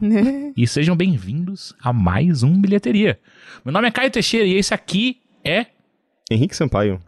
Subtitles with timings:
[0.56, 3.18] e sejam bem-vindos a mais um Bilheteria.
[3.64, 5.66] Meu nome é Caio Teixeira e esse aqui é.
[6.30, 7.00] Henrique Sampaio.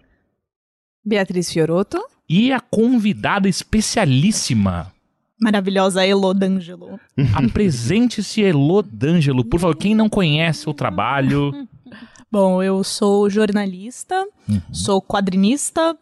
[1.04, 2.02] Beatriz Fioroto.
[2.28, 4.92] E a convidada especialíssima.
[5.40, 6.98] Maravilhosa Elo D'Angelo.
[7.34, 9.44] Apresente-se, Elo D'Angelo.
[9.44, 11.52] Por favor, quem não conhece o trabalho.
[12.30, 14.60] Bom, eu sou jornalista, uhum.
[14.72, 15.96] sou quadrinista,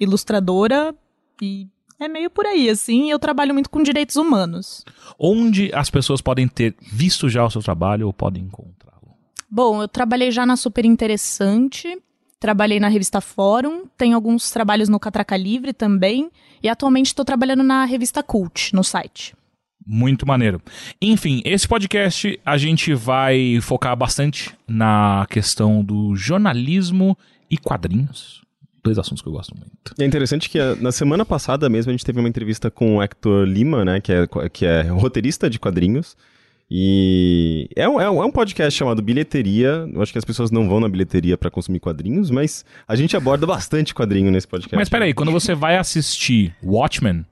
[0.00, 0.94] ilustradora
[1.40, 1.68] e
[1.98, 3.10] é meio por aí, assim.
[3.10, 4.84] Eu trabalho muito com direitos humanos.
[5.18, 9.14] Onde as pessoas podem ter visto já o seu trabalho ou podem encontrá-lo?
[9.50, 11.96] Bom, eu trabalhei já na Super Interessante,
[12.38, 16.30] trabalhei na revista Fórum, tenho alguns trabalhos no Catraca Livre também,
[16.62, 19.34] e atualmente estou trabalhando na revista Cult, no site.
[19.86, 20.60] Muito maneiro.
[21.00, 27.16] Enfim, esse podcast a gente vai focar bastante na questão do jornalismo
[27.48, 28.45] e quadrinhos
[28.86, 29.72] dois assuntos que eu gosto muito.
[29.98, 33.44] É interessante que na semana passada mesmo a gente teve uma entrevista com o Hector
[33.44, 36.16] Lima, né, que é, que é roteirista de quadrinhos.
[36.68, 39.88] E é um, é um podcast chamado Bilheteria.
[39.92, 43.16] Eu acho que as pessoas não vão na bilheteria para consumir quadrinhos, mas a gente
[43.16, 44.74] aborda bastante quadrinho nesse podcast.
[44.76, 47.24] Mas peraí, quando você vai assistir Watchmen,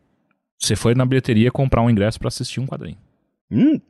[0.58, 2.96] você foi na bilheteria comprar um ingresso para assistir um quadrinho.
[3.50, 3.80] Hum,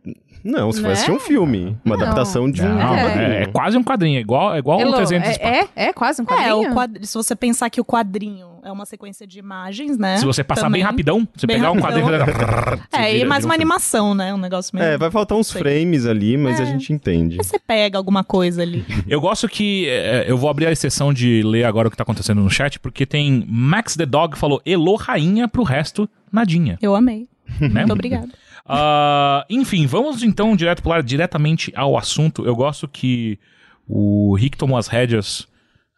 [0.44, 0.88] não, se né?
[0.88, 2.04] for assistir um filme, uma não.
[2.04, 2.68] adaptação de um.
[2.68, 3.44] Não, é.
[3.44, 6.20] é, quase um quadrinho, é igual, é igual Hello, um 300 é, é, é, quase
[6.20, 6.50] um quadrinho.
[6.50, 6.98] É, o quadr...
[7.02, 10.18] se você pensar que o quadrinho é uma sequência de imagens, né?
[10.18, 11.88] Se você passar também, bem rapidão, você bem pegar rapidão.
[11.88, 12.82] um quadrinho.
[12.92, 14.34] é, e mais uma animação, né?
[14.34, 14.86] Um negócio meio.
[14.86, 16.66] É, vai faltar uns frames ali, mas a é.
[16.66, 17.38] gente entende.
[17.38, 18.84] Você pega alguma coisa ali.
[19.08, 19.88] eu gosto que.
[19.88, 22.78] É, eu vou abrir a exceção de ler agora o que tá acontecendo no chat,
[22.78, 26.78] porque tem Max the Dog falou Elo Rainha pro resto, nadinha.
[26.82, 27.28] Eu amei.
[27.60, 27.80] Né?
[27.80, 28.28] Muito obrigada.
[28.66, 32.44] Uh, enfim, vamos então direto pular diretamente ao assunto.
[32.44, 33.38] Eu gosto que
[33.86, 35.46] o Rick tomou as rédeas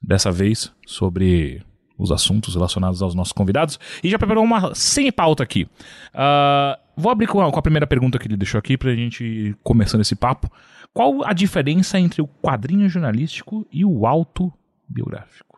[0.03, 1.63] dessa vez sobre
[1.99, 5.65] os assuntos relacionados aos nossos convidados e já preparou uma sem pauta aqui.
[6.13, 9.25] Uh, vou abrir com a, com a, primeira pergunta que ele deixou aqui pra gente
[9.25, 10.51] ir começando esse papo.
[10.93, 15.56] Qual a diferença entre o quadrinho jornalístico e o autobiográfico?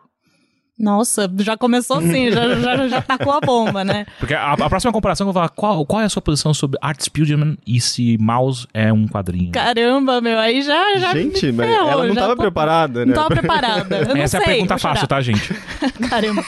[0.79, 4.05] Nossa, já começou assim, já, já, já tacou a bomba, né?
[4.17, 6.79] Porque a, a próxima comparação eu vou falar qual, qual é a sua posição sobre
[6.81, 9.51] Art Spiegelman e se Mouse é um quadrinho.
[9.51, 10.97] Caramba, meu, aí já.
[10.97, 12.41] já gente, mas ferrou, ela não estava tô...
[12.41, 13.05] preparada, né?
[13.07, 13.97] Não estava preparada.
[13.97, 15.53] Eu Essa não é a pergunta fácil, tá, gente?
[16.09, 16.43] Caramba.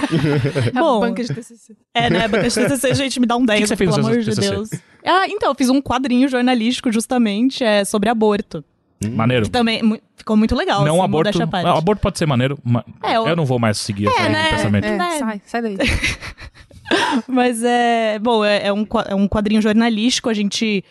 [0.68, 1.76] É Bom, banca de TCC.
[1.94, 2.28] É, né?
[2.30, 4.34] Banca de TCC, gente, me dá um 10, que que você fez pelo amor de
[4.34, 4.70] Deus.
[5.06, 8.64] Ah, então, eu fiz um quadrinho jornalístico justamente é, sobre aborto.
[9.04, 9.16] Hum.
[9.16, 9.46] Maneiro.
[9.46, 10.86] Que também ficou muito legal.
[10.86, 11.40] Não assim, aborto.
[11.40, 12.58] Não, aborto pode ser maneiro.
[12.64, 13.28] Mas é, eu...
[13.28, 13.36] eu...
[13.36, 14.50] não vou mais seguir é, esse né?
[14.52, 14.86] pensamento.
[14.86, 15.20] É, é.
[15.20, 15.78] Sai, sai daí.
[17.28, 18.20] mas é.
[18.20, 20.30] Bom, é, é, um, é um quadrinho jornalístico.
[20.30, 20.84] A gente.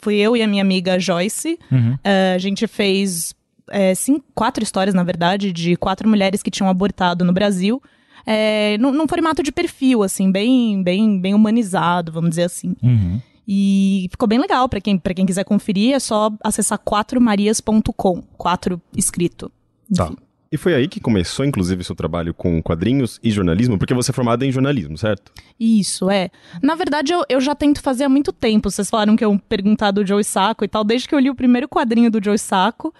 [0.00, 1.58] Fui eu e a minha amiga Joyce.
[1.70, 1.94] Uhum.
[1.94, 3.34] Uh, a gente fez
[3.70, 7.82] é, cinco, quatro histórias, na verdade, de quatro mulheres que tinham abortado no Brasil.
[8.24, 12.74] É, num, num formato de perfil, assim, bem, bem, bem humanizado, vamos dizer assim.
[12.82, 13.20] Uhum.
[13.46, 14.68] E ficou bem legal.
[14.68, 18.22] para quem, pra quem quiser conferir, é só acessar quatromarias.com.
[18.36, 19.50] Quatro escrito.
[19.94, 20.12] Tá.
[20.50, 24.14] E foi aí que começou, inclusive, seu trabalho com quadrinhos e jornalismo, porque você é
[24.14, 25.32] formada em jornalismo, certo?
[25.58, 26.30] Isso, é.
[26.62, 28.70] Na verdade, eu, eu já tento fazer há muito tempo.
[28.70, 30.84] Vocês falaram que eu perguntar do Joe Sacco e tal.
[30.84, 32.94] Desde que eu li o primeiro quadrinho do Joe Sacco,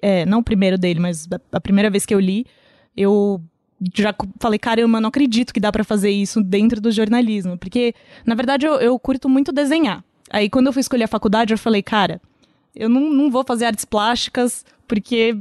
[0.00, 2.46] é, não o primeiro dele, mas a, a primeira vez que eu li,
[2.96, 3.42] eu
[3.94, 7.58] já falei, caramba, não acredito que dá para fazer isso dentro do jornalismo.
[7.58, 7.94] Porque,
[8.26, 10.04] na verdade, eu, eu curto muito desenhar.
[10.30, 12.20] Aí, quando eu fui escolher a faculdade, eu falei, cara,
[12.74, 15.36] eu não, não vou fazer artes plásticas porque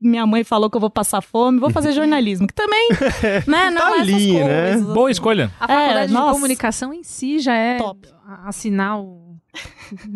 [0.00, 2.88] minha mãe falou que eu vou passar fome, vou fazer jornalismo, que também,
[3.46, 4.72] né, não tá é ali, né?
[4.72, 5.52] Coisas, Boa escolha.
[5.58, 8.08] A faculdade é, de nossa, comunicação em si já é top.
[8.44, 9.36] assinar o...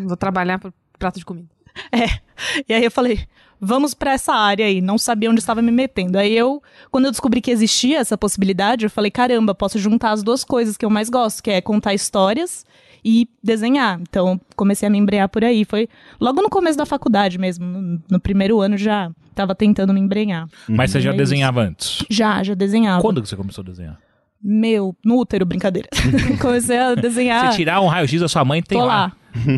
[0.06, 1.48] vou trabalhar por prato de comida.
[1.92, 2.20] É,
[2.68, 3.20] e aí eu falei,
[3.60, 4.80] vamos para essa área aí.
[4.80, 6.18] Não sabia onde estava me metendo.
[6.18, 10.22] Aí eu, quando eu descobri que existia essa possibilidade, eu falei, caramba, posso juntar as
[10.22, 12.64] duas coisas que eu mais gosto, que é contar histórias
[13.04, 14.00] e desenhar.
[14.00, 15.64] Então, comecei a me embrear por aí.
[15.64, 15.88] Foi
[16.18, 17.64] logo no começo da faculdade mesmo.
[17.66, 20.48] No, no primeiro ano já estava tentando me embrenhar.
[20.68, 22.04] Mas você já é desenhava antes?
[22.08, 23.02] Já, já desenhava.
[23.02, 23.98] Quando que você começou a desenhar?
[24.42, 25.88] Meu, no útero, brincadeira.
[26.40, 27.50] comecei a desenhar.
[27.50, 29.04] Se tirar um raio-x da sua mãe, tem Tô lá.
[29.04, 29.12] lá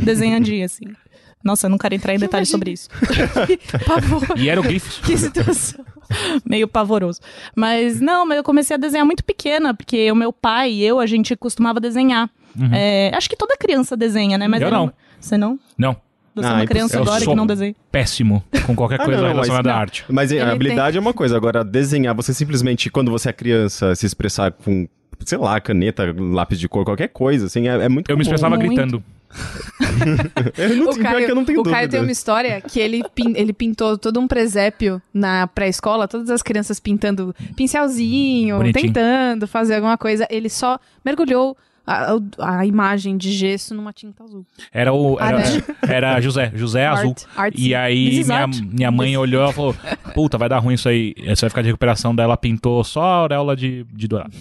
[0.05, 0.85] desenhadinho, assim.
[1.43, 2.89] Nossa, eu não quero entrar em detalhes sobre isso.
[3.87, 4.39] Pavor.
[4.39, 4.99] Hieroglifos.
[4.99, 5.85] Que situação.
[6.45, 7.21] Meio pavoroso.
[7.57, 11.01] Mas não, mas eu comecei a desenhar muito pequena, porque o meu pai e eu,
[11.01, 12.31] a gente costumava desenhar.
[12.59, 12.71] Uhum.
[12.73, 14.47] É, acho que toda criança desenha, né?
[14.47, 14.93] Mas eu não.
[15.19, 15.59] Você não?
[15.77, 15.97] Não.
[16.35, 17.75] Você ah, é uma criança agora que não desenha.
[17.91, 20.05] Péssimo com qualquer ah, coisa ah, não, relacionada mas, à arte.
[20.09, 20.99] Mas a habilidade tem...
[20.99, 21.37] é uma coisa.
[21.37, 24.89] Agora, desenhar, você simplesmente, quando você é criança, se expressar com,
[25.25, 28.19] sei lá, caneta, lápis de cor, qualquer coisa, assim, é, é muito Eu comum.
[28.19, 28.69] me expressava muito.
[28.69, 29.05] gritando.
[30.57, 33.33] Eu não, o Caio, eu não tenho o Caio tem uma história que ele, pin,
[33.37, 38.93] ele pintou todo um presépio na pré-escola, todas as crianças pintando pincelzinho, Bonitinho.
[38.93, 40.27] tentando fazer alguma coisa.
[40.31, 41.57] Ele só mergulhou
[41.87, 44.47] a, a imagem de gesso numa tinta azul.
[44.73, 45.19] Era o.
[45.21, 45.65] Era, Arte.
[45.89, 47.11] era José, José Azul.
[47.11, 48.61] Art, art, E aí minha, art.
[48.61, 49.75] minha mãe olhou e falou:
[50.15, 51.15] Puta, vai dar ruim isso aí.
[51.27, 52.15] Você vai ficar de recuperação.
[52.15, 54.33] Daí ela pintou só a auréola de, de dourado.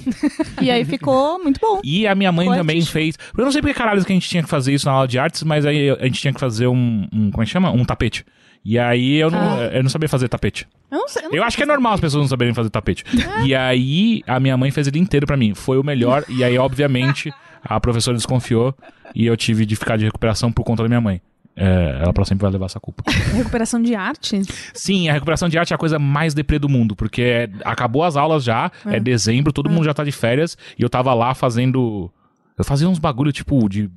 [0.61, 1.79] E aí ficou muito bom.
[1.83, 2.93] E a minha mãe Ficou também artístico.
[2.99, 3.15] fez.
[3.37, 5.17] Eu não sei porque caralho que a gente tinha que fazer isso na aula de
[5.17, 7.07] artes, mas aí a gente tinha que fazer um.
[7.11, 7.71] um como é que chama?
[7.71, 8.23] Um tapete.
[8.63, 9.63] E aí eu não, Ah.
[9.73, 10.67] eu não sabia fazer tapete.
[10.91, 11.25] Eu não sei.
[11.25, 13.03] Eu não Eu acho que é normal as pessoas não saberem fazer tapete.
[13.45, 15.53] E aí a minha mãe fez ele inteiro pra mim.
[15.55, 16.23] Foi o melhor.
[16.29, 18.75] E aí, obviamente, a professora desconfiou
[19.15, 21.19] e eu tive de ficar de recuperação por conta da minha mãe.
[21.55, 23.03] É, ela pra sempre vai levar essa culpa.
[23.35, 24.41] Recuperação de arte?
[24.73, 28.03] Sim, a recuperação de arte é a coisa mais deprê do mundo, porque é- acabou
[28.03, 31.33] as aulas já, é, dezembro, todo mundo já tá de férias, e eu tava lá
[31.35, 32.09] fazendo.
[32.57, 33.89] Eu fazia uns bagulho tipo de.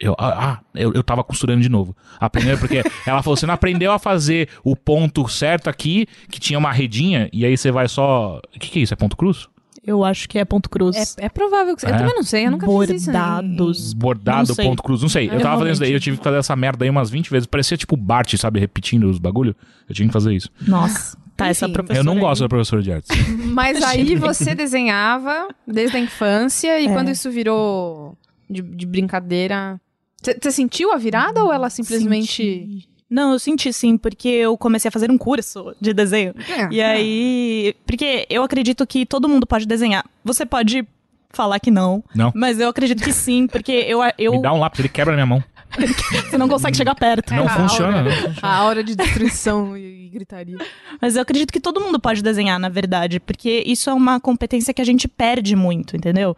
[0.00, 1.94] Eu, ah, ah, eu, eu tava costurando de novo.
[2.18, 6.58] Aprendendo, porque ela falou: você não aprendeu a fazer o ponto certo aqui, que tinha
[6.58, 8.40] uma redinha, e aí você vai só.
[8.56, 8.94] O que, que é isso?
[8.94, 9.46] É ponto cruz?
[9.86, 11.16] Eu acho que é ponto cruz.
[11.18, 11.86] É, é provável que...
[11.86, 11.96] Eu É.
[11.96, 13.06] também não sei, eu nunca fiz isso.
[13.06, 13.92] Bordados.
[13.94, 15.30] Bordado, ponto cruz, não sei.
[15.30, 17.46] Eu tava fazendo isso daí, eu tive que fazer essa merda aí umas 20 vezes.
[17.46, 19.56] Parecia tipo Bart, sabe, repetindo os bagulho.
[19.88, 20.50] Eu tinha que fazer isso.
[20.66, 21.16] Nossa.
[21.34, 21.98] Tá, essa professora.
[21.98, 22.20] eu não aí.
[22.20, 23.10] gosto da professora de artes.
[23.54, 26.92] Mas aí você desenhava desde a infância e É.
[26.92, 28.16] quando isso virou
[28.50, 29.80] de, de brincadeira.
[30.22, 32.26] Você sentiu a virada ou ela simplesmente.
[32.32, 32.88] Senti.
[33.08, 36.32] Não, eu senti sim, porque eu comecei a fazer um curso de desenho.
[36.48, 37.74] É, E aí.
[37.84, 40.04] Porque eu acredito que todo mundo pode desenhar.
[40.24, 40.86] Você pode
[41.30, 42.04] falar que não.
[42.14, 42.30] Não.
[42.34, 45.16] Mas eu acredito que sim, porque eu, eu Me dá um lápis, ele quebra na
[45.16, 45.44] minha mão.
[46.28, 47.32] você não consegue chegar perto.
[47.32, 48.38] Não a funciona, aura- não funciona.
[48.42, 50.58] A aura de destruição e, e gritaria.
[51.00, 54.74] Mas eu acredito que todo mundo pode desenhar, na verdade, porque isso é uma competência
[54.74, 56.36] que a gente perde muito, entendeu?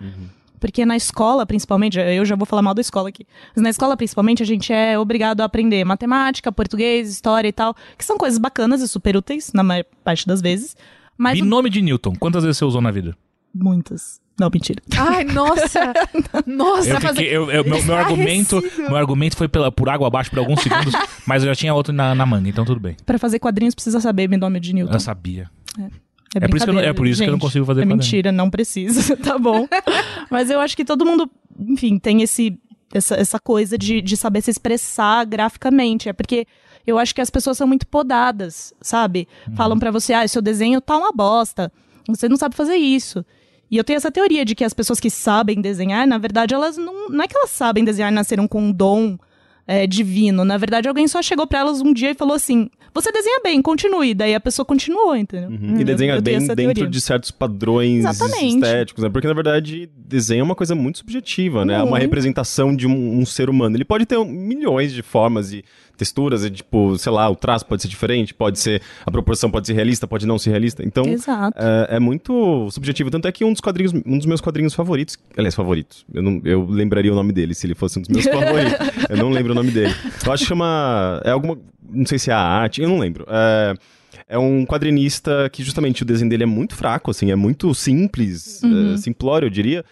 [0.62, 3.97] Porque na escola, principalmente, eu já vou falar mal da escola aqui, mas na escola,
[3.97, 8.38] principalmente, a gente é obrigado a aprender matemática, português, história e tal, que são coisas
[8.38, 10.76] bacanas e super úteis, na maior parte das vezes.
[11.19, 13.17] Mas o- Binômio de Newton, quantas vezes você usou na vida?
[13.53, 14.20] muitas.
[14.41, 14.81] Não, mentira.
[14.97, 15.93] Ai, nossa!
[16.47, 18.88] Nossa, Eu fiquei, eu- eu- meu, meu argumento, Esclarecido.
[18.88, 20.94] meu argumento foi pela, por água abaixo por alguns segundos,
[21.26, 22.97] mas eu já tinha outro na, na manga, então tudo bem.
[23.05, 24.94] Pra fazer quadrinhos precisa saber binômio de Newton.
[24.94, 25.50] Eu sabia.
[25.79, 25.87] É,
[26.34, 27.43] É por isso que eu não- é por isso que eu não gente.
[27.43, 29.67] consigo fazer É mentira, não precisa, tá bom.
[30.31, 32.58] Mas eu acho que todo mundo, enfim, tem esse,
[32.93, 36.08] essa, essa coisa de, de saber se expressar graficamente.
[36.08, 36.46] É porque
[36.87, 39.29] eu acho que as pessoas são muito podadas, sabe?
[39.49, 39.56] Uhum.
[39.56, 41.70] Falam pra você, ah, seu desenho tá uma bosta.
[42.08, 43.25] Você não sabe fazer isso.
[43.70, 46.76] E eu tenho essa teoria de que as pessoas que sabem desenhar, na verdade, elas
[46.76, 47.08] não.
[47.08, 49.17] Não é que elas sabem desenhar e nasceram com um dom
[49.67, 50.44] é, divino.
[50.44, 53.62] Na verdade, alguém só chegou pra elas um dia e falou assim: Você desenha bem,
[53.62, 54.14] continue.
[54.14, 55.50] Daí a pessoa continuou, entendeu?
[55.50, 55.81] Uhum.
[55.81, 56.87] E desenha eu bem dentro teoria.
[56.88, 58.56] de certos padrões Exatamente.
[58.56, 59.11] estéticos, né?
[59.11, 61.75] Porque, na verdade, desenho é uma coisa muito subjetiva, né?
[61.75, 62.03] É uma Muito.
[62.03, 63.76] representação de um, um ser humano.
[63.76, 65.65] Ele pode ter milhões de formas e
[65.97, 68.81] texturas, e, tipo, sei lá, o traço pode ser diferente, pode ser...
[69.06, 70.83] A proporção pode ser realista, pode não ser realista.
[70.85, 71.05] Então,
[71.56, 73.11] é, é muito subjetivo.
[73.11, 76.41] Tanto é que um dos quadrinhos, um dos meus quadrinhos favoritos, aliás, favoritos, eu, não,
[76.44, 78.75] eu lembraria o nome dele se ele fosse um dos meus favoritos.
[79.09, 79.94] eu não lembro o nome dele.
[80.25, 81.21] Eu acho que chama.
[81.25, 81.59] É alguma.
[81.91, 83.27] Não sei se é a arte, eu não lembro.
[83.29, 83.75] É,
[84.29, 88.62] é um quadrinista que justamente o desenho dele é muito fraco, assim, é muito simples,
[88.62, 88.94] Uhum.
[88.94, 89.85] é, simplório, eu diria.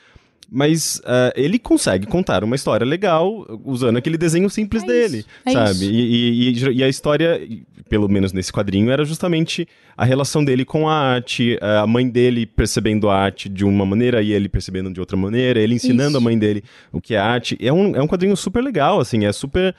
[0.52, 5.52] Mas é, ele consegue contar uma história legal usando aquele desenho simples É dele, é
[5.52, 5.85] sabe?
[5.87, 7.40] E, e- e- a história,
[7.88, 12.09] pelo menos nesse quadrinho, era justamente a relação dele com a arte, eh, a mãe
[12.09, 16.09] dele percebendo a arte de uma maneira e ele percebendo de outra maneira, ele ensinando
[16.11, 16.19] Isso.
[16.19, 17.57] a mãe dele o que é arte.
[17.61, 19.73] É um, é um quadrinho super legal, assim, é super.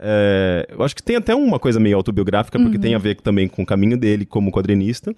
[0.00, 3.48] eh, eu acho que tem até uma coisa meio autobiográfica, porque tem a ver também
[3.48, 5.14] com o caminho dele como quadrinista.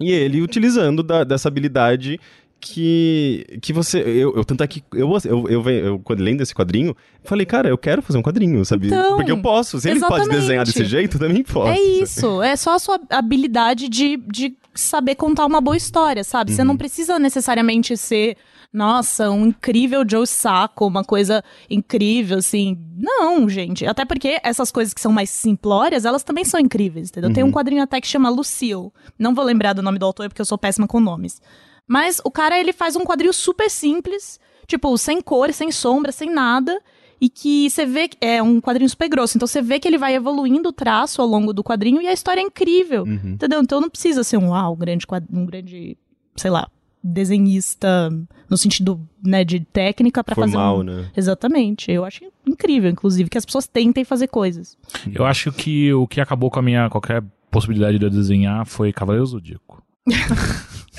[0.00, 2.18] E ele utilizando da- dessa habilidade
[2.60, 4.00] que, que você.
[4.00, 7.68] Eu, eu, tanto é que eu, eu, eu, eu, quando lendo esse quadrinho, falei, cara,
[7.68, 8.88] eu quero fazer um quadrinho, sabe?
[8.88, 9.80] Então, Porque eu posso.
[9.80, 11.68] Se ele pode desenhar desse jeito, eu também posso.
[11.68, 16.52] É isso, é só a sua habilidade de, de saber contar uma boa história, sabe?
[16.52, 18.36] Você não precisa necessariamente ser,
[18.72, 22.76] nossa, um incrível Joe Sacco, uma coisa incrível, assim.
[22.96, 23.86] Não, gente.
[23.86, 27.32] Até porque essas coisas que são mais simplórias, elas também são incríveis, entendeu?
[27.32, 28.90] Tem um quadrinho até que chama Lucille.
[29.18, 31.40] Não vou lembrar do nome do autor porque eu sou péssima com nomes.
[31.88, 36.30] Mas o cara, ele faz um quadrinho super simples, tipo, sem cor, sem sombra, sem
[36.30, 36.78] nada.
[37.20, 39.36] E que você vê que é um quadrinho super grosso.
[39.36, 42.12] Então você vê que ele vai evoluindo o traço ao longo do quadrinho e a
[42.12, 43.02] história é incrível.
[43.02, 43.32] Uhum.
[43.32, 43.60] Entendeu?
[43.60, 45.96] Então não precisa ser um, uau, um grande, um grande,
[46.36, 46.70] sei lá,
[47.02, 48.08] desenhista
[48.48, 50.82] no sentido, né, de técnica pra fazer Formal, um...
[50.84, 51.10] né?
[51.16, 51.90] Exatamente.
[51.90, 54.78] Eu acho incrível, inclusive, que as pessoas tentem fazer coisas.
[55.12, 58.92] Eu acho que o que acabou com a minha qualquer possibilidade de eu desenhar foi
[58.92, 59.67] Cavaleiro Zodíaco.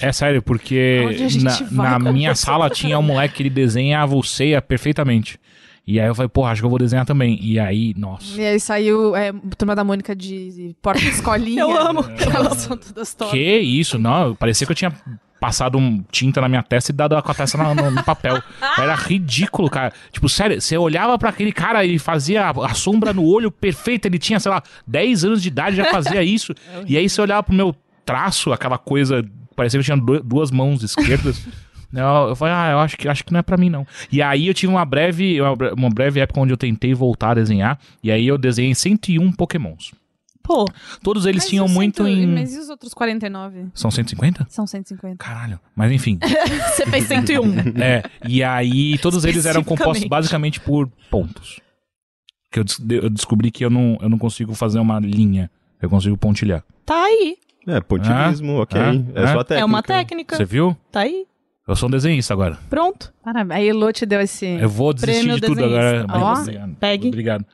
[0.02, 2.44] É sério, porque gente na, na minha isso?
[2.46, 5.38] sala tinha um moleque que ele desenhava o ceia perfeitamente.
[5.86, 7.38] E aí eu falei, porra, acho que eu vou desenhar também.
[7.42, 8.40] E aí, nossa.
[8.40, 11.62] E aí saiu é, Turma da Mônica de Porta de Escolinha.
[11.66, 12.06] Eu amo.
[12.34, 13.36] Elas são todas tortas.
[13.38, 14.36] Que isso, não.
[14.36, 14.94] Parecia que eu tinha
[15.40, 18.40] passado um tinta na minha testa e dado com a testa no, no- no papel.
[18.78, 19.92] Era ridículo, cara.
[20.12, 24.08] Tipo, sério, você olhava pra aquele cara e fazia a, a sombra no olho perfeita.
[24.08, 26.54] Ele tinha, sei lá, 10 anos de idade já fazia isso.
[26.88, 27.76] e aí você olhava pro meu
[28.14, 29.24] traço, aquela coisa.
[29.56, 31.46] Parecia que tinha du- duas mãos esquerdas.
[31.92, 33.84] Eu, eu falei, ah, eu acho que, acho que não é pra mim, não.
[34.12, 37.32] E aí eu tive uma breve, uma bre- uma breve época onde eu tentei voltar
[37.32, 37.80] a desenhar.
[38.04, 39.92] E aí eu desenhei 101 pokémons.
[40.44, 40.66] Pô,
[41.02, 42.28] Todos eles tinham muito cento- em.
[42.28, 43.70] Mas e os outros 49?
[43.74, 44.46] São 150?
[44.52, 45.18] São 150.
[45.18, 45.60] Caralho.
[45.76, 46.20] Mas enfim.
[46.76, 47.54] você fez 101.
[47.82, 48.04] é.
[48.28, 51.60] E aí todos eles eram compostos basicamente por pontos.
[52.52, 55.50] Que eu, des- eu descobri que eu não, eu não consigo fazer uma linha.
[55.82, 56.64] Eu consigo pontilhar.
[56.86, 57.36] Tá aí.
[57.70, 58.80] É, pontilhismo, ok.
[58.80, 59.28] Ah, é ah.
[59.28, 59.62] só a técnica.
[59.62, 60.38] É uma técnica.
[60.38, 60.76] Você viu?
[60.92, 61.26] Tá aí.
[61.68, 62.58] Eu sou um desenhista agora.
[62.70, 63.14] Pronto.
[63.24, 63.60] Parabéns.
[63.60, 64.46] A Elo te deu esse.
[64.46, 66.06] Eu vou desistir Prêmio de tudo desenhista.
[66.10, 66.66] agora.
[66.66, 67.08] Ó, pegue.
[67.10, 67.46] Obrigado.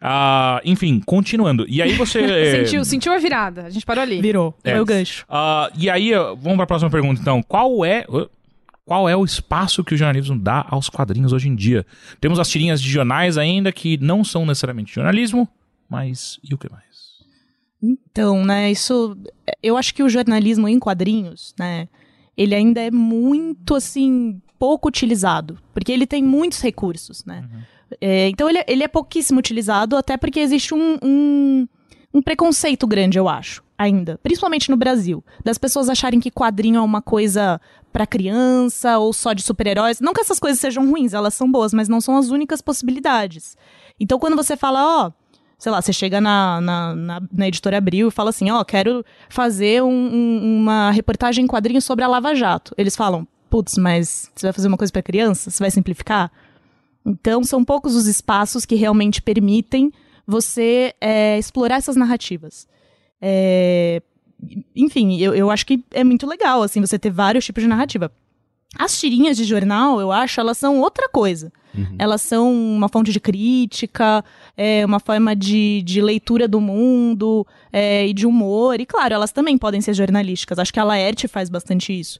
[0.00, 1.64] Ah, enfim, continuando.
[1.68, 2.20] E aí você.
[2.20, 3.62] é, Sentiu, sentiu a virada.
[3.62, 4.20] A gente parou ali.
[4.20, 4.54] Virou.
[4.62, 4.72] É.
[4.72, 5.24] Foi o gancho.
[5.28, 7.42] Ah, e aí, vamos para a próxima pergunta, então.
[7.42, 8.04] Qual é,
[8.84, 11.84] qual é o espaço que o jornalismo dá aos quadrinhos hoje em dia?
[12.20, 15.48] Temos as tirinhas de jornais ainda, que não são necessariamente jornalismo,
[15.88, 16.87] mas e o que mais?
[17.82, 19.16] Então, né, isso.
[19.62, 21.88] Eu acho que o jornalismo em quadrinhos, né,
[22.36, 25.58] ele ainda é muito, assim, pouco utilizado.
[25.72, 27.48] Porque ele tem muitos recursos, né?
[28.00, 31.68] É, então, ele, é- ele é pouquíssimo utilizado, até porque existe um, um,
[32.12, 34.18] um preconceito grande, eu acho, ainda.
[34.22, 35.24] Principalmente no Brasil.
[35.44, 37.60] Das pessoas acharem que quadrinho é uma coisa
[37.92, 40.00] pra criança ou só de super-heróis.
[40.00, 43.56] Não que essas coisas sejam ruins, elas são boas, mas não são as únicas possibilidades.
[43.98, 45.12] Então, quando você fala, ó,
[45.58, 49.04] sei lá, você chega na, na, na, na editora Abril e fala assim, ó, quero
[49.28, 52.72] fazer um- um- uma reportagem em quadrinhos sobre a Lava Jato.
[52.78, 55.50] Eles falam, putz, mas você vai fazer uma coisa pra criança?
[55.50, 56.30] Você vai simplificar?
[57.04, 59.92] Então, são poucos os espaços que realmente permitem
[60.26, 62.68] você é, explorar essas narrativas.
[63.20, 64.00] É,
[64.76, 68.12] enfim, eu, eu acho que é muito legal, assim, você ter vários tipos de narrativa.
[68.78, 71.50] As tirinhas de jornal, eu acho, elas são outra coisa.
[71.98, 74.24] Elas são uma fonte de crítica,
[74.56, 78.80] é, uma forma de, de leitura do mundo é, e de humor.
[78.80, 80.58] E, claro, elas também podem ser jornalísticas.
[80.58, 82.18] Acho que a Laerte faz bastante isso.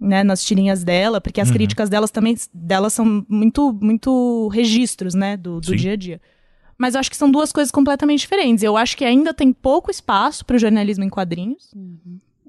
[0.00, 5.36] Né, nas tirinhas dela, porque as críticas delas também delas são muito muito registros, né,
[5.36, 6.20] do, do dia a dia.
[6.76, 8.64] Mas eu acho que são duas coisas completamente diferentes.
[8.64, 11.72] Eu acho que ainda tem pouco espaço para o jornalismo em quadrinhos.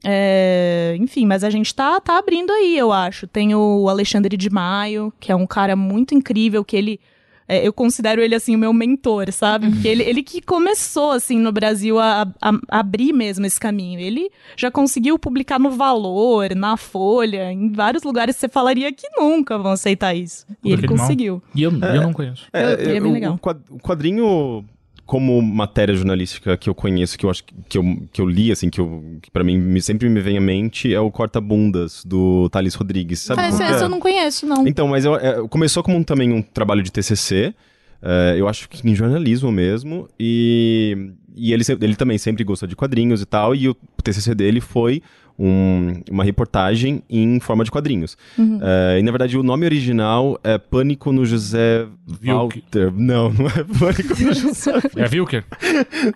[0.05, 3.27] É, enfim, mas a gente tá, tá abrindo aí, eu acho.
[3.27, 6.99] Tem o Alexandre de Maio, que é um cara muito incrível, que ele.
[7.47, 9.69] é, eu considero ele, assim, o meu mentor, sabe?
[9.69, 13.99] Porque ele, ele que começou, assim, no Brasil a, a- a abrir mesmo esse caminho.
[13.99, 19.07] Ele já conseguiu publicar no Valor, na Folha, em vários lugares que você falaria que
[19.17, 20.45] nunca vão aceitar isso.
[20.63, 21.43] E ele conseguiu.
[21.53, 22.45] E eu, eu não conheço.
[22.53, 23.33] Eu- ele é bem legal.
[23.69, 24.65] O quadrinho,
[25.05, 28.51] como matéria jornalística que eu conheço, que eu acho que, que eu, que eu li,
[28.51, 32.03] assim, que, eu, que pra mim me- sempre me vem à mente, é o Corta-Bundas,
[32.03, 33.19] do Thales Rodrigues.
[33.19, 34.67] Sabe esse, eu não conheço, não.
[34.67, 37.53] Então, mas eu- é, começou como um- também um trabalho de TCC,
[38.01, 42.75] é, eu acho que em jornalismo mesmo, e, e ele, ele também sempre gostou de
[42.75, 45.01] quadrinhos e tal, e o TCC dele foi
[45.37, 48.17] um- uma reportagem em forma de quadrinhos.
[48.37, 48.59] Uhum.
[48.61, 51.85] É, e na verdade o nome original é Pânico no José.
[52.23, 52.91] Walter.
[52.95, 54.73] Não, não é Pânico no José.
[54.95, 55.43] É Wilker?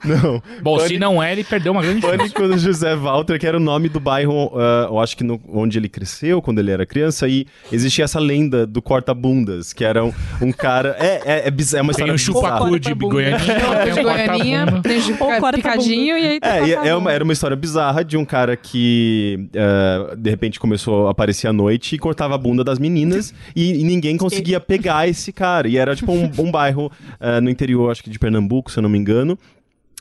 [0.05, 0.41] Não.
[0.61, 2.17] Bom, se Pânico- não é, ele perdeu uma grande chance.
[2.17, 5.39] Pânico no José Walter, que era o nome do bairro, ah, eu acho que no-
[5.49, 10.03] onde ele cresceu, quando ele era criança, e existia essa lenda do corta-bundas, que era
[10.05, 10.95] um, um cara.
[10.99, 12.93] É, é, é, biz- é uma Tem história o chupacu de.
[12.93, 13.37] Goianinha,
[13.83, 15.13] tem de Goianinha, tem de
[15.57, 16.97] picadinho e aí tem É, e é corta-bunda.
[16.97, 19.08] uma- era uma história bizarra de um cara que
[19.53, 23.81] eh, de repente começou a aparecer à noite e cortava a bunda das meninas e,
[23.81, 25.67] e ninguém conseguia pegar esse cara.
[25.67, 28.83] E era tipo um, um bairro eh, no interior, acho que de Pernambuco, se eu
[28.83, 29.37] não me engano.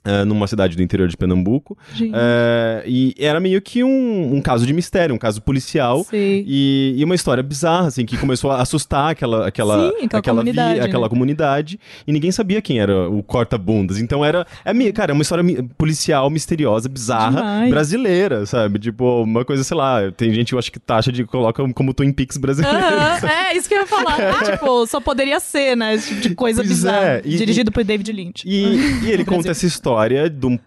[0.08, 1.76] Eh, numa cidade do interior de Pernambuco.
[2.00, 6.06] Eh, e era meio que um, um caso de mistério, um caso policial.
[6.12, 10.78] E, e uma história bizarra, assim, que começou a assustar aquela, aquela, Sim, aquela comunidade,
[10.80, 10.84] né?
[10.86, 13.98] aquela comunidade, e ninguém sabia quem era o corta-bundas.
[14.00, 15.44] Então era, é, cara, é uma história
[15.76, 17.70] policial misteriosa, bizarra, Demais.
[17.70, 18.78] brasileira, sabe?
[18.78, 22.12] Tipo, uma coisa, sei lá, tem gente, eu acho que taxa de coloca como Twin
[22.12, 22.78] Peaks brasileiro.
[22.78, 24.42] Aham, é, isso que eu ia falar.
[24.44, 25.94] tipo, só poderia ser, né?
[25.94, 27.04] Esse tipo de coisa Pois bizarra.
[27.06, 28.42] é, e- dirigido por David Lynch.
[28.46, 29.97] E, e ele conta essa história,
[30.30, 30.58] de um-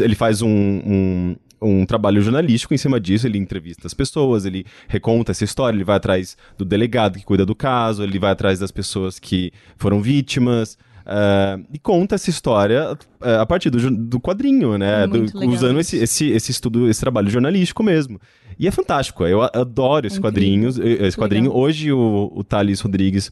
[0.00, 4.64] ele faz um, um, um trabalho jornalístico em cima disso, ele entrevista as pessoas, ele
[4.88, 8.58] reconta essa história, ele vai atrás do delegado que cuida do caso, ele vai atrás
[8.58, 10.76] das pessoas que foram vítimas.
[11.08, 15.04] ah, e conta essa história ah, a partir do, do quadrinho, né?
[15.04, 18.20] É Do- usando esse, esse, esse estudo, esse trabalho jornalístico mesmo.
[18.58, 21.18] E é fantástico, eu adoro esse quadrinhos, eh, esse Legal.
[21.18, 21.54] quadrinho.
[21.54, 23.30] Hoje o, o Thales Rodrigues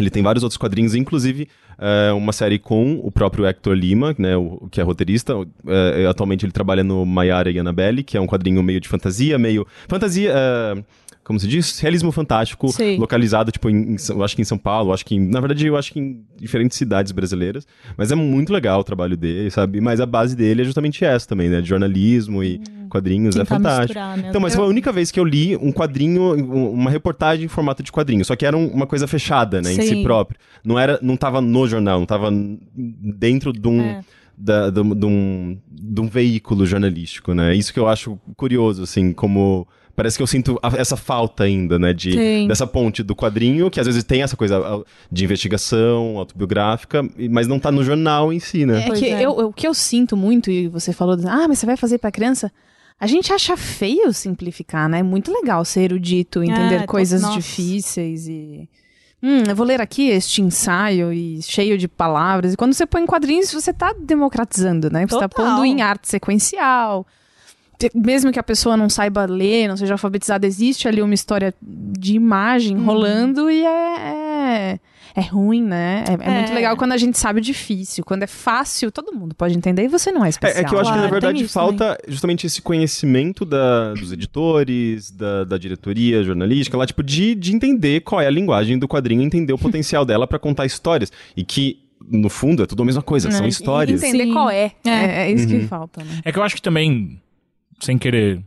[0.00, 4.36] Ele tem vários outros quadrinhos, inclusive uh, uma série com o próprio Hector Lima, né,
[4.36, 5.36] o, que é roteirista.
[5.36, 5.46] Uh,
[6.08, 9.66] atualmente ele trabalha no Maiara e Annabelle, que é um quadrinho meio de fantasia, meio.
[9.88, 10.34] Fantasia.
[10.34, 10.84] Uh,
[11.30, 12.96] como se diz, realismo fantástico, Sim.
[12.96, 15.64] localizado, tipo, em, em, eu acho que em São Paulo, acho que em, na verdade
[15.64, 19.80] eu acho que em diferentes cidades brasileiras, mas é muito legal o trabalho dele, sabe?
[19.80, 21.60] Mas a base dele é justamente essa também, né?
[21.60, 23.96] De jornalismo e hum, quadrinhos, é fantástico.
[23.96, 24.24] Né?
[24.28, 27.80] Então, mas foi a única vez que eu li um quadrinho, uma reportagem em formato
[27.80, 29.82] de quadrinho, só que era uma coisa fechada, né, Sim.
[29.82, 30.36] em si próprio.
[30.64, 32.28] Não era, não tava no jornal, não tava
[32.74, 33.80] dentro de um...
[33.82, 34.00] É.
[34.42, 37.54] Da, de, um, de um veículo jornalístico, né?
[37.54, 39.68] Isso que eu acho curioso, assim, como
[40.00, 41.92] parece que eu sinto essa falta ainda, né?
[41.92, 47.46] De, dessa ponte do quadrinho, que às vezes tem essa coisa de investigação autobiográfica, mas
[47.46, 48.88] não tá no jornal em si, né?
[48.88, 49.26] É que é.
[49.26, 52.10] Eu, o que eu sinto muito, e você falou, ah, mas você vai fazer pra
[52.10, 52.50] criança?
[52.98, 55.00] A gente acha feio simplificar, né?
[55.00, 57.36] É muito legal ser erudito, entender é, coisas nossa.
[57.36, 58.66] difíceis e.
[59.22, 62.54] Hum, eu vou ler aqui este ensaio e cheio de palavras.
[62.54, 65.06] E quando você põe em quadrinhos, você está democratizando, né?
[65.06, 67.06] Você está pondo em arte sequencial
[67.94, 72.14] mesmo que a pessoa não saiba ler, não seja alfabetizada, existe ali uma história de
[72.14, 72.84] imagem hum.
[72.84, 74.80] rolando e é, é,
[75.14, 76.04] é ruim, né?
[76.08, 76.54] É, é, muito é.
[76.54, 78.04] legal quando a gente sabe o difícil.
[78.04, 80.62] Quando é fácil, todo mundo pode entender e você não é especial.
[80.62, 84.12] É, é que eu acho claro, que, na verdade, falta justamente esse conhecimento da, dos
[84.12, 88.86] editores, da, da diretoria jornalística, lá, tipo, de, de entender qual é a linguagem do
[88.86, 91.10] quadrinho, entender o potencial dela para contar histórias.
[91.36, 94.02] E que no fundo, é tudo a mesma coisa, são histórias.
[94.02, 94.32] E entender Sim.
[94.32, 94.72] qual é.
[94.84, 95.60] É, é isso uhum.
[95.60, 96.20] que falta, né?
[96.24, 97.20] É que eu acho que também
[97.80, 98.42] sem querer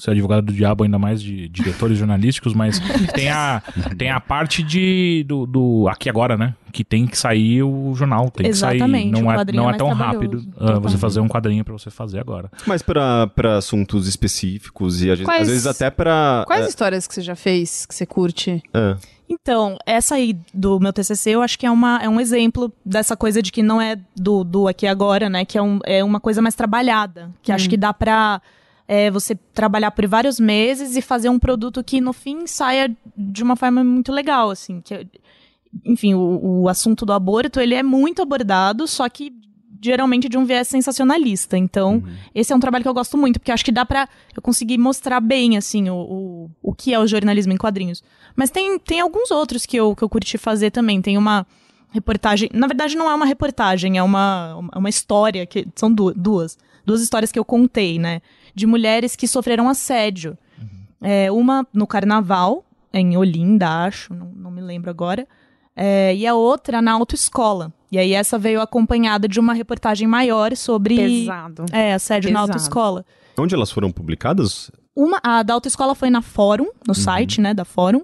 [0.00, 2.80] ser advogado do diabo, ainda mais de diretores jornalísticos, mas
[3.14, 3.62] tem a,
[3.98, 6.54] tem a parte de, do, do Aqui Agora, né?
[6.72, 9.22] Que tem que sair o jornal, tem Exatamente, que sair.
[9.22, 12.20] Não é, não é, é tão rápido uh, você fazer um quadrinho para você fazer
[12.20, 12.50] agora.
[12.66, 16.68] Mas para assuntos específicos e às, quais, às vezes até para Quais é...
[16.68, 18.62] histórias que você já fez que você curte?
[18.72, 18.96] É.
[19.28, 23.16] Então, essa aí do meu TCC, eu acho que é, uma, é um exemplo dessa
[23.16, 25.44] coisa de que não é do, do aqui agora, né?
[25.44, 27.30] Que é, um, é uma coisa mais trabalhada.
[27.40, 27.54] Que hum.
[27.54, 28.40] acho que dá pra
[28.90, 33.40] é, você trabalhar por vários meses e fazer um produto que no fim saia de
[33.40, 34.80] uma forma muito legal, assim.
[34.80, 35.06] Que,
[35.84, 39.32] enfim, o, o assunto do aborto ele é muito abordado, só que
[39.80, 41.56] geralmente de um viés sensacionalista.
[41.56, 42.14] Então, uhum.
[42.34, 44.76] esse é um trabalho que eu gosto muito, porque acho que dá pra eu conseguir
[44.76, 48.02] mostrar bem, assim, o, o, o que é o jornalismo em quadrinhos.
[48.34, 51.00] Mas tem, tem alguns outros que eu, que eu curti fazer também.
[51.00, 51.46] Tem uma
[51.92, 52.50] reportagem.
[52.52, 56.58] Na verdade, não é uma reportagem, é uma, uma história, que são duas.
[56.84, 58.20] Duas histórias que eu contei, né?
[58.54, 60.36] De mulheres que sofreram assédio.
[60.58, 60.68] Uhum.
[61.00, 65.26] É, uma no carnaval, em Olinda, acho, não, não me lembro agora.
[65.74, 67.72] É, e a outra na autoescola.
[67.90, 71.64] E aí essa veio acompanhada de uma reportagem maior sobre Pesado.
[71.72, 72.34] É, assédio Pesado.
[72.34, 73.04] na autoescola.
[73.38, 74.70] Onde elas foram publicadas?
[74.94, 76.94] Uma, a da autoescola foi na Fórum, no uhum.
[76.94, 78.02] site, né, da Fórum.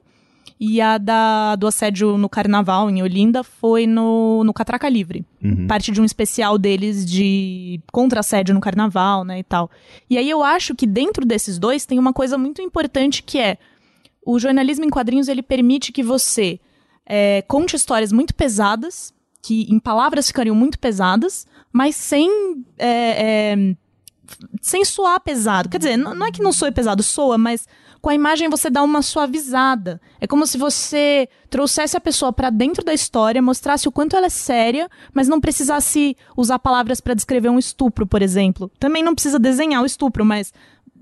[0.58, 5.24] E a da, do assédio no carnaval, em Olinda, foi no, no Catraca Livre.
[5.42, 5.66] Uhum.
[5.66, 9.70] Parte de um especial deles de contra-assédio no carnaval, né, e tal.
[10.08, 13.58] E aí eu acho que dentro desses dois tem uma coisa muito importante que é
[14.24, 16.58] o jornalismo em quadrinhos ele permite que você
[17.06, 22.28] é, conte histórias muito pesadas, que em palavras ficariam muito pesadas, mas sem.
[22.76, 23.76] É, é,
[24.60, 25.68] sem soar pesado.
[25.68, 27.68] Quer dizer, não, não é que não soe pesado, soa, mas
[28.00, 30.00] com a imagem você dá uma suavizada.
[30.20, 34.26] É como se você trouxesse a pessoa para dentro da história, mostrasse o quanto ela
[34.26, 38.70] é séria, mas não precisasse usar palavras para descrever um estupro, por exemplo.
[38.78, 40.52] Também não precisa desenhar o estupro, mas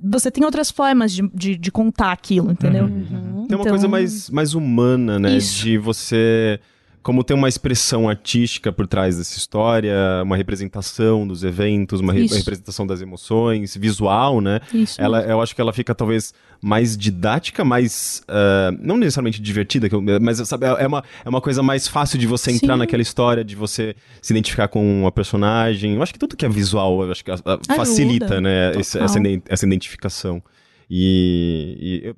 [0.02, 2.84] você tem outras formas de, de, de contar aquilo, entendeu?
[2.84, 3.46] Uhum.
[3.48, 3.64] Tem uma então...
[3.64, 5.36] coisa mais, mais humana, né?
[5.36, 5.62] Isso.
[5.62, 6.60] De você
[7.04, 12.22] como tem uma expressão artística por trás dessa história, uma representação dos eventos, uma, re
[12.24, 14.60] uma representação das emoções, visual, né?
[14.72, 14.98] Isso.
[14.98, 19.86] Ela, eu acho que ela fica talvez mais didática, mais uh, não necessariamente divertida,
[20.18, 22.78] mas sabe, é uma, é uma coisa mais fácil de você entrar Sim.
[22.78, 25.96] naquela história, de você se identificar com a personagem.
[25.96, 27.30] Eu acho que tudo que é visual, eu acho que
[27.76, 28.72] facilita, né?
[28.80, 30.42] Esse, essa, essa identificação.
[30.88, 32.14] E, e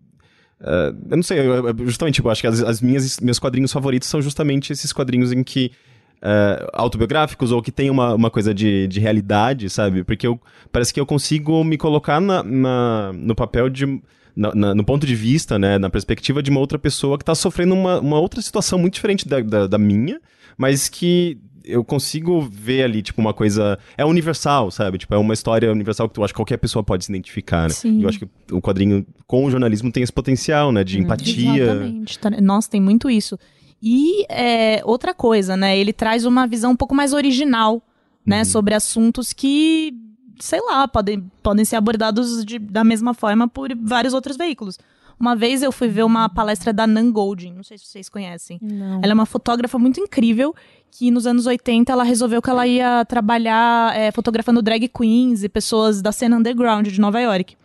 [0.60, 4.08] Uh, eu não sei, eu, justamente, tipo, acho que as, as, minhas, meus quadrinhos favoritos
[4.08, 5.72] são justamente esses quadrinhos em que.
[6.16, 10.02] Uh, autobiográficos ou que tem uma, uma coisa de, de realidade, sabe?
[10.02, 10.40] Porque eu,
[10.72, 14.00] parece que eu consigo me colocar na, na no papel de.
[14.34, 17.34] Na, na, no ponto de vista, né, na perspectiva de uma outra pessoa que está
[17.34, 20.20] sofrendo uma, uma outra situação muito diferente da, da, da minha,
[20.58, 23.78] mas que eu consigo ver ali, tipo, uma coisa.
[23.98, 24.98] É universal, sabe?
[24.98, 27.70] Tipo, é uma história universal que eu acho que qualquer pessoa pode se identificar, né?
[27.70, 27.98] Sim.
[27.98, 30.84] E eu acho que o quadrinho com o jornalismo tem esse potencial, né?
[30.84, 31.64] De hum, empatia.
[31.64, 32.18] Exatamente.
[32.18, 33.36] Tá, nossa, tem muito isso.
[33.82, 35.76] E é, outra coisa, né?
[35.76, 37.82] Ele traz uma visão um pouco mais original,
[38.24, 38.38] né?
[38.38, 38.44] Uhum.
[38.44, 39.92] Sobre assuntos que,
[40.38, 44.78] sei lá, podem, podem ser abordados de, da mesma forma por vários outros veículos.
[45.18, 48.58] Uma vez eu fui ver uma palestra da Nan Goldin, não sei se vocês conhecem.
[48.60, 49.00] Não.
[49.02, 50.54] Ela é uma fotógrafa muito incrível,
[50.90, 55.48] que nos anos 80 ela resolveu que ela ia trabalhar é, fotografando drag queens e
[55.48, 57.56] pessoas da cena underground de Nova York.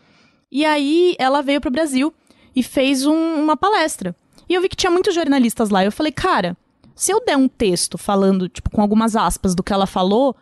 [0.51, 2.13] E aí ela veio pro Brasil
[2.55, 4.15] e fez um, uma palestra.
[4.49, 5.86] E eu vi que tinha muitos jornalistas lá.
[5.86, 6.57] Eu falei, cara,
[6.93, 10.36] se eu der um texto falando, tipo, com algumas aspas do que ela falou,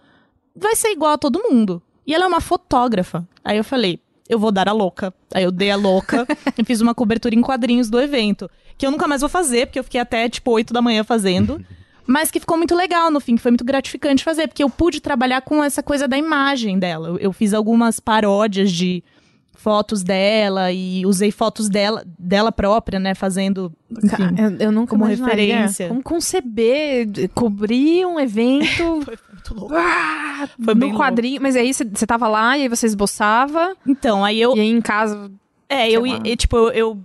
[0.56, 1.82] vai ser igual a todo mundo.
[2.08, 3.28] E ela é uma fotógrafa.
[3.44, 5.14] Aí eu falei, eu vou dar a louca.
[5.34, 6.26] Aí eu dei a louca
[6.58, 8.50] e fiz uma cobertura em quadrinhos do evento.
[8.78, 11.64] Que eu nunca mais vou fazer, porque eu fiquei até, tipo, 8 da manhã fazendo.
[12.10, 15.00] Mas que ficou muito legal no fim, que foi muito gratificante fazer, porque eu pude
[15.00, 17.10] trabalhar com essa coisa da imagem dela.
[17.10, 19.04] Eu, eu fiz algumas paródias de
[19.54, 25.06] fotos dela e usei fotos dela, dela própria, né, fazendo enfim, eu, eu nunca como
[25.06, 25.88] referência.
[25.88, 29.02] Como conceber, cobrir um evento.
[29.06, 29.76] foi, muito louco.
[29.76, 31.34] Ah, foi no quadrinho.
[31.34, 31.44] Louco.
[31.44, 33.76] Mas aí você tava lá e aí você esboçava.
[33.86, 34.58] Então, aí eu.
[34.58, 35.30] E aí em casa.
[35.70, 37.00] É, eu, e, tipo, eu, eu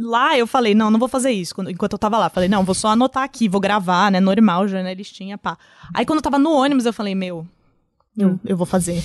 [0.00, 1.54] lá eu falei, não, não vou fazer isso.
[1.54, 4.20] Quando, enquanto eu tava lá, falei, não, vou só anotar aqui, vou gravar, né?
[4.20, 5.56] Normal, jornalistinha, pá.
[5.94, 7.46] Aí quando eu tava no ônibus, eu falei, meu,
[8.18, 8.38] eu, hum.
[8.44, 9.02] eu vou fazer.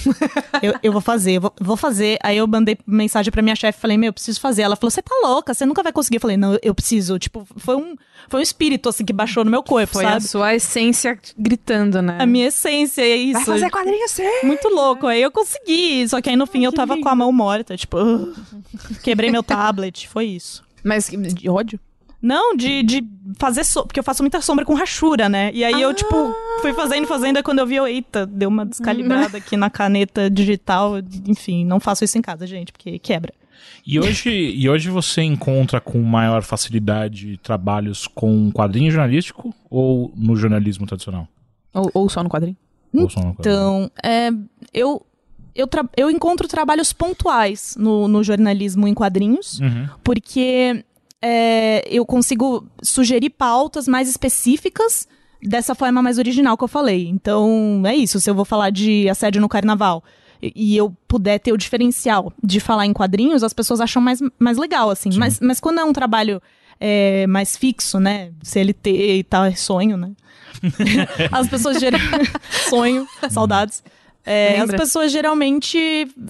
[0.63, 2.17] eu, eu vou fazer, eu vou, vou, fazer.
[2.23, 4.63] Aí eu mandei mensagem pra minha chefe, falei, meu, eu preciso fazer.
[4.63, 6.17] Ela falou, você tá louca, você nunca vai conseguir.
[6.17, 7.19] Eu falei, não, eu preciso.
[7.19, 7.95] Tipo, foi um,
[8.27, 10.17] foi um espírito, assim, que baixou no meu corpo, foi sabe?
[10.17, 12.17] a sua essência gritando, né?
[12.19, 13.45] A minha essência, é isso.
[13.45, 14.23] Vai fazer quadrinho sim!
[14.43, 15.05] Muito louco.
[15.05, 17.97] Aí eu consegui, só que aí no fim eu tava com a mão morta, tipo,
[17.97, 18.33] uh,
[19.03, 20.64] quebrei meu tablet, foi isso.
[20.85, 21.79] Mas de ódio?
[22.21, 23.03] Não, de, de
[23.37, 25.51] fazer sombra, porque eu faço muita sombra com rachura, né?
[25.53, 25.81] E aí ah.
[25.81, 29.57] eu, tipo, fui fazendo, fazendo, e quando eu vi, eu, eita, deu uma descalibrada aqui
[29.57, 30.93] na caneta digital.
[31.27, 33.33] Enfim, não faço isso em casa, gente, porque quebra.
[33.85, 40.35] E hoje, e hoje você encontra com maior facilidade trabalhos com quadrinho jornalístico ou no
[40.35, 41.27] jornalismo tradicional?
[41.73, 42.57] Ou, ou só no quadrinho?
[42.93, 43.39] Ou só no quadrinho.
[43.39, 44.31] Então, é,
[44.73, 45.05] eu,
[45.55, 49.87] eu, eu encontro trabalhos pontuais no, no jornalismo em quadrinhos, uhum.
[50.03, 50.83] porque
[51.21, 55.07] é, eu consigo sugerir pautas mais específicas
[55.41, 57.07] dessa forma mais original que eu falei.
[57.07, 58.19] Então, é isso.
[58.19, 60.03] Se eu vou falar de assédio no carnaval
[60.41, 64.19] e, e eu puder ter o diferencial de falar em quadrinhos, as pessoas acham mais,
[64.37, 65.09] mais legal, assim.
[65.17, 66.41] Mas, mas quando é um trabalho
[66.79, 68.31] é, mais fixo, né?
[68.43, 70.11] CLT e tal, é sonho, né?
[71.31, 71.99] as pessoas geram
[72.69, 73.83] sonho, saudades.
[74.25, 75.77] É, as pessoas geralmente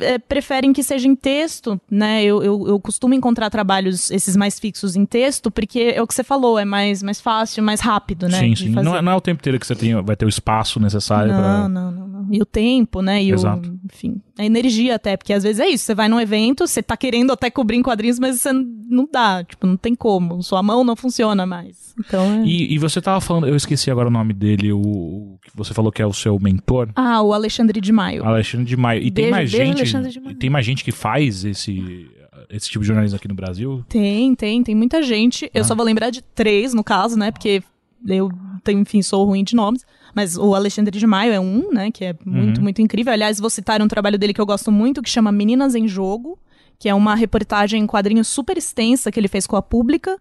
[0.01, 2.23] é, preferem que seja em texto, né?
[2.23, 6.13] Eu, eu, eu, costumo encontrar trabalhos, esses mais fixos em texto, porque é o que
[6.13, 8.39] você falou, é mais, mais fácil, mais rápido, né?
[8.39, 8.69] Sim, sim.
[8.69, 11.31] Não é, não é, o tempo inteiro que você tem, vai ter o espaço necessário
[11.31, 11.69] não, pra...
[11.69, 12.27] Não, não, não.
[12.29, 13.23] E o tempo, né?
[13.23, 13.69] E Exato.
[13.69, 16.83] o, enfim, a energia até, porque às vezes é isso, você vai num evento, você
[16.83, 20.61] tá querendo até cobrir em quadrinhos, mas você não dá, tipo, não tem como, sua
[20.61, 21.84] mão não funciona mais.
[21.99, 22.45] Então é...
[22.45, 25.73] e, e você tava falando, eu esqueci agora o nome dele, o, o que você
[25.73, 26.89] falou que é o seu mentor.
[26.95, 28.25] Ah, o Alexandre de Maio.
[28.25, 29.01] Alexandre de Maio.
[29.01, 30.35] E beijo, tem mais gente.
[30.35, 32.09] Tem mais gente que faz esse,
[32.49, 33.83] esse tipo de jornalismo aqui no Brasil?
[33.87, 35.49] Tem, tem, tem muita gente.
[35.53, 35.65] Eu ah.
[35.65, 37.31] só vou lembrar de três, no caso, né?
[37.31, 37.63] Porque
[38.07, 38.29] eu,
[38.69, 39.85] enfim, sou ruim de nomes.
[40.13, 41.91] Mas o Alexandre de Maio é um, né?
[41.91, 42.63] Que é muito, uhum.
[42.63, 43.11] muito incrível.
[43.11, 46.39] Aliás, vou citar um trabalho dele que eu gosto muito, que chama Meninas em Jogo,
[46.79, 50.17] que é uma reportagem em quadrinho super extensa que ele fez com a Pública.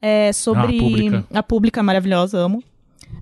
[0.00, 0.60] É, sobre.
[0.60, 1.26] Ah, a Pública.
[1.34, 2.62] A Pública maravilhosa, amo.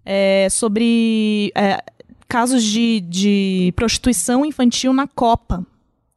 [0.04, 1.52] É, sobre.
[1.54, 1.82] É,
[2.28, 5.64] casos de, de prostituição infantil na Copa.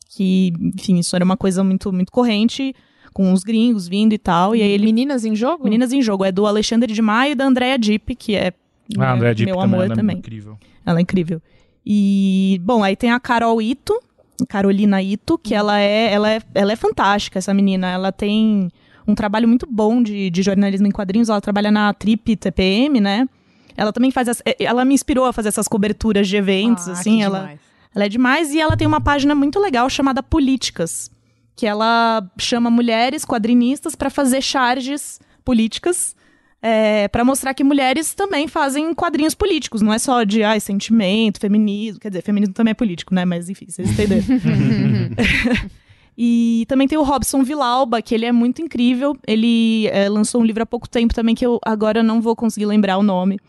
[0.10, 2.76] Que, enfim, isso era uma coisa muito, muito corrente,
[3.13, 4.56] com os gringos vindo e tal.
[4.56, 4.86] E aí ele...
[4.86, 5.63] Meninas em Jogo?
[5.63, 6.26] Meninas em Jogo.
[6.26, 8.54] É do Alexandre de Maio e da Andrea Dipp, que é
[8.98, 9.95] ah, né, Dipp meu amor também.
[9.95, 10.15] também.
[10.15, 10.58] Ela é incrível.
[10.86, 11.41] Ela é incrível.
[11.86, 14.00] E, bom, aí tem a Carol Ito,
[14.48, 17.88] Carolina Ito, que ela é, ela é, ela é fantástica, essa menina.
[17.89, 18.69] Ela tem
[19.10, 21.30] um trabalho muito bom de, de jornalismo em quadrinhos.
[21.30, 23.28] Ela trabalha na Trip TPM, né?
[23.76, 24.28] Ela também faz.
[24.28, 27.24] As, ela me inspirou a fazer essas coberturas de eventos, ah, assim.
[27.24, 27.54] ela,
[27.95, 28.54] ela é demais.
[28.54, 31.10] E ela tem uma página muito legal chamada Políticas,
[31.56, 36.15] que ela chama mulheres quadrinistas para fazer charges políticas.
[36.62, 41.39] É, para mostrar que mulheres também fazem quadrinhos políticos, não é só de ai, sentimento,
[41.39, 43.24] feminismo, quer dizer, feminismo também é político, né?
[43.24, 44.26] Mas enfim, vocês entenderam.
[46.21, 49.15] E também tem o Robson Vilauba, que ele é muito incrível.
[49.25, 52.65] Ele é, lançou um livro há pouco tempo também, que eu agora não vou conseguir
[52.65, 53.39] lembrar o nome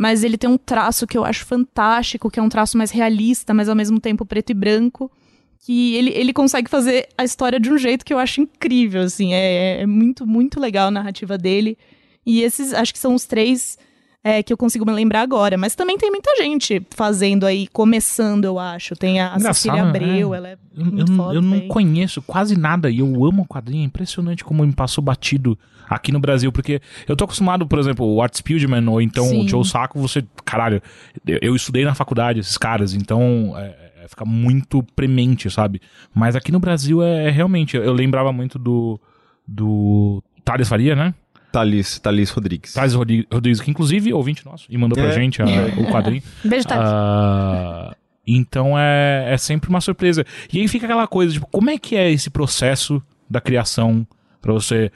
[0.00, 3.52] mas ele tem um traço que eu acho fantástico, que é um traço mais realista,
[3.52, 5.12] mas ao mesmo tempo preto e branco.
[5.58, 9.34] Que ele, ele consegue fazer a história de um jeito que eu acho incrível, assim.
[9.34, 11.76] É, é muito, muito legal a narrativa dele.
[12.24, 13.76] E esses, acho que são os três
[14.22, 15.56] é, que eu consigo me lembrar agora.
[15.56, 18.94] Mas também tem muita gente fazendo aí, começando, eu acho.
[18.94, 20.36] Tem a, a Cecília Abreu, é.
[20.36, 23.82] ela é Eu, eu, eu não conheço quase nada e eu amo o quadrinho.
[23.82, 28.06] É impressionante como me passou batido aqui no Brasil, porque eu tô acostumado, por exemplo,
[28.06, 29.44] o Art Spiegelman ou então Sim.
[29.44, 30.80] o Joe Sacco, você, caralho,
[31.26, 35.80] eu estudei na faculdade esses caras, então é, é, fica muito premente, sabe?
[36.14, 39.00] Mas aqui no Brasil é, é realmente, eu lembrava muito do
[39.46, 41.12] do Thales Faria, né?
[41.52, 42.74] Thales, Thales Rodrigues.
[42.74, 45.02] Thales Rodrigues, que inclusive ouvinte nosso, e mandou é.
[45.02, 45.46] pra gente a,
[45.78, 46.22] o quadrinho.
[46.44, 46.90] Beijo, Thales.
[46.90, 47.94] Uh,
[48.26, 50.24] então é, é sempre uma surpresa.
[50.52, 54.06] E aí fica aquela coisa, tipo, como é que é esse processo da criação
[54.40, 54.90] para você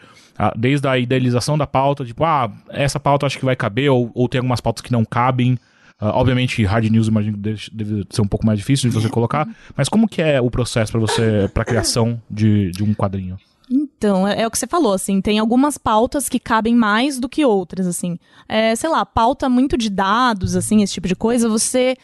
[0.57, 4.29] desde a idealização da pauta, tipo, ah, essa pauta acho que vai caber, ou, ou
[4.29, 5.55] tem algumas pautas que não cabem.
[6.01, 9.09] Uh, obviamente, hard news imagino que deve, deve, ser um pouco mais difícil de você
[9.09, 13.39] colocar, mas como que é o processo para você, para criação de, de um quadrinho?
[13.71, 17.29] Então, é, é, o que você falou, assim, tem algumas pautas que cabem mais do
[17.29, 18.19] que outras, assim.
[18.49, 21.97] É, sei lá, pauta muito de dados, assim, esse tipo de coisa, você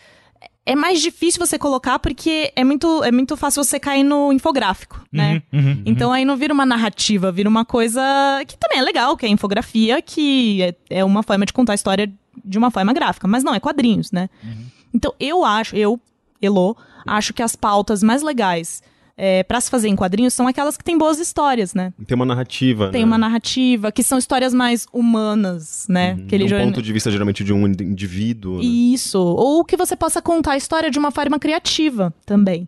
[0.65, 5.05] é mais difícil você colocar porque é muito, é muito fácil você cair no infográfico,
[5.11, 5.43] né?
[5.53, 5.83] Uhum, uhum, uhum.
[5.87, 8.01] então aí não vira uma narrativa, vira uma coisa
[8.47, 11.75] que também é legal, que é infografia, que é, é uma forma de contar a
[11.75, 12.13] história
[12.45, 14.29] de uma forma gráfica, mas não, é quadrinhos, né?
[14.45, 14.67] Uhum.
[14.95, 16.01] Então eu acho, eu,
[16.41, 18.83] Elo, acho que as pautas mais legais
[19.23, 21.93] é, para se fazer em quadrinhos são aquelas que têm boas histórias, né?
[22.07, 23.07] Tem uma narrativa, Tem né?
[23.07, 26.15] uma narrativa, que são histórias mais humanas, né?
[26.15, 26.25] Uhum.
[26.25, 28.57] Aquele de um ponto de vista, geralmente, de um indivíduo.
[28.57, 28.65] Né?
[28.65, 29.21] Isso.
[29.21, 32.67] Ou que você possa contar a história de uma forma criativa também.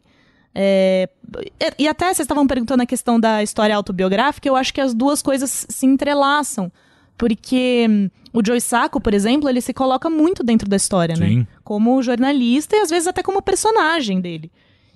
[0.54, 1.08] É...
[1.78, 5.22] E até vocês estavam perguntando a questão da história autobiográfica, eu acho que as duas
[5.22, 6.70] coisas se entrelaçam.
[7.16, 11.28] Porque hum, o Joe Sacco, por exemplo, ele se coloca muito dentro da história, né?
[11.28, 11.36] Sim.
[11.38, 11.46] né?
[11.64, 14.52] Como jornalista e às vezes até como personagem dele.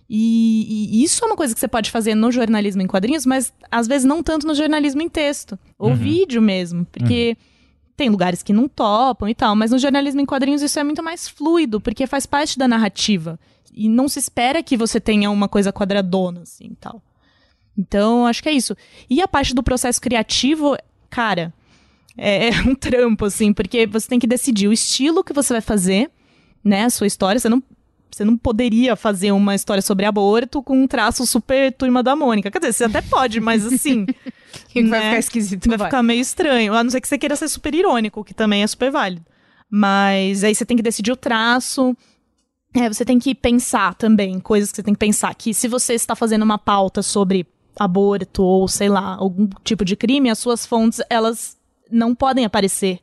[0.09, 3.53] E, e, isso é uma coisa que você pode fazer no jornalismo em quadrinhos, mas
[3.71, 5.59] às vezes não tanto no jornalismo em texto.
[5.79, 5.97] Ou uhum.
[5.97, 6.85] vídeo mesmo.
[6.87, 7.47] Porque uhum.
[7.97, 11.03] tem lugares que não topam e tal, mas no jornalismo em quadrinhos isso é muito
[11.03, 13.39] mais fluido, porque faz parte da narrativa.
[13.75, 17.03] E não se espera que você tenha uma coisa quadradona, assim e tal.
[17.77, 18.75] Então, acho que é isso.
[19.11, 20.77] E a parte do processo criativo,
[21.11, 21.53] cara,
[22.17, 25.61] é, é um trampo, assim, porque você tem que decidir o estilo que você vai
[25.61, 26.11] fazer,
[26.65, 26.85] né?
[26.85, 27.39] A sua história.
[27.39, 27.63] Você não
[28.11, 32.51] você não poderia fazer uma história sobre aborto com um traço super turma da Mônica.
[32.51, 34.07] Quer dizer, você até pode, mas assim.
[34.75, 34.89] né?
[34.89, 35.69] Vai ficar esquisito.
[35.69, 36.75] Vai, vai ficar meio estranho.
[36.75, 39.25] A não ser que você queira ser super irônico, que também é super válido.
[39.71, 41.97] Mas aí você tem que decidir o traço.
[42.75, 45.35] É, você tem que pensar também, coisas que você tem que pensar.
[45.35, 47.47] Que se você está fazendo uma pauta sobre
[47.79, 51.57] aborto ou, sei lá, algum tipo de crime, as suas fontes, elas
[51.91, 53.01] não podem aparecer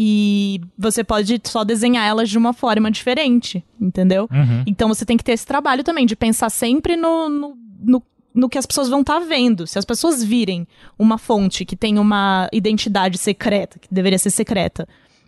[0.00, 4.28] e você pode só desenhar elas de uma forma diferente, entendeu?
[4.30, 4.62] Uhum.
[4.64, 8.48] Então você tem que ter esse trabalho também de pensar sempre no, no, no, no
[8.48, 9.66] que as pessoas vão estar tá vendo.
[9.66, 14.86] Se as pessoas virem uma fonte que tem uma identidade secreta, que deveria ser secreta,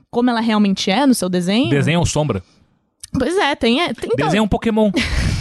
[0.08, 1.68] como ela realmente é no seu desenho.
[1.68, 2.40] Desenho ou sombra?
[3.12, 3.80] Pois é, tem.
[3.80, 4.26] É, tem então...
[4.26, 4.90] Desenha um Pokémon.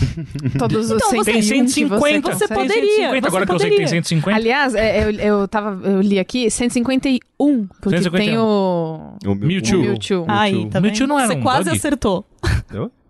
[0.57, 2.33] Todos os então, você, tem 150.
[2.33, 3.09] Você, você poderia.
[3.09, 3.45] 150, você agora poderia.
[3.45, 4.35] que eu sei que tem 150.
[4.35, 7.67] Aliás, é, eu, eu, tava, eu li aqui 151.
[7.81, 8.11] Porque 151.
[8.11, 9.17] tem o.
[9.25, 9.79] O Mewtwo.
[9.79, 10.25] O Mewtwo.
[10.27, 11.77] Aí, tá Mewtwo não era você um quase bug?
[11.77, 12.25] acertou.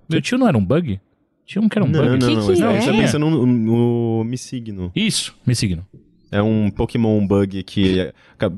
[0.09, 0.99] Mewtwo não era um bug?
[1.45, 2.11] Tinha um que era um não, bug.
[2.11, 2.71] Não, que não, que não.
[2.71, 2.81] É?
[2.81, 4.91] Você tá pensando no, no Missigno.
[4.95, 5.83] Isso, Missigno.
[6.31, 8.11] É um Pokémon bug que.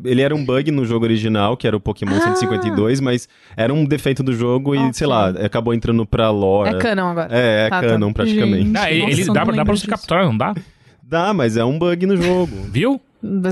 [0.04, 2.36] Ele era um bug no jogo original, que era o Pokémon ah.
[2.36, 6.76] 152, mas era um defeito do jogo e, sei lá, acabou entrando pra lore.
[6.76, 7.30] É canon agora.
[7.32, 7.88] É, é tá, tá.
[7.88, 8.14] canon tá.
[8.14, 8.66] praticamente.
[8.66, 10.54] Gente, ah, ele, dá, dá pra você capturar, não dá?
[11.02, 12.56] Dá, mas é um bug no jogo.
[12.72, 13.00] Viu?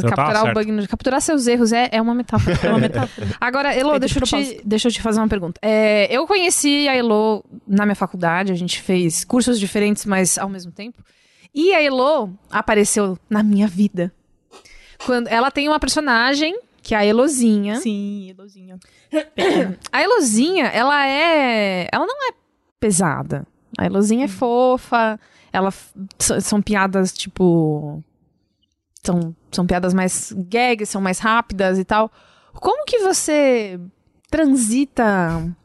[0.02, 0.88] capturar o bug no...
[0.88, 2.58] Capturar seus erros é, é uma metáfora.
[2.64, 3.28] É uma metáfora.
[3.40, 5.60] Agora, Elo, deixa eu, te, deixa eu te fazer uma pergunta.
[5.62, 10.50] É, eu conheci a Elo na minha faculdade, a gente fez cursos diferentes, mas ao
[10.50, 11.04] mesmo tempo.
[11.54, 14.14] E a Elo apareceu na minha vida.
[15.06, 17.76] Quando ela tem uma personagem que é a Elozinha.
[17.78, 18.80] Sim, Elozinha.
[19.92, 22.34] a Elozinha, ela é, ela não é
[22.80, 23.46] pesada.
[23.78, 24.30] A Elozinha é hum.
[24.30, 25.20] fofa,
[25.52, 25.74] ela
[26.18, 28.04] são piadas tipo
[29.04, 32.12] são, são piadas mais gags, são mais rápidas e tal.
[32.54, 33.80] Como que você
[34.30, 35.56] transita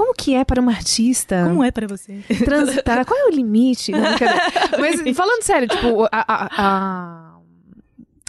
[0.00, 1.44] como que é para uma artista?
[1.46, 2.20] Como é para você?
[2.42, 3.04] Transitar?
[3.04, 3.92] Qual é o limite?
[3.92, 4.00] Não,
[4.80, 7.38] Mas falando sério, tipo, a, a, a,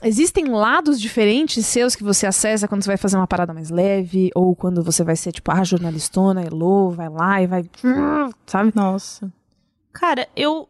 [0.03, 4.31] existem lados diferentes seus que você acessa quando você vai fazer uma parada mais leve,
[4.35, 7.63] ou quando você vai ser, tipo, a ah, jornalistona, Elo, vai lá e vai.
[8.45, 8.73] Sabe?
[8.75, 9.31] Nossa.
[9.93, 10.67] Cara, eu.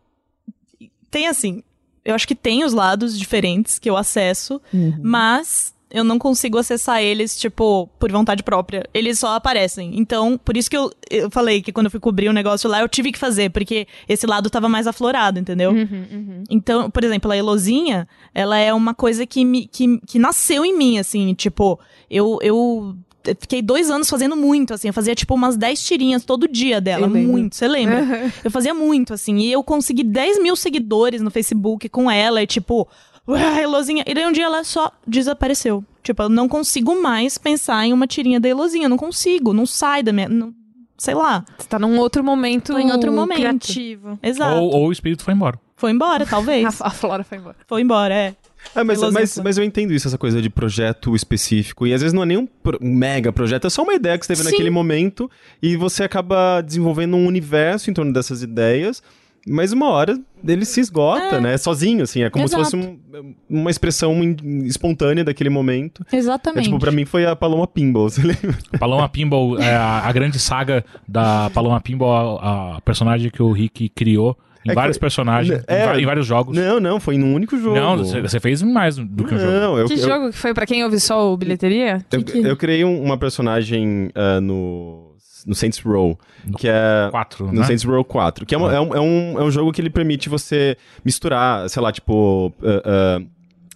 [1.09, 1.63] Tem assim.
[2.05, 4.99] Eu acho que tem os lados diferentes que eu acesso, uhum.
[5.01, 8.87] mas eu não consigo acessar eles, tipo, por vontade própria.
[8.93, 9.99] Eles só aparecem.
[9.99, 12.69] Então, por isso que eu, eu falei que quando eu fui cobrir o um negócio
[12.69, 15.71] lá, eu tive que fazer, porque esse lado tava mais aflorado, entendeu?
[15.71, 16.43] Uhum, uhum.
[16.49, 20.77] Então, por exemplo, a Elozinha, ela é uma coisa que, me, que, que nasceu em
[20.77, 22.95] mim, assim, tipo, eu, eu
[23.39, 24.87] fiquei dois anos fazendo muito, assim.
[24.87, 27.07] Eu fazia, tipo, umas 10 tirinhas todo dia dela.
[27.07, 28.01] Muito, você lembra?
[28.01, 28.31] Uhum.
[28.43, 29.37] Eu fazia muito, assim.
[29.37, 32.41] E eu consegui 10 mil seguidores no Facebook com ela.
[32.41, 32.87] E, tipo,
[33.27, 34.03] Ué, Elozinha.
[34.07, 35.83] E daí um dia ela só desapareceu.
[36.03, 38.89] Tipo, eu não consigo mais pensar em uma tirinha da Elozinha.
[38.89, 40.27] Não consigo, não sai da minha.
[40.27, 40.53] Não,
[40.97, 41.45] sei lá.
[41.57, 42.73] Você tá num outro momento.
[42.73, 43.39] Tô em outro momento.
[43.39, 44.19] Criativo.
[44.21, 44.55] Exato.
[44.55, 45.59] Ou, ou o espírito foi embora.
[45.75, 46.81] Foi embora, talvez.
[46.81, 47.55] a, a Flora foi embora.
[47.67, 48.35] Foi embora, é.
[48.75, 51.87] É, mas, mas, mas, eu entendo isso, essa coisa de projeto específico.
[51.87, 52.47] E às vezes não é nem um
[52.79, 54.51] mega projeto, é só uma ideia que você teve Sim.
[54.51, 55.29] naquele momento.
[55.61, 59.01] E você acaba desenvolvendo um universo em torno dessas ideias.
[59.47, 61.41] Mas uma hora ele se esgota, é.
[61.41, 61.57] né?
[61.57, 62.23] Sozinho, assim.
[62.23, 62.65] É como Exato.
[62.65, 64.19] se fosse um, uma expressão
[64.65, 66.05] espontânea daquele momento.
[66.11, 66.67] Exatamente.
[66.67, 68.57] É, tipo, pra mim foi a Paloma Pinball, você lembra?
[68.79, 73.51] Paloma Pinball, é a, a grande saga da Paloma Pinball, a, a personagem que o
[73.51, 76.55] Rick criou em é vários que, personagens, é, em, vários jogos.
[76.55, 77.75] Não, não, foi num único jogo.
[77.75, 79.79] Não, você fez mais do que um jogo.
[79.79, 82.05] Eu, que eu, jogo que foi pra quem ouve só o bilheteria?
[82.11, 82.47] Eu, que que...
[82.47, 85.10] eu criei um, uma personagem uh, no
[85.45, 86.17] no Saints Row,
[86.57, 87.65] que é 4, no né?
[87.65, 89.89] Saints Row 4, que é, uma, é, um, é, um, é um jogo que ele
[89.89, 93.27] permite você misturar, sei lá, tipo uh, uh,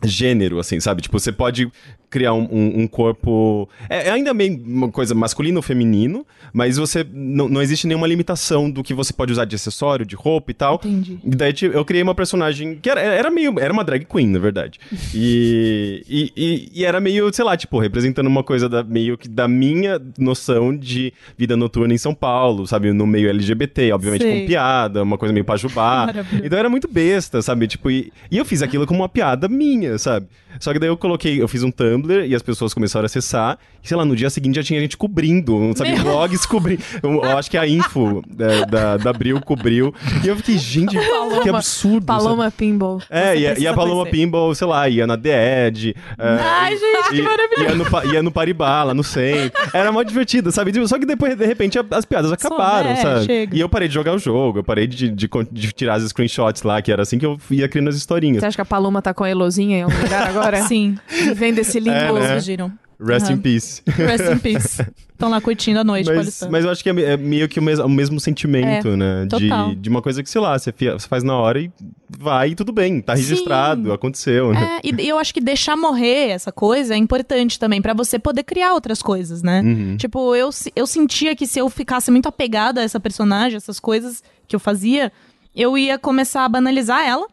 [0.03, 1.01] gênero, assim, sabe?
[1.01, 1.71] Tipo, você pode
[2.15, 3.67] criar um, um, um corpo.
[3.89, 7.05] É, é, ainda meio uma coisa masculino ou feminino, mas você.
[7.11, 10.53] Não, não existe nenhuma limitação do que você pode usar de acessório, de roupa e
[10.53, 10.75] tal.
[10.75, 11.19] Entendi.
[11.25, 13.59] E daí tipo, eu criei uma personagem que era, era meio.
[13.59, 14.79] Era uma drag queen, na verdade.
[15.17, 19.29] E, e, e, e, era meio, sei lá, tipo, representando uma coisa da, meio que
[19.29, 22.91] da minha noção de vida noturna em São Paulo, sabe?
[22.91, 24.41] No meio LGBT, obviamente Sei.
[24.41, 26.07] com piada, uma coisa meio pajubá.
[26.43, 27.67] então era muito besta, sabe?
[27.67, 30.27] Tipo, e, e eu fiz aquilo como uma piada minha, sabe?
[30.59, 31.71] Só que daí eu coloquei, eu fiz um
[32.05, 33.57] Tumblr e as pessoas começaram a acessar.
[33.83, 35.93] E sei lá, no dia seguinte já tinha gente cobrindo, sabe?
[35.93, 36.03] Meu.
[36.03, 36.81] Blogs cobrindo.
[37.01, 39.93] Eu, eu, acho que a Info da, da, da Abril cobriu.
[40.23, 42.05] E eu fiquei, gente, Paloma, que absurdo.
[42.05, 42.55] Paloma sabe?
[42.55, 43.01] Pinball.
[43.09, 44.11] É, e, e, a Paloma conhecer.
[44.11, 45.95] Pinball, sei lá, ia na The Edge.
[46.17, 47.63] É, Ai, gente, que maravilhoso.
[47.63, 49.59] Ia no, ia no Paribá, lá no centro.
[49.73, 50.71] Era mó divertido, sabe?
[50.87, 53.25] Só que depois, de repente, as piadas acabaram, é, sabe?
[53.25, 53.55] Chega.
[53.55, 56.63] E eu parei de jogar o jogo, eu parei de, de, de, tirar as screenshots
[56.63, 58.39] lá, que era assim que eu ia criando as historinhas.
[58.39, 60.63] Você acha que a Paloma tá com a Elozinha em algum lugar agora?
[60.67, 60.97] Sim.
[61.35, 62.33] Vem desse lindo é, né?
[62.33, 62.71] surgiram.
[62.99, 63.33] Rest uhum.
[63.33, 63.81] in peace.
[63.85, 64.81] Rest in peace.
[65.11, 67.63] Estão lá curtindo a noite, mas, mas eu acho que é, é meio que o,
[67.63, 69.25] mes o mesmo sentimento, é, né?
[69.25, 71.71] De, de uma coisa que, sei lá, você, você faz na hora e
[72.09, 73.93] vai e tudo bem, tá registrado, Sim.
[73.93, 74.79] aconteceu, né?
[74.83, 78.43] É, e eu acho que deixar morrer essa coisa é importante também, para você poder
[78.43, 79.61] criar outras coisas, né?
[79.61, 79.95] Uhum.
[79.95, 84.21] Tipo, eu, eu sentia que se eu ficasse muito apegada a essa personagem, essas coisas
[84.49, 85.13] que eu fazia,
[85.55, 87.27] eu ia começar a banalizar ela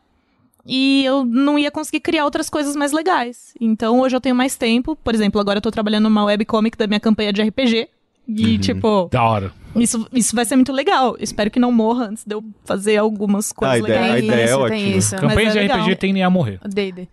[0.66, 3.54] e eu não ia conseguir criar outras coisas mais legais.
[3.60, 4.96] Então hoje eu tenho mais tempo.
[4.96, 7.88] Por exemplo, agora eu tô trabalhando numa webcomic da minha campanha de RPG.
[8.28, 8.58] E, uhum.
[8.58, 9.08] tipo.
[9.10, 9.52] Da hora.
[9.74, 11.16] Isso, isso vai ser muito legal.
[11.18, 14.14] Espero que não morra antes de eu fazer algumas coisas a ideia, legais.
[14.14, 15.20] A ideia é ótima.
[15.20, 16.60] Campanhas é de RPG tendem a morrer.
[16.64, 17.08] Dede.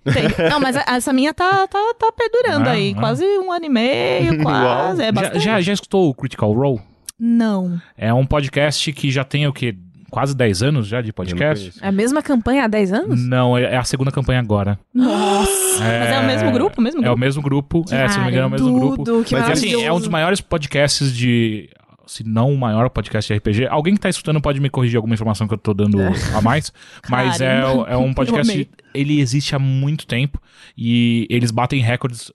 [0.50, 2.94] Não, mas essa minha tá, tá, tá perdurando ah, aí.
[2.96, 3.00] Ah.
[3.00, 5.02] Quase um ano e meio, quase.
[5.02, 6.82] É já, já, já escutou o Critical Role?
[7.18, 7.82] Não.
[7.98, 9.76] É um podcast que já tem o quê?
[10.10, 11.74] Quase 10 anos já de podcast.
[11.82, 13.26] É a mesma campanha há 10 anos?
[13.26, 14.80] Não, é, é a segunda campanha agora.
[14.94, 15.84] Nossa!
[15.84, 16.00] É...
[16.00, 16.82] Mas é o mesmo grupo?
[16.82, 17.12] Mesmo grupo?
[17.12, 17.86] É o mesmo grupo.
[17.92, 19.24] é, se não me engano, é o mesmo grupo.
[19.24, 21.70] Que Mas assim, é um dos maiores podcasts de
[22.10, 23.68] se não o maior podcast de RPG.
[23.68, 26.12] Alguém que tá escutando pode me corrigir alguma informação que eu tô dando é.
[26.34, 26.74] a mais,
[27.08, 30.42] mas é, é um podcast, ele existe há muito tempo
[30.76, 32.32] e eles batem recordes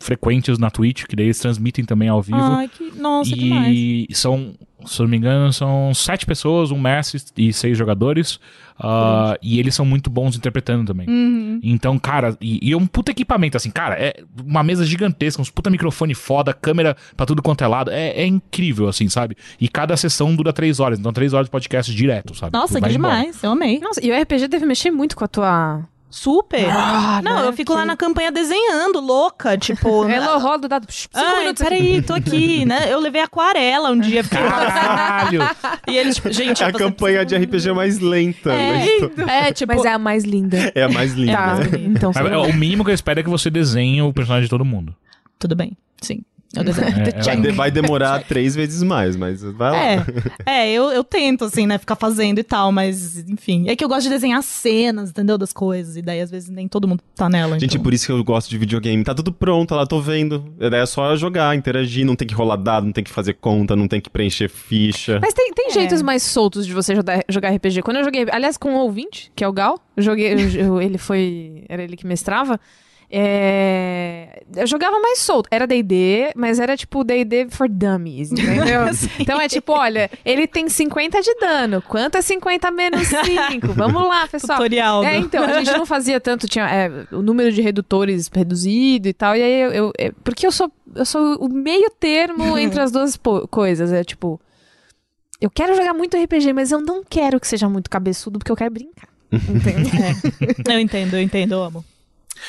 [0.00, 2.36] frequentes na Twitch, que daí eles transmitem também ao vivo.
[2.36, 2.92] Ai, que...
[2.98, 4.18] Nossa, e demais.
[4.18, 4.54] são,
[4.86, 8.38] se eu não me engano, são sete pessoas, um mestre e seis jogadores.
[8.78, 11.08] Uh, e eles são muito bons interpretando também.
[11.08, 11.60] Uhum.
[11.62, 15.50] Então, cara, e, e, é um puta equipamento, assim, cara, é uma mesa gigantesca, uns
[15.50, 17.90] puta microfone foda, câmera pra tudo quanto é lado.
[17.90, 19.36] É, é incrível, assim, sabe?
[19.60, 22.52] E cada sessão dura três horas, então três horas de podcast direto, sabe?
[22.52, 23.46] Nossa, que demais, embora.
[23.46, 23.78] eu amei.
[23.78, 26.68] Nossa, e o RPG deve mexer muito com a tua Super.
[26.68, 27.48] Ah, não, né?
[27.48, 27.78] eu fico que...
[27.78, 30.04] lá na campanha desenhando, louca, tipo...
[30.12, 30.86] Ela roda o dado...
[30.90, 32.92] Cinco Ai, peraí, tô aqui, né?
[32.92, 34.22] Eu levei aquarela um dia.
[34.22, 35.40] Caralho!
[35.88, 36.62] e eles, tipo, gente...
[36.62, 38.52] É a campanha de RPG mais lenta.
[38.52, 39.74] É, é, tipo...
[39.74, 40.70] Mas é a mais linda.
[40.74, 41.32] É a mais linda.
[41.32, 42.12] Tá, então...
[42.14, 44.94] Mas, o mínimo que eu espero é que você desenhe o personagem de todo mundo.
[45.38, 46.22] Tudo bem, sim.
[46.54, 49.78] É, é, vai demorar três vezes mais, mas vai lá.
[49.78, 50.04] É,
[50.44, 53.68] é eu, eu tento, assim, né, ficar fazendo e tal, mas, enfim.
[53.68, 55.38] É que eu gosto de desenhar cenas, entendeu?
[55.38, 57.58] Das coisas, e daí às vezes nem todo mundo tá nela.
[57.58, 57.82] Gente, então.
[57.82, 59.02] por isso que eu gosto de videogame.
[59.02, 60.52] Tá tudo pronto, lá tô vendo.
[60.60, 63.34] A ideia é só jogar, interagir, não tem que rolar dado, não tem que fazer
[63.34, 65.18] conta, não tem que preencher ficha.
[65.22, 65.70] Mas tem, tem é.
[65.70, 67.82] jeitos mais soltos de você jogar, jogar RPG.
[67.82, 70.82] Quando eu joguei, aliás, com um ouvinte, que é o Gal, eu joguei, eu, eu,
[70.82, 72.60] ele foi, era ele que mestrava.
[73.14, 74.42] É...
[74.56, 75.46] Eu jogava mais solto.
[75.50, 78.84] Era DD, mas era tipo DD for dummies, entendeu?
[79.20, 81.82] então é tipo, olha, ele tem 50 de dano.
[81.82, 83.06] Quanto é 50 menos
[83.52, 83.74] 5?
[83.74, 84.58] Vamos lá, pessoal.
[84.58, 85.04] Tutorial.
[85.04, 89.12] É, então, a gente não fazia tanto, tinha é, o número de redutores reduzido e
[89.12, 89.36] tal.
[89.36, 89.72] E aí eu.
[89.72, 93.18] eu, eu porque eu sou, eu sou o meio termo entre as duas
[93.50, 93.92] coisas.
[93.92, 94.40] É tipo.
[95.38, 98.56] Eu quero jogar muito RPG, mas eu não quero que seja muito cabeçudo, porque eu
[98.56, 99.08] quero brincar.
[99.32, 99.90] Entende?
[100.70, 100.74] É.
[100.74, 101.84] Eu entendo, eu entendo, eu amo.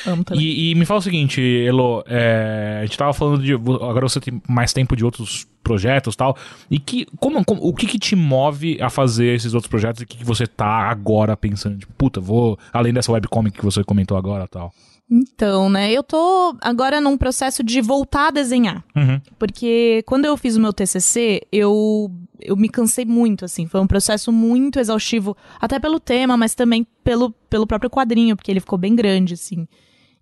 [0.05, 0.43] Amo também.
[0.43, 3.53] E, e me fala o seguinte, Elo, é, a gente tava falando de.
[3.53, 6.37] Agora você tem mais tempo de outros projetos tal.
[6.69, 10.03] E que, como, como, o que, que te move a fazer esses outros projetos e
[10.03, 11.77] o que, que você tá agora pensando?
[11.77, 12.59] Tipo, puta, vou.
[12.71, 14.73] Além dessa webcomic que você comentou agora tal.
[15.15, 18.83] Então, né, eu tô agora num processo de voltar a desenhar.
[18.95, 19.21] Uhum.
[19.37, 22.11] Porque quando eu fiz o meu TCC, eu,
[22.41, 23.67] eu me cansei muito, assim.
[23.67, 28.49] Foi um processo muito exaustivo, até pelo tema, mas também pelo, pelo próprio quadrinho, porque
[28.49, 29.67] ele ficou bem grande, assim.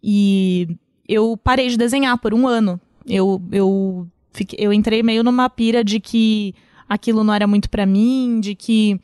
[0.03, 0.67] E
[1.07, 2.77] eu parei de desenhar por um ano.
[3.07, 6.53] Eu, eu, fiquei, eu entrei meio numa pira de que
[6.89, 8.99] aquilo não era muito para mim, de que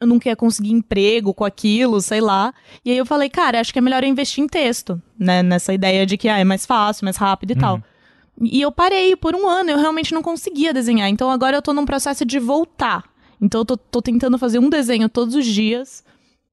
[0.00, 2.52] eu nunca ia conseguir emprego com aquilo, sei lá.
[2.84, 5.42] E aí eu falei, cara, acho que é melhor eu investir em texto, né?
[5.42, 7.60] Nessa ideia de que ah, é mais fácil, mais rápido e Uhum.
[7.60, 7.82] tal.
[8.42, 11.08] E eu parei por um ano, eu realmente não conseguia desenhar.
[11.08, 13.04] Então agora eu tô num processo de voltar.
[13.40, 16.04] Então eu tô, tô tentando fazer um desenho todos os dias,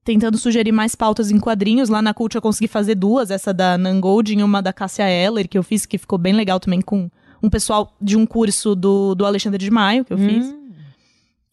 [0.05, 1.89] tentando sugerir mais pautas em quadrinhos.
[1.89, 5.47] Lá na Cult eu consegui fazer duas, essa da Nangold e uma da Cássia Eller,
[5.49, 7.09] que eu fiz, que ficou bem legal também com
[7.41, 10.55] um pessoal de um curso do, do Alexandre de Maio, que eu fiz.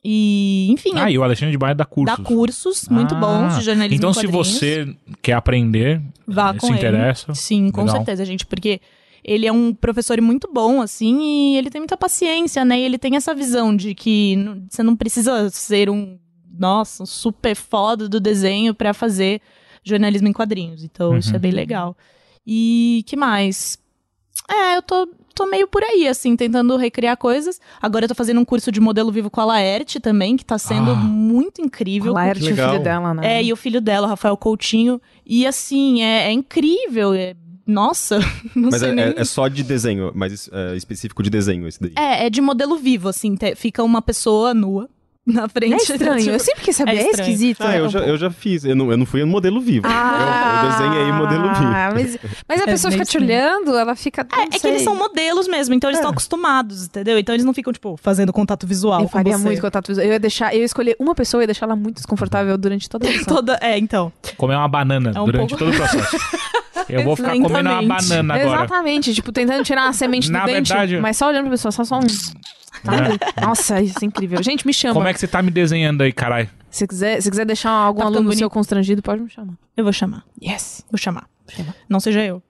[0.03, 2.17] E, enfim, eu Ah, e o Alexandre de Baia dá cursos.
[2.19, 6.67] dá cursos muito Ah, bons de jornalismo Então, se você quer aprender, Vá eh, com
[6.69, 6.79] se ele.
[6.79, 7.35] interessa.
[7.35, 7.97] Sim, com Legal.
[7.97, 8.81] certeza, gente, porque
[9.23, 12.81] ele é um professor muito bom, assim, e ele tem muita paciência, né?
[12.81, 14.37] E ele tem essa visão de que
[14.71, 16.19] você não precisa ser um,
[16.59, 19.43] nossa, um super foda do desenho pra fazer
[19.85, 20.83] jornalismo em quadrinhos.
[20.83, 21.37] Então, isso Uhum.
[21.37, 21.95] é bem legal.
[22.47, 23.79] E que mais?
[24.49, 27.61] É, eu tô, tô meio por aí, assim, tentando recriar coisas.
[27.81, 30.59] Agora eu tô fazendo um curso de modelo vivo com a Laerte também, que tá
[30.59, 30.95] sendo Ah.
[30.97, 32.13] muito incrível.
[32.13, 32.71] A Laerte, o legal.
[32.73, 33.39] filho dela, né?
[33.39, 35.01] É, e o filho dela, o Rafael Coutinho.
[35.27, 37.15] E assim, é, é incrível.
[37.15, 37.35] é-
[37.67, 38.19] Nossa,
[38.57, 39.05] não Mas sei é, nem.
[39.05, 41.93] é- é só de desenho, mas é, específico de desenho esse daí.
[41.97, 43.37] É, é de modelo vivo, assim.
[43.37, 44.89] te- fica uma pessoa nua
[45.27, 45.75] na frente.
[45.75, 46.19] É estranho.
[46.19, 46.93] Tipo, Eu sempre quis saber.
[46.97, 47.61] É É, esquisito.
[47.63, 48.65] Ah, É eu já, eu já fiz.
[48.65, 49.87] Eu não, eu não fui um modelo vivo.
[49.87, 51.67] eu, eu desenhei modelo vivo.
[51.73, 52.19] Ah, Mas,
[52.49, 54.27] mas a É pessoa fica te olhando, ela fica.
[54.37, 57.19] É, é que eles são modelos mesmo, então eles estão acostumados, entendeu?
[57.19, 59.01] Então eles não ficam, tipo, fazendo contato visual.
[59.01, 59.45] Eu com faria você.
[59.45, 60.07] muito contato visual.
[60.07, 63.09] Eu ia deixar, eu ia escolher uma pessoa e deixar ela muito desconfortável durante toda
[63.09, 63.11] a.
[63.27, 64.13] Toda, é, então.
[64.37, 66.17] Comer uma banana É um durante pouco- todo o processo.
[66.89, 68.57] Eu vou ficar comendo uma banana agora.
[68.65, 71.73] Exatamente, tipo, tentando tirar a semente do Na dente, verdade- mas só olhando pra pessoa,
[71.73, 72.09] só, só um.
[72.09, 73.19] Sabe?
[73.43, 74.43] Nossa, isso é incrível.
[74.43, 74.95] Gente, me chama.
[74.95, 76.49] Como é que você tá me desenhando aí, caralho?
[76.71, 78.51] Se quiser, se quiser deixar algum Tá aluno seu bonito.
[78.51, 79.55] constrangido, pode me chamar.
[79.77, 80.25] Eu vou chamar.
[80.43, 80.85] Yes.
[80.91, 81.27] Vou chamar.
[81.49, 81.75] Chama.
[81.89, 82.41] Não seja eu.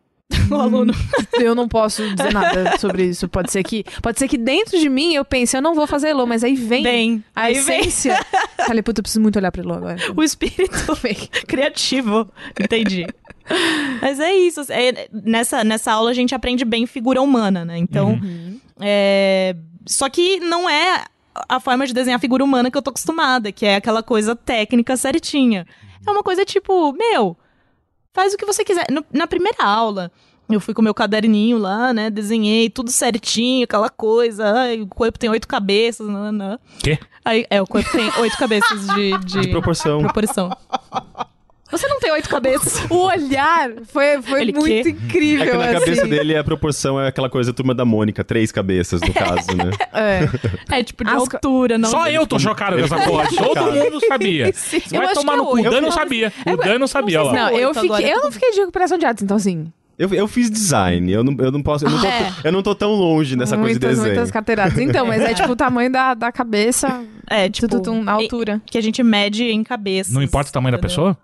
[0.51, 0.93] o aluno.
[1.41, 3.29] Eu não posso dizer nada sobre isso.
[3.29, 6.11] Pode ser que, pode ser que dentro de mim eu pense, eu não vou fazer
[6.11, 8.17] Elo, mas aí vem Bem, a aí vem essência.
[8.67, 9.97] Falei, puta, eu preciso muito olhar pra Elo agora.
[10.15, 10.71] o espírito
[11.49, 12.29] criativo.
[12.61, 13.07] Entendi.
[14.01, 14.61] Mas é isso.
[14.71, 17.77] é- nessa, nessa aula a gente aprende bem figura humana, né?
[17.79, 18.11] Então.
[18.13, 18.61] Uhum.
[18.81, 21.05] é, só que não é
[21.49, 24.97] a forma de desenhar figura humana que eu tô acostumada, que é aquela coisa técnica
[24.97, 25.67] certinha.
[26.07, 27.37] É uma coisa tipo, meu,
[28.13, 28.87] faz o que você quiser.
[28.91, 30.11] No- na primeira aula.
[30.49, 32.11] Eu fui com meu caderninho lá, né?
[32.11, 34.45] Desenhei tudo certinho, aquela coisa.
[34.53, 36.09] Ai, o corpo tem oito cabeças.
[36.09, 36.59] Não, não.
[36.83, 36.99] Quê?
[37.25, 40.01] Aí, é, o corpo tem oito cabeças de, de, De proporção.
[40.01, 40.51] proporção.
[41.71, 42.85] Você não tem oito cabeças.
[42.91, 44.91] O olhar foi, foi Ele muito quê?
[44.91, 45.45] incrível.
[45.47, 45.79] É que na assim.
[45.81, 49.71] cabeça dele a proporção é aquela coisa turma da Mônica, três cabeças no caso, né?
[49.93, 50.79] É.
[50.79, 51.89] É tipo de As altura, não.
[51.91, 53.29] Só eu tô chocado com essa porra.
[53.29, 54.51] Todo mundo sabia.
[54.55, 54.81] Sim.
[54.91, 55.51] Vai acho tomar no cu.
[55.53, 55.71] O oito.
[55.71, 56.33] Dan não Eu- sabia.
[56.47, 59.23] O Dan não sabia, é Não, eu, fiquei, eu não fiquei de recuperação de atos,
[59.23, 59.73] então assim.
[59.99, 61.85] Eu, eu fiz design, eu não, eu não posso.
[61.85, 62.33] Eu não, tô, É.
[62.45, 64.15] eu não tô tão longe nessa coisa de muitas, desenho.
[64.15, 64.79] muitas carteiradas.
[64.79, 68.63] Então, mas é tipo o tamanho da, da cabeça, É, tipo, tudo, na e- altura.
[68.65, 70.13] que a gente mede em cabeça.
[70.15, 71.17] Não importa o tamanho da pessoa?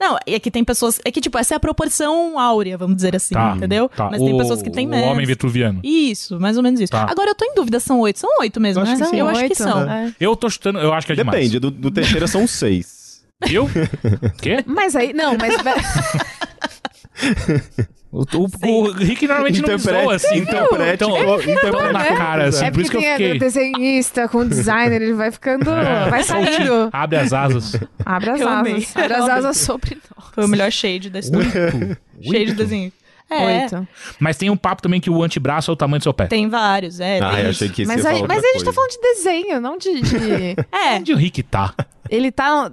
[0.00, 1.00] Não, é que tem pessoas.
[1.04, 3.54] É que, tipo, essa é a proporção áurea, vamos dizer assim, Tá.
[3.56, 3.88] entendeu?
[3.88, 4.10] Tá.
[4.10, 5.08] Mas tem O- pessoas que têm O menos.
[5.08, 5.80] homem vitruviano.
[5.84, 6.90] Isso, mais ou menos isso.
[6.92, 7.06] Tá.
[7.08, 8.18] Agora eu tô em dúvida, são oito?
[8.18, 9.20] São oito mesmo, Eu acho né?
[9.20, 9.84] Eu acho que são.
[9.86, 10.14] né?
[10.20, 11.38] Eu tô chutando, eu acho que é demais.
[11.38, 13.22] Depende, do, do Teixeira são seis.
[13.50, 13.68] Eu?
[14.42, 14.64] Quê?
[14.66, 15.54] Mas aí, não, mas.
[18.16, 20.36] O, o, o Rick normalmente não zoa assim.
[20.38, 22.64] interprete Então, co- então interprete na cara, assim.
[22.64, 23.38] é por isso porque que eu tem fiquei.
[23.40, 25.68] desenhista com designer, ele vai ficando.
[25.70, 26.88] É, vai saindo.
[26.94, 27.76] Abre as asas.
[28.06, 28.74] Abre as Eu amei.
[28.76, 28.94] asas.
[28.96, 30.28] Abre as asas sobre nós.
[30.32, 31.48] Foi o melhor shade da história.
[31.48, 31.98] Oito.
[32.22, 32.92] Shade de desenho.
[33.28, 33.88] É, Oito.
[34.20, 36.26] Mas tem um papo também que o antebraço é o tamanho do seu pé.
[36.26, 37.18] tem vários, é.
[37.20, 37.64] Ah, tem eu isso.
[37.64, 40.00] achei que Mas aí, mas a gente tá falando de desenho, não de.
[40.02, 41.74] de- É, Onde o Rick tá?
[42.10, 42.66] Ele tá.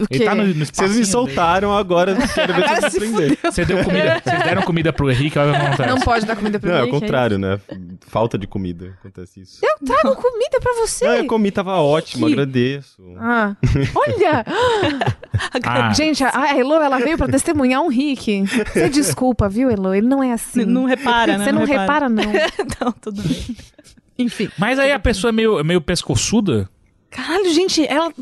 [0.00, 0.16] O quê?
[0.16, 3.16] Ele tá no, no Vocês me soltaram, agora quero ver Agora se aprender.
[3.16, 3.38] dele.
[3.42, 4.20] Você deu comida.
[4.22, 5.88] Vocês deram comida pro Henrique, olha o que acontece.
[5.88, 7.60] Não pode dar comida pra Não, é o que contrário, né?
[8.06, 9.58] Falta de comida, acontece isso.
[9.64, 11.06] Eu trago comida pra você.
[11.06, 13.02] Não, eu comi, tava ótimo, Que- agradeço.
[13.18, 13.56] Ah,
[13.94, 14.44] olha!
[15.64, 18.44] Ah, Gente, a a Elo, ela veio pra testemunhar um Rick.
[18.46, 19.94] Você desculpa, viu, Elo?
[19.94, 20.64] Ele não é assim.
[20.64, 21.44] não repara, né?
[21.44, 22.24] Você não, repara, não.
[22.80, 23.56] não, tudo bem.
[24.18, 24.48] Enfim.
[24.58, 26.68] mas aí a pessoa é meio, é meio pescoçuda.
[27.10, 28.12] Caralho, gente, ela.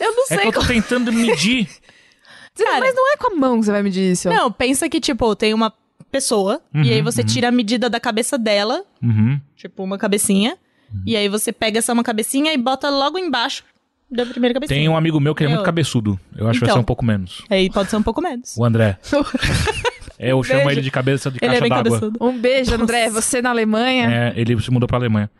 [0.00, 1.68] Eu não É sei que eu tô tentando medir.
[2.56, 4.28] Cara, mas não é com a mão que você vai medir isso.
[4.30, 5.72] Não, pensa que, tipo, tem uma
[6.10, 7.26] pessoa, uhum, e aí você uhum.
[7.26, 9.38] tira a medida da cabeça dela, uhum.
[9.54, 10.56] tipo, uma cabecinha,
[11.04, 13.62] e aí você pega essa uma cabecinha e bota logo embaixo
[14.10, 14.78] da primeira cabecinha.
[14.78, 16.18] Tem um amigo meu que é muito cabeçudo.
[16.34, 16.80] Eu acho então, que vai ser então.
[16.80, 17.44] um pouco menos.
[17.50, 18.56] Aí pode ser um pouco menos.
[18.56, 18.98] O André.
[20.18, 22.10] É, eu chamo ele de cabeça de caixa é d'água.
[22.20, 23.10] Um beijo, André.
[23.10, 24.32] Você na Alemanha.
[24.34, 25.30] É, ele se mudou pra Alemanha.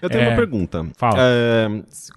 [0.00, 0.28] Eu tenho é...
[0.28, 0.86] uma pergunta.
[0.96, 1.16] Fala.
[1.18, 1.68] É,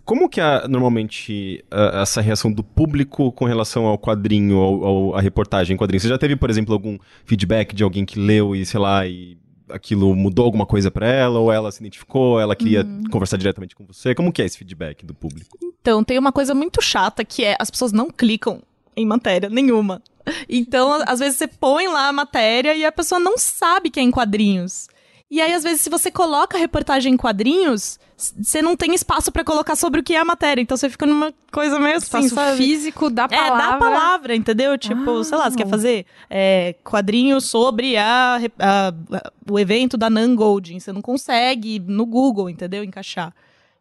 [0.05, 1.63] como que é normalmente
[2.01, 5.99] essa reação do público com relação ao quadrinho, ou à reportagem em quadrinho?
[5.99, 9.37] Você já teve, por exemplo, algum feedback de alguém que leu e, sei lá, e
[9.69, 13.03] aquilo mudou alguma coisa para ela, ou ela se identificou, ela queria hum.
[13.11, 14.15] conversar diretamente com você?
[14.15, 15.57] Como que é esse feedback do público?
[15.61, 18.61] Então, tem uma coisa muito chata que é as pessoas não clicam
[18.95, 20.01] em matéria nenhuma.
[20.47, 24.03] Então, às vezes você põe lá a matéria e a pessoa não sabe que é
[24.03, 24.87] em quadrinhos.
[25.31, 29.31] E aí, às vezes, se você coloca a reportagem em quadrinhos, você não tem espaço
[29.31, 30.61] para colocar sobre o que é a matéria.
[30.61, 32.57] Então você fica numa coisa meio assim, espaço sabe?
[32.57, 33.63] físico da palavra.
[33.63, 34.77] É, da palavra, entendeu?
[34.77, 35.23] Tipo, ah.
[35.23, 35.69] sei lá, você quer ah.
[35.69, 40.79] fazer é, quadrinho sobre a, a, a, o evento da Nan Golding.
[40.79, 42.83] Você não consegue no Google, entendeu?
[42.83, 43.33] Encaixar.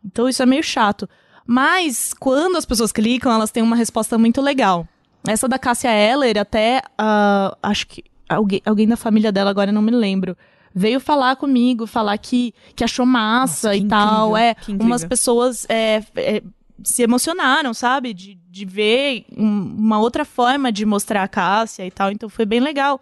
[0.05, 1.09] Então isso é meio chato.
[1.47, 4.87] Mas, quando as pessoas clicam, elas têm uma resposta muito legal.
[5.27, 9.75] Essa da Cássia Eller, até, uh, acho que alguém, alguém da família dela, agora eu
[9.75, 10.37] não me lembro,
[10.79, 14.37] veio falar comigo, falar que, que achou massa Nossa, e tal.
[14.37, 16.43] é, umas pessoas é, é,
[16.85, 18.15] se emocionaram, sabe?
[18.15, 22.13] De, de ver um, uma outra forma de mostrar a Cássia e tal.
[22.13, 23.01] Então foi bem legal.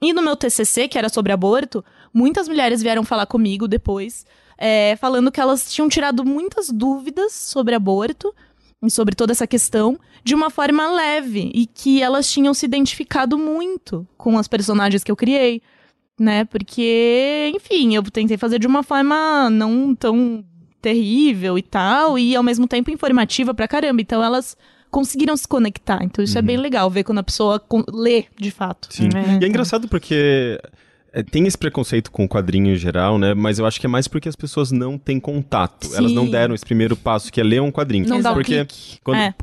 [0.00, 4.26] E no meu TCC, que era sobre aborto, muitas mulheres vieram falar comigo depois,
[4.58, 8.34] é, falando que elas tinham tirado muitas dúvidas sobre aborto
[8.84, 13.38] e sobre toda essa questão de uma forma leve e que elas tinham se identificado
[13.38, 15.62] muito com as personagens que eu criei
[16.18, 16.44] né?
[16.44, 20.44] Porque, enfim, eu tentei fazer de uma forma não tão
[20.80, 24.00] terrível e tal, e ao mesmo tempo informativa pra caramba.
[24.00, 24.56] Então elas
[24.90, 25.98] conseguiram se conectar.
[26.02, 26.44] Então isso é uhum.
[26.44, 27.62] é bem legal ver quando a pessoa
[27.92, 28.88] lê de fato.
[28.90, 29.08] Sim.
[29.14, 30.60] É, e é engraçado porque
[31.22, 33.34] tem esse preconceito com o quadrinho em geral, né?
[33.34, 35.86] Mas eu acho que é mais porque as pessoas não têm contato.
[35.86, 35.96] Sim.
[35.96, 38.06] Elas não deram esse primeiro passo, que é ler um quadrinho.
[38.06, 38.66] Não dá porque
[39.02, 39.34] quando, é.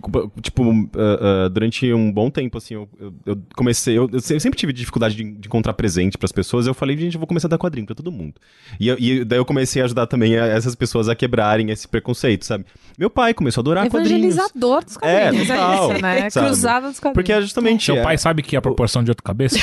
[0.42, 2.90] tipo, uh, uh, durante um bom tempo, assim, eu,
[3.26, 3.98] eu comecei.
[3.98, 6.68] Eu, eu, sempre tive dificuldade de, de encontrar presente para as pessoas.
[6.68, 8.36] Eu falei, gente, eu vou começar a dar quadrinho para todo mundo.
[8.80, 12.46] E, e, daí eu comecei a ajudar também a, essas pessoas a quebrarem esse preconceito,
[12.46, 12.66] sabe?
[12.98, 14.86] Meu pai começou a adorar Evangelizador quadrinhos.
[14.86, 15.50] dos quadrinhos.
[15.50, 16.30] É, total, é isso, né?
[16.30, 17.16] Cruzada dos quadrinhos.
[17.16, 17.86] Porque é justamente.
[17.86, 19.58] Seu pai sabe que é a proporção de outra cabeça?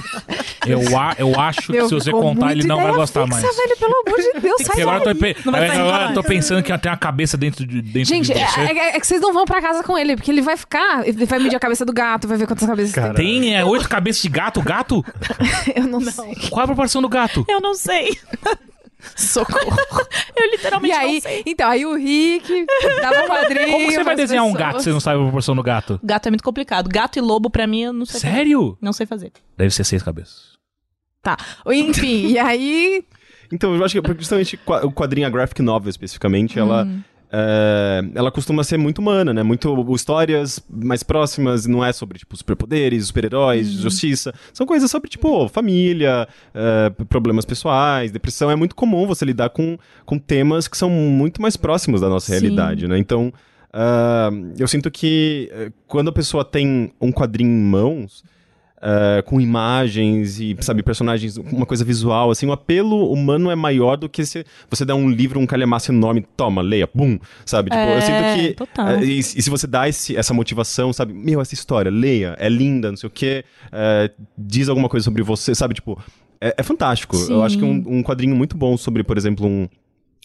[0.66, 0.80] eu,
[1.18, 3.42] eu acho que se você contar, ele não vai gostar mais.
[3.42, 5.36] velho, pelo amor de Deus, sai agora eu tô, pe...
[5.48, 8.60] agora eu tô pensando que tem uma cabeça dentro de dentro Gente, de você.
[8.60, 11.06] É, é, é, que vocês não vão pra casa com ele, porque ele vai ficar,
[11.06, 13.14] ele vai medir a cabeça do gato, vai ver quantas cabeças Caralho.
[13.14, 13.40] tem.
[13.40, 14.62] Tem é, oito cabeças de gato?
[14.62, 15.04] Gato?
[15.74, 16.34] eu não, não sei.
[16.50, 17.44] Qual a proporção do gato?
[17.48, 18.18] Eu não sei.
[19.14, 19.76] Socorro.
[20.34, 21.42] eu literalmente e aí, não sei.
[21.46, 22.66] Então, aí o Rick
[23.00, 23.70] dava quadrinho.
[23.70, 24.62] Como você vai desenhar pessoas?
[24.62, 26.00] um gato se você não sabe a proporção do gato?
[26.02, 26.88] Gato é muito complicado.
[26.88, 28.20] Gato e lobo, pra mim, eu não sei.
[28.20, 28.60] Sério?
[28.60, 28.76] Fazer.
[28.80, 29.32] Não sei fazer.
[29.56, 30.55] Deve ser seis cabeças.
[31.26, 31.36] Tá.
[31.66, 33.04] Enfim, e aí.
[33.52, 36.62] Então, eu acho que justamente o quadrinho, a graphic novel especificamente, hum.
[36.62, 36.88] ela.
[37.28, 39.42] É, ela costuma ser muito humana, né?
[39.42, 43.82] Muito histórias mais próximas, não é sobre, tipo, superpoderes, super-heróis, uhum.
[43.82, 44.32] justiça.
[44.54, 48.48] São coisas sobre, tipo, família, é, problemas pessoais, depressão.
[48.48, 52.26] É muito comum você lidar com, com temas que são muito mais próximos da nossa
[52.26, 52.40] Sim.
[52.40, 52.96] realidade, né?
[52.96, 53.32] Então,
[53.74, 55.50] uh, eu sinto que
[55.88, 58.22] quando a pessoa tem um quadrinho em mãos,
[58.76, 63.96] Uh, com imagens e, sabe, personagens, uma coisa visual, assim, o apelo humano é maior
[63.96, 67.70] do que se você der um livro, um calhamaço enorme, toma, leia, bum, sabe?
[67.70, 68.80] Tipo, é, eu sinto que...
[68.80, 71.14] Uh, e, e, se você dá esse, essa motivação, sabe?
[71.14, 75.22] Meu, essa história, leia, é linda, não sei o quê, uh, diz alguma coisa sobre
[75.22, 75.72] você, sabe?
[75.74, 75.98] Tipo,
[76.38, 77.16] é, é fantástico.
[77.16, 77.32] Sim.
[77.32, 79.66] Eu acho que um, um quadrinho muito bom sobre, por exemplo, um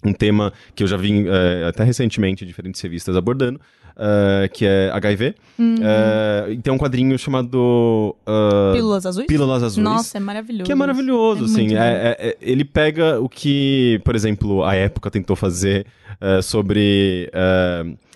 [0.04, 3.62] um tema que eu já vi uh, até recentemente em diferentes revistas abordando,
[4.02, 5.36] uh, que é HIV.
[5.60, 5.76] Uhum.
[5.76, 8.16] Uh, e tem um quadrinho chamado...
[8.74, 9.28] Pílulas Azuis?
[9.28, 9.84] Pílulas Azuis.
[9.84, 10.64] Nossa, é maravilhoso.
[10.66, 11.76] Que é maravilhoso, é assim.
[11.76, 15.86] É, é, é, ele pega o que, por exemplo, a época tentou fazer
[16.44, 17.30] sobre...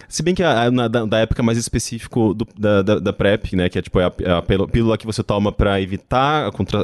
[0.08, 3.70] se bem que a, na, da, época mais específico do, da, da, da, PrEP, né?
[3.70, 6.80] Que é tipo a, a pílula que você toma para evitar a contra,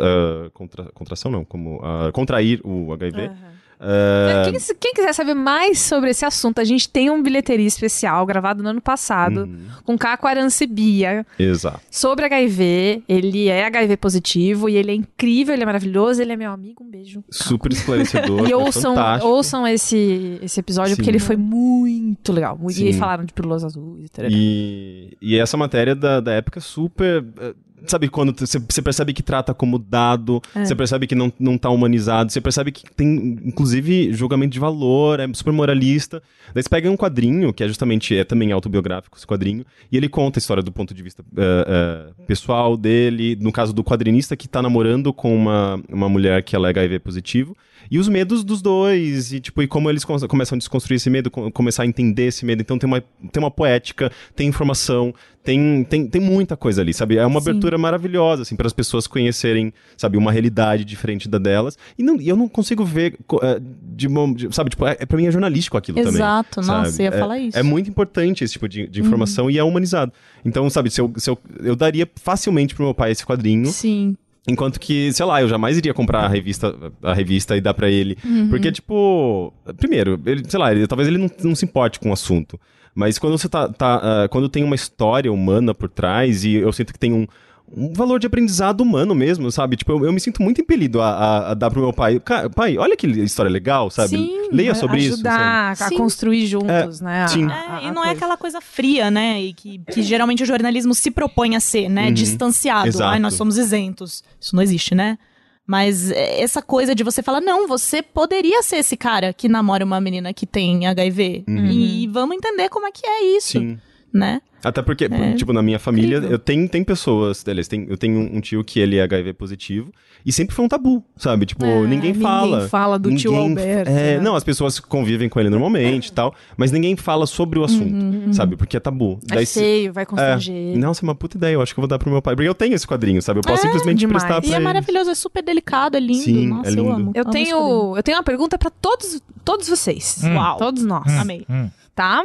[0.53, 1.81] contra, contração, não, como
[2.13, 3.21] contrair o HIV.
[3.21, 3.60] Uhum.
[3.81, 4.51] Uh...
[4.51, 8.61] Quem, quem, quiser saber mais sobre esse assunto, a gente tem um bilheteria especial gravado
[8.61, 9.65] no ano passado uhum.
[9.83, 11.25] com Caco Arancibia.
[11.39, 11.81] Exato.
[11.89, 13.01] Sobre HIV.
[13.09, 16.83] Ele é HIV positivo e ele é incrível, ele é maravilhoso, ele é meu amigo.
[16.83, 17.23] Um beijo.
[17.23, 17.43] Caco.
[17.43, 18.45] Super esclarecedor.
[18.47, 20.97] e ouçam, ouçam esse, esse episódio Sim.
[20.97, 22.59] porque ele foi muito legal.
[22.69, 22.87] Sim.
[22.87, 24.09] E falaram de pílulas azuis.
[24.29, 27.23] E, e essa matéria da, da época super.
[27.23, 30.75] Uh, sabe, quando você percebe que trata como dado, você é.
[30.75, 35.27] percebe que não, não tá humanizado, você percebe que tem, inclusive, julgamento de valor, é
[35.33, 36.21] super moralista.
[36.53, 40.09] Daí você pega um quadrinho, que é justamente, é também autobiográfico esse quadrinho, e ele
[40.09, 44.35] conta a história do ponto de vista uh, uh, pessoal dele, no caso do quadrinista
[44.35, 47.55] que tá namorando com uma, uma mulher que ela é HIV positivo,
[47.91, 51.29] e os medos dos dois, e tipo, e como eles começam a desconstruir esse medo,
[51.29, 52.61] começar a entender esse medo.
[52.61, 55.13] Então tem uma, tem uma poética, tem informação,
[55.43, 57.17] tem, tem, tem muita coisa ali, sabe?
[57.17, 57.49] É uma Sim.
[57.49, 61.77] abertura maravilhosa, assim, para as pessoas conhecerem, sabe, uma realidade diferente da delas.
[61.97, 63.59] E, não, eu não consigo ver uh,
[63.93, 66.21] de, de, sabe, tipo, é, é, pra mim é jornalístico aquilo Exato, também.
[66.21, 67.59] Exato, nossa, ia é, falar isso.
[67.59, 69.51] É muito importante esse tipo de, de informação uhum.
[69.51, 70.13] e é humanizado.
[70.45, 73.67] Então, sabe, se eu, se eu, eu daria facilmente pro meu pai esse quadrinho.
[73.67, 74.15] Sim.
[74.47, 77.89] Enquanto que, sei lá, eu jamais iria comprar a revista, a revista e dar para
[77.89, 78.17] ele.
[78.25, 78.49] Uhum.
[78.49, 82.13] Porque, tipo, primeiro, ele, sei lá, ele, talvez ele não, não se importe com o
[82.13, 82.59] assunto.
[82.93, 83.69] Mas quando você tá.
[83.69, 87.27] tá uh, quando tem uma história humana por trás, e eu sinto que tem um,
[87.75, 89.75] um valor de aprendizado humano mesmo, sabe?
[89.77, 92.21] Tipo, eu, eu me sinto muito impelido a, a, a, dar pro meu pai.
[92.55, 94.09] pai, olha que história legal, sabe?
[94.09, 95.83] Sim, Leia sobre ajudar isso.
[95.83, 97.27] Ajudar a construir juntos, é, né?
[97.27, 97.47] Sim.
[97.49, 99.41] É, e não é aquela coisa fria, né?
[99.41, 102.07] E que, que geralmente o jornalismo se propõe a ser, né?
[102.07, 102.13] Uhum.
[102.13, 102.87] Distanciado.
[102.87, 103.11] Exato.
[103.11, 104.23] Ai, nós somos isentos.
[104.39, 105.17] Isso não existe, né?
[105.65, 110.01] Mas essa coisa de você falar, não, você poderia ser esse cara que namora uma
[110.01, 111.45] menina que tem HIV.
[111.47, 111.65] Uhum.
[111.67, 113.59] E vamos entender como é que é isso.
[113.59, 113.79] Sim.
[114.13, 114.41] Né?
[114.63, 115.33] Até porque, é.
[115.33, 116.31] tipo, na minha família, incrível.
[116.31, 119.91] eu tenho, tem pessoas, aliás, tem, eu tenho um tio que ele é HIV positivo,
[120.23, 121.47] e sempre foi um tabu, sabe?
[121.47, 122.57] Tipo, é, ninguém fala.
[122.57, 123.89] Ninguém fala do ninguém, tio Alberto.
[123.89, 124.19] É, né?
[124.19, 127.91] Não, as pessoas convivem com ele normalmente e tal, mas ninguém fala sobre o assunto,
[127.91, 128.33] uhum, uhum.
[128.33, 128.55] sabe?
[128.55, 129.19] Porque é tabu.
[129.31, 130.75] É Daí, feio, vai constranger.
[130.75, 132.35] É, nossa, é uma puta ideia, eu acho que eu vou dar pro meu pai.
[132.35, 133.39] Porque eu tenho esse quadrinho, sabe?
[133.39, 134.23] Eu posso é, simplesmente demais.
[134.23, 134.63] prestar pra E é ele.
[134.63, 136.23] maravilhoso, é super delicado, é lindo.
[136.23, 136.83] Sim, nossa, é lindo.
[136.83, 137.11] eu amo.
[137.15, 140.21] Eu, amo tenho, eu tenho uma pergunta para todos, todos vocês.
[140.23, 140.35] Hum.
[140.35, 140.57] Uau.
[140.57, 141.11] Todos nós.
[141.11, 141.19] Hum.
[141.19, 141.45] Amei.
[141.49, 141.69] Hum.
[141.95, 142.23] Tá?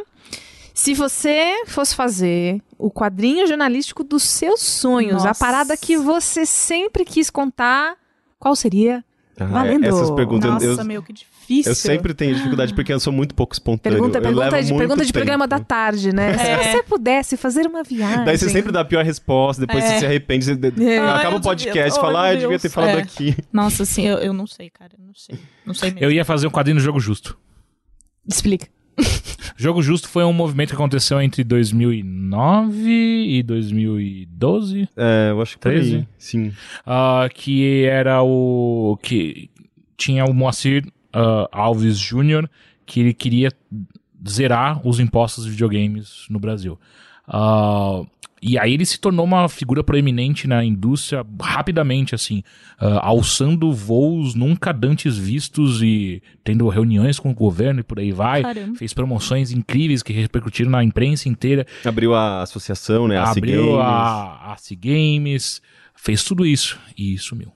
[0.77, 5.31] Se você fosse fazer o quadrinho jornalístico dos seus sonhos, Nossa.
[5.31, 7.97] a parada que você sempre quis contar,
[8.39, 9.03] qual seria?
[9.41, 9.87] Ah, Valendo.
[9.87, 10.51] Essas perguntas.
[10.51, 11.73] Nossa, eu, meu, que difícil.
[11.73, 13.97] Eu sempre tenho dificuldade porque eu sou muito pouco espontâneo.
[13.99, 16.33] Pergunta, pergunta, de, pergunta de programa da tarde, né?
[16.33, 16.37] É.
[16.37, 18.27] Se você pudesse fazer uma viagem.
[18.27, 19.89] Daí você sempre dá a pior resposta, depois é.
[19.89, 20.45] você se arrepende.
[20.45, 20.99] Você é.
[20.99, 23.01] acaba o podcast e fala, ah, eu devia ter falado é.
[23.01, 23.35] aqui.
[23.51, 24.93] Nossa, assim, eu, eu não sei, cara.
[24.99, 25.39] Eu não sei.
[25.65, 26.05] Não sei mesmo.
[26.05, 27.39] Eu ia fazer um quadrinho no jogo justo.
[28.29, 28.76] Explica.
[29.57, 34.89] Jogo Justo foi um movimento que aconteceu entre 2009 e 2012.
[34.97, 35.97] É, eu acho que 13.
[35.97, 36.49] Aí, sim.
[36.87, 38.99] Uh, que era o.
[39.03, 39.51] que
[39.97, 42.49] tinha o Moacir uh, Alves Júnior,
[42.85, 43.51] que ele queria
[44.29, 46.79] zerar os impostos de videogames no Brasil.
[47.29, 48.07] Uh,
[48.43, 52.45] e aí ele se tornou uma figura proeminente na indústria rapidamente, assim,
[52.81, 58.13] uh, alçando voos nunca dantes vistos e tendo reuniões com o governo e por aí
[58.13, 58.43] vai.
[58.43, 58.77] Caramba.
[58.77, 61.67] Fez promoções incríveis que repercutiram na imprensa inteira.
[61.85, 63.17] Abriu a associação, né?
[63.17, 65.63] A Abriu a, a Games,
[65.95, 67.56] fez tudo isso e sumiu.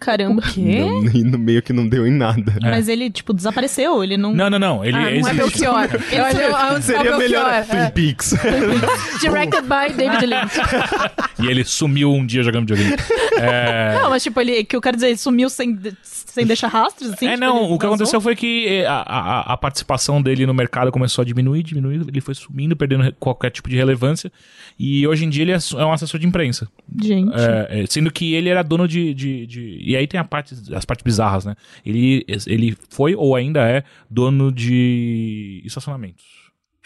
[0.00, 0.40] Caramba.
[0.40, 0.80] O quê?
[0.80, 2.54] Não, no meio que não deu em nada.
[2.62, 2.70] É.
[2.70, 4.32] Mas ele, tipo, desapareceu, ele não...
[4.32, 5.30] Não, não, não, ele ah, não existe.
[5.30, 5.88] é Belchior.
[6.12, 8.34] Eu acho que Seria melhor Twin Peaks.
[9.20, 10.54] Directed by David Lynch.
[11.40, 12.96] e ele sumiu um dia jogando videogame.
[13.38, 13.98] É...
[14.00, 17.26] Não, mas tipo, ele, que eu quero dizer, ele sumiu sem, sem deixar rastros, assim?
[17.26, 20.90] É, tipo, não, o que aconteceu foi que a, a, a, participação dele no mercado
[20.90, 24.32] começou a diminuir, diminuir, ele foi sumindo, perdendo qualquer tipo de relevância,
[24.78, 26.68] e hoje em dia ele é, é um assessor de imprensa.
[27.02, 27.32] Gente.
[27.34, 29.81] É, sendo que ele era dono de, de, de...
[29.82, 31.54] E aí tem a parte, as partes bizarras, né?
[31.84, 36.24] Ele, ele foi ou ainda é dono de estacionamentos.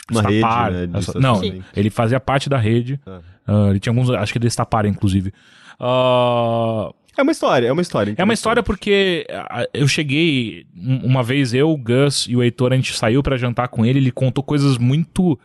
[0.06, 1.40] Tipo, Uma rede, né, essa, Não,
[1.74, 3.00] ele fazia parte da rede.
[3.06, 3.20] Ah.
[3.46, 5.32] Uh, ele tinha alguns, acho que eles taparam, inclusive.
[5.80, 8.14] Uh, é uma história, é uma história.
[8.16, 9.26] É uma história porque
[9.72, 13.68] eu cheguei uma vez, eu, o Gus e o Heitor, a gente saiu para jantar
[13.68, 15.38] com ele, ele contou coisas muito.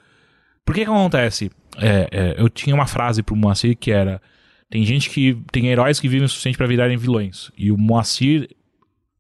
[0.66, 1.49] Por que que acontece?
[1.78, 4.22] É, é, eu tinha uma frase pro Moacir que era:
[4.72, 5.38] tem gente que.
[5.51, 7.51] tem heróis que vivem o suficiente para virarem vilões.
[7.57, 8.49] E o Moacir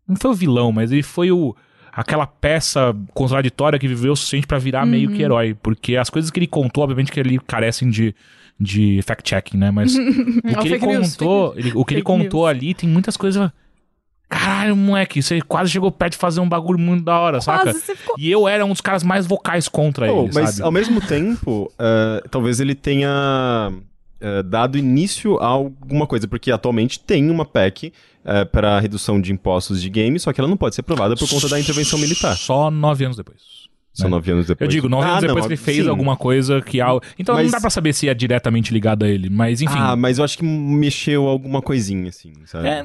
[0.07, 1.53] não foi o vilão, mas ele foi o
[1.91, 4.91] aquela peça contraditória que viveu o suficiente para virar uhum.
[4.91, 5.53] meio que herói.
[5.53, 8.15] Porque as coisas que ele contou, obviamente, que ele carecem de
[8.57, 9.71] de fact-checking, né?
[9.71, 13.51] Mas o que ele contou, ele, o que ele contou ali tem muitas coisas.
[14.29, 17.97] Caralho, moleque, você quase chegou perto de fazer um bagulho muito da hora, quase, saca?
[17.97, 18.15] Ficou...
[18.17, 20.63] E eu era um dos caras mais vocais contra oh, ele, mas sabe?
[20.63, 23.73] ao mesmo tempo, uh, talvez ele tenha
[24.21, 27.91] uh, dado início a alguma coisa, porque atualmente tem uma PEC uh,
[28.25, 31.29] eh, para redução de impostos de games, só que ela não pode ser aprovada por
[31.29, 32.35] conta da intervenção militar.
[32.35, 33.61] Só nove anos depois.
[33.93, 34.11] São né?
[34.11, 34.67] nove anos depois.
[34.67, 35.89] Eu digo, nove ah, anos depois não, que ele fez sim.
[35.89, 36.79] alguma coisa que...
[37.19, 37.45] Então mas...
[37.45, 39.75] não dá pra saber se é diretamente ligado a ele, mas enfim.
[39.77, 42.69] Ah, mas eu acho que mexeu alguma coisinha, assim, sabe?
[42.69, 42.83] É...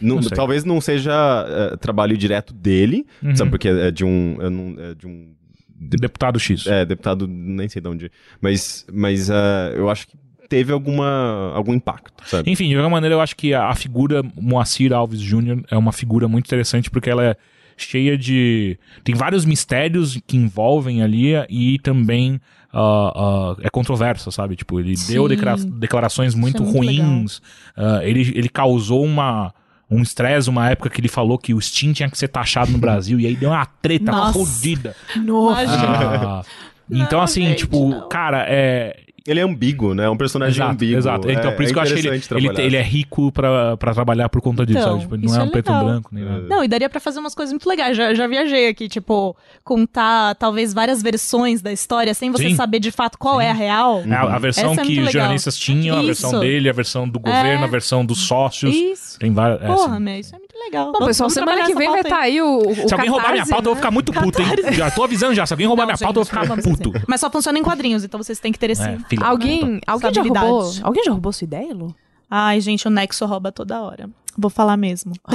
[0.00, 3.36] Não, não talvez não seja uh, trabalho direto dele, uhum.
[3.36, 3.50] sabe?
[3.50, 4.36] Porque é de um...
[4.78, 5.38] É de um
[5.80, 6.66] Deputado X.
[6.66, 8.10] É, deputado, nem sei de onde.
[8.40, 10.16] Mas, mas uh, eu acho que
[10.48, 12.50] teve alguma, algum impacto, sabe?
[12.50, 15.62] Enfim, de qualquer maneira, eu acho que a, a figura Moacir Alves Jr.
[15.70, 17.36] é uma figura muito interessante porque ela é
[17.76, 18.78] cheia de.
[19.04, 22.40] Tem vários mistérios que envolvem ali e também
[22.74, 24.56] uh, uh, é controversa, sabe?
[24.56, 25.12] Tipo, ele Sim.
[25.12, 27.38] deu declara declarações muito, é muito ruins,
[27.76, 29.52] uh, ele, ele causou uma
[29.90, 32.76] um estresse, uma época que ele falou que o Steam tinha que ser taxado no
[32.76, 34.94] Brasil, e aí deu uma treta fodida.
[35.16, 36.42] Nossa.
[36.90, 38.06] então, assim, tipo, não.
[38.06, 40.04] cara, é, ele é ambíguo, né?
[40.04, 40.98] É um personagem exato, ambíguo.
[40.98, 41.30] Exato.
[41.30, 43.76] Então, é, por isso é que eu acho que ele, ele, ele, é rico pra,
[43.76, 46.24] pra trabalhar por conta disso, então, Tipo, não é um é preto e branco, nem
[46.24, 46.46] nada.
[46.48, 47.96] Não, e daria pra fazer umas coisas muito legais.
[47.96, 52.56] Já, já viajei aqui, tipo, contar talvez várias versões da história sem você Sim.
[52.56, 53.46] saber de fato qual Sim.
[53.46, 54.02] é a real.
[54.06, 57.08] É, a, a, versão Essa é que os jornalistas tinham, a versão dele, a versão
[57.08, 58.74] do governo, a versão dos sócios.
[58.74, 59.18] Isso.
[59.18, 59.60] Tem várias.
[59.60, 60.02] Porra, assim.
[60.02, 60.92] meu, isso é muito legal.
[60.92, 63.32] Bom, pessoal, semana que vem vai estar tá aí o, o Se catarse, alguém roubar
[63.32, 63.68] minha pauta, né?
[63.68, 64.48] eu vou ficar muito puto, hein?
[64.72, 65.46] Já tô avisando já.
[65.46, 66.92] Se alguém roubar não, minha gente, pauta, eu vou ficar puto.
[67.06, 68.82] Mas só funciona em quadrinhos, então vocês têm que ter esse.
[68.82, 70.72] É, alguém, alguém já roubou?
[70.82, 71.94] Alguém já roubou sua ideia, Lu?
[72.30, 74.10] Ai, gente, o Nexo rouba toda hora.
[74.40, 75.14] Vou falar mesmo.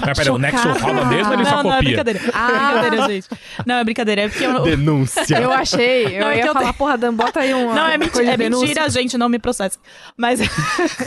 [0.00, 1.70] Peraí, pera, o Nexo rouba mesmo ou ele não, só não, copia?
[1.70, 2.20] Não, é brincadeira.
[2.34, 2.48] Ah.
[2.48, 3.28] É brincadeira, gente.
[3.64, 4.20] Não, é brincadeira.
[4.22, 4.62] É porque eu...
[4.64, 5.38] Denúncia.
[5.38, 6.16] Eu achei.
[6.16, 6.74] Eu não, é ia é falar, eu...
[6.74, 9.78] porra, Dan, bota aí uma Não, é mentira, é mentira, gente, não me processa.
[10.16, 10.40] Mas...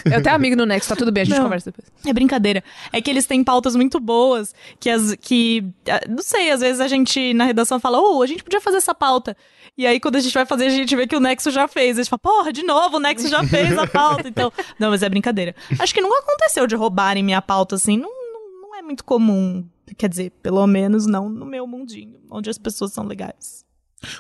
[0.05, 1.91] eu tenho amigo no Nexo, tá tudo bem, a gente não, conversa depois.
[2.05, 2.63] É brincadeira.
[2.93, 5.65] É que eles têm pautas muito boas, que, as, que...
[5.89, 8.77] Ah, não sei, às vezes a gente, na redação, fala, oh, a gente podia fazer
[8.77, 9.35] essa pauta.
[9.77, 11.97] E aí, quando a gente vai fazer, a gente vê que o Nexo já fez.
[11.97, 14.27] A gente fala, porra, de novo, o Nexo já fez a pauta.
[14.27, 15.55] Então, não, mas é brincadeira.
[15.79, 17.97] Acho que nunca aconteceu de roubarem minha pauta assim.
[17.97, 19.65] Não, não, não é muito comum.
[19.97, 23.65] Quer dizer, pelo menos não no meu mundinho, onde as pessoas são legais.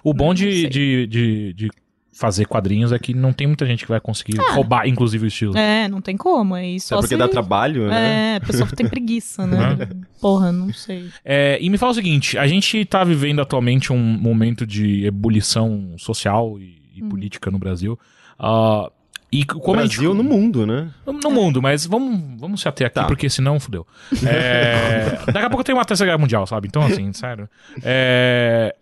[0.03, 1.69] O bom de, de, de, de
[2.11, 4.53] fazer quadrinhos é que não tem muita gente que vai conseguir ah.
[4.53, 5.57] roubar, inclusive, o estilo.
[5.57, 6.55] É, não tem como.
[6.55, 6.93] É isso.
[6.93, 8.33] É porque dá trabalho, né?
[8.33, 9.77] É, a pessoa tem preguiça, né?
[10.19, 11.09] Porra, não sei.
[11.23, 15.95] É, e me fala o seguinte: a gente tá vivendo atualmente um momento de ebulição
[15.97, 17.09] social e, e hum.
[17.09, 17.97] política no Brasil.
[18.39, 18.91] Uh,
[19.31, 20.17] e como Brasil gente...
[20.17, 20.89] no mundo, né?
[21.05, 21.33] No, no é.
[21.33, 23.05] mundo, mas vamos, vamos se ater aqui, tá.
[23.05, 23.87] porque senão fudeu.
[24.25, 25.19] É...
[25.31, 26.67] Daqui a pouco tem uma terceira guerra mundial, sabe?
[26.67, 27.49] Então, assim, sério.
[27.81, 28.75] É...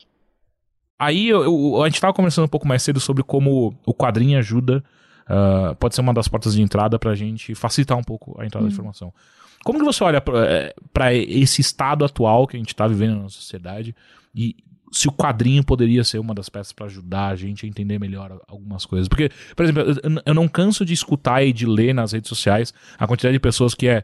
[0.99, 4.37] Aí eu, eu, a gente tava conversando um pouco mais cedo sobre como o quadrinho
[4.37, 4.83] ajuda,
[5.29, 8.65] uh, pode ser uma das portas de entrada pra gente facilitar um pouco a entrada
[8.65, 8.67] hum.
[8.67, 9.13] da informação.
[9.63, 13.29] Como que você olha para eh, esse estado atual que a gente tá vivendo na
[13.29, 13.95] sociedade
[14.35, 14.55] e
[14.91, 18.41] se o quadrinho poderia ser uma das peças para ajudar a gente a entender melhor
[18.47, 19.07] algumas coisas?
[19.07, 22.73] Porque, por exemplo, eu, eu não canso de escutar e de ler nas redes sociais
[22.97, 24.03] a quantidade de pessoas que é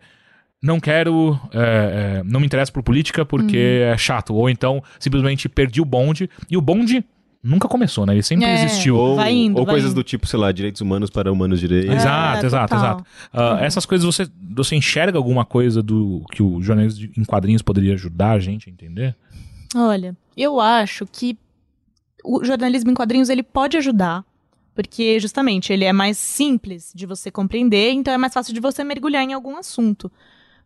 [0.66, 3.94] não quero, é, é, não me interesso por política porque uhum.
[3.94, 4.34] é chato.
[4.34, 6.28] Ou então, simplesmente perdi o bonde.
[6.50, 7.06] E o bonde
[7.44, 8.14] nunca começou, né?
[8.14, 8.98] Ele sempre é, existiu.
[8.98, 10.02] Ou, indo, ou coisas indo.
[10.02, 11.92] do tipo, sei lá, direitos humanos para humanos direitos.
[11.92, 13.06] É, exato, exato, exato.
[13.32, 13.58] Uh, uhum.
[13.60, 18.32] Essas coisas, você, você enxerga alguma coisa do que o jornalismo em quadrinhos poderia ajudar
[18.32, 19.16] a gente a entender?
[19.76, 21.38] Olha, eu acho que
[22.24, 24.26] o jornalismo em quadrinhos ele pode ajudar,
[24.74, 28.84] porque justamente ele é mais simples de você compreender, então é mais fácil de você
[28.84, 30.12] mergulhar em algum assunto.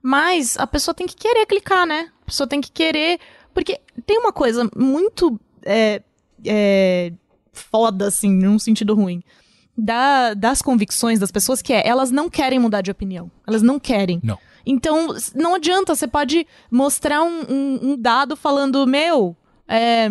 [0.02, 2.12] Mas a pessoa tem que querer clicar, né?
[2.22, 3.20] A pessoa tem que querer.
[3.54, 6.02] Porque tem uma coisa muito é,
[6.46, 7.12] é,
[7.52, 9.22] foda, assim, num sentido ruim.
[9.78, 13.32] Da, das convicções das pessoas que é, elas não querem mudar de opinião.
[13.48, 14.20] Elas não querem.
[14.24, 14.38] Não.
[14.66, 19.36] Então, não adianta, você pode mostrar um, um, um dado falando, meu,
[19.68, 20.10] é,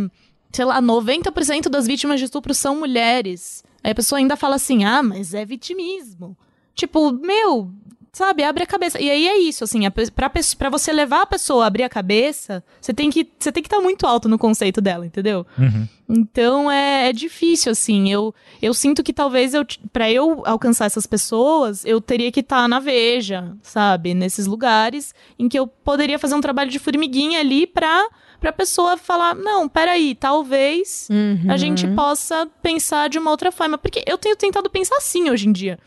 [0.52, 3.62] sei lá, 90% das vítimas de estupro são mulheres.
[3.82, 6.36] Aí a pessoa ainda fala assim, ah, mas é vitimismo.
[6.74, 7.70] Tipo, meu,
[8.12, 9.00] sabe, abre a cabeça.
[9.00, 9.80] E aí é isso, assim,
[10.14, 13.62] pra, pra você levar a pessoa a abrir a cabeça, você tem que você tem
[13.62, 15.46] que estar tá muito alto no conceito dela, entendeu?
[15.58, 15.86] Uhum.
[16.08, 18.10] Então é, é, difícil, assim.
[18.10, 22.62] Eu, eu sinto que talvez eu, para eu alcançar essas pessoas, eu teria que estar
[22.62, 24.14] tá na Veja, sabe?
[24.14, 28.08] Nesses lugares em que eu poderia fazer um trabalho de formiguinha ali pra
[28.40, 31.50] pra pessoa falar, não, peraí, talvez uhum.
[31.50, 33.76] a gente possa pensar de uma outra forma.
[33.76, 35.78] Porque eu tenho tentado pensar assim hoje em dia.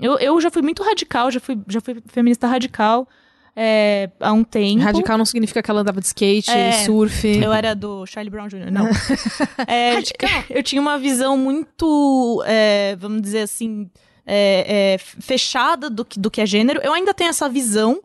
[0.00, 3.08] Eu, eu já fui muito radical, já fui, já fui feminista radical.
[3.54, 4.82] É, há um tempo.
[4.82, 7.26] Radical não significa que ela andava de skate, é, surf.
[7.26, 8.88] Eu era do Charlie Brown Jr., não.
[9.66, 10.30] é, radical.
[10.48, 13.90] Eu tinha uma visão muito, é, vamos dizer assim,
[14.26, 16.80] é, fechada do que, do que é gênero.
[16.82, 18.00] Eu ainda tenho essa visão,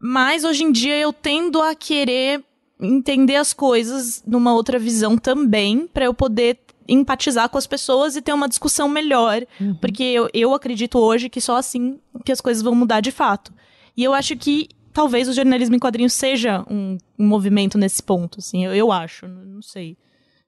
[0.00, 2.42] mas hoje em dia eu tendo a querer
[2.80, 6.58] entender as coisas numa outra visão também, para eu poder
[6.88, 9.42] empatizar com as pessoas e ter uma discussão melhor.
[9.60, 9.74] Uhum.
[9.74, 13.52] Porque eu, eu acredito hoje que só assim que as coisas vão mudar de fato.
[13.96, 18.38] E eu acho que talvez o jornalismo em quadrinhos seja um, um movimento nesse ponto,
[18.38, 19.96] assim, eu, eu acho, não sei.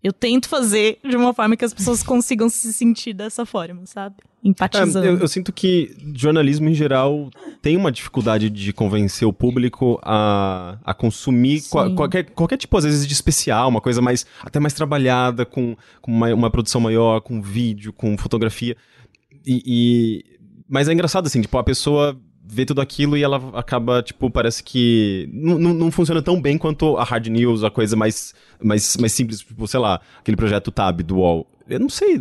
[0.03, 4.17] Eu tento fazer de uma forma que as pessoas consigam se sentir dessa forma, sabe?
[4.43, 5.07] Empatizando.
[5.07, 7.29] É, eu, eu, sinto que jornalismo em geral
[7.61, 12.85] tem uma dificuldade de convencer o público a, a consumir qual, qualquer, qualquer tipo, às
[12.85, 17.21] vezes, de especial, uma coisa mais até mais trabalhada, com, com uma, uma produção maior,
[17.21, 18.75] com vídeo, com fotografia
[19.47, 20.25] e, e,
[20.69, 22.19] Mas é engraçado, assim, tipo, a pessoa
[22.51, 27.05] vê tudo aquilo e ela acaba, tipo, parece que não funciona tão bem quanto a
[27.05, 31.19] hard news, a coisa mais, mais, mais simples, tipo, sei lá, aquele projeto Tab do
[31.19, 31.47] UOL.
[31.69, 32.21] Eu não sei,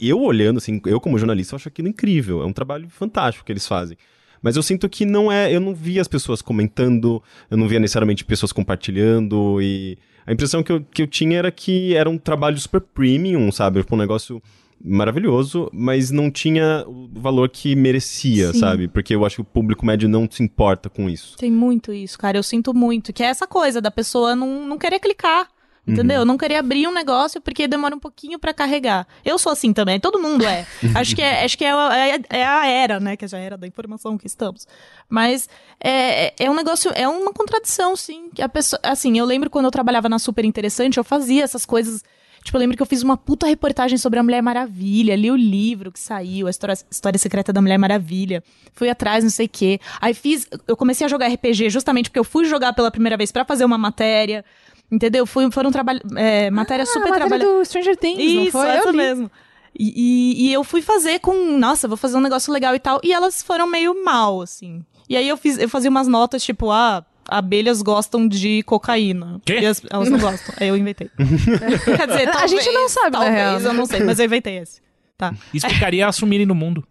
[0.00, 3.52] eu olhando, assim, eu como jornalista, eu acho aquilo incrível, é um trabalho fantástico que
[3.52, 3.96] eles fazem.
[4.40, 5.52] Mas eu sinto que não é.
[5.52, 9.60] Eu não via as pessoas comentando, eu não via necessariamente pessoas compartilhando.
[9.60, 13.50] E a impressão que eu, que eu tinha era que era um trabalho super premium,
[13.50, 13.80] sabe?
[13.80, 14.42] Tipo, um negócio
[14.82, 18.58] maravilhoso, mas não tinha o valor que merecia, Sim.
[18.58, 18.88] sabe?
[18.88, 21.36] Porque eu acho que o público médio não se importa com isso.
[21.36, 22.38] Tem muito isso, cara.
[22.38, 23.12] Eu sinto muito.
[23.12, 25.48] Que é essa coisa da pessoa não, não querer clicar.
[25.88, 26.20] Entendeu?
[26.20, 26.26] Uhum.
[26.26, 29.06] Não queria abrir um negócio porque demora um pouquinho para carregar.
[29.24, 30.66] Eu sou assim também, todo mundo é.
[30.94, 33.16] acho que é, acho que é, é, é, a era, né?
[33.16, 34.66] Que é a era da informação que estamos.
[35.08, 35.48] Mas
[35.82, 38.28] é, é um negócio, é uma contradição, sim.
[38.34, 41.64] Que a pessoa, assim, eu lembro quando eu trabalhava na Super Interessante, eu fazia essas
[41.64, 42.04] coisas.
[42.42, 45.36] Tipo, eu lembro que eu fiz uma puta reportagem sobre a Mulher Maravilha, li o
[45.36, 48.42] livro que saiu, a história, história secreta da Mulher Maravilha.
[48.72, 49.80] Fui atrás, não sei o quê.
[50.00, 50.48] Aí fiz.
[50.66, 53.64] Eu comecei a jogar RPG justamente porque eu fui jogar pela primeira vez para fazer
[53.64, 54.44] uma matéria.
[54.90, 55.26] Entendeu?
[55.26, 57.44] Foi, foram trabalho, é, matéria ah, super trabalhada.
[57.44, 58.68] do Stranger Things, Isso, não foi?
[58.70, 59.30] essa mesmo.
[59.78, 62.98] E, e, e, eu fui fazer com, nossa, vou fazer um negócio legal e tal.
[63.04, 64.82] E elas foram meio mal, assim.
[65.08, 69.40] E aí eu fiz, eu fazia umas notas, tipo, ah, abelhas gostam de cocaína.
[69.44, 69.60] Quê?
[69.60, 70.54] E as, elas não gostam.
[70.58, 71.10] aí eu inventei.
[71.16, 73.60] Quer dizer, talvez, a gente não sabe, talvez, na real.
[73.60, 74.80] eu não sei, mas eu inventei esse.
[75.16, 75.34] Tá.
[75.52, 76.84] Explicaria assumirem no mundo.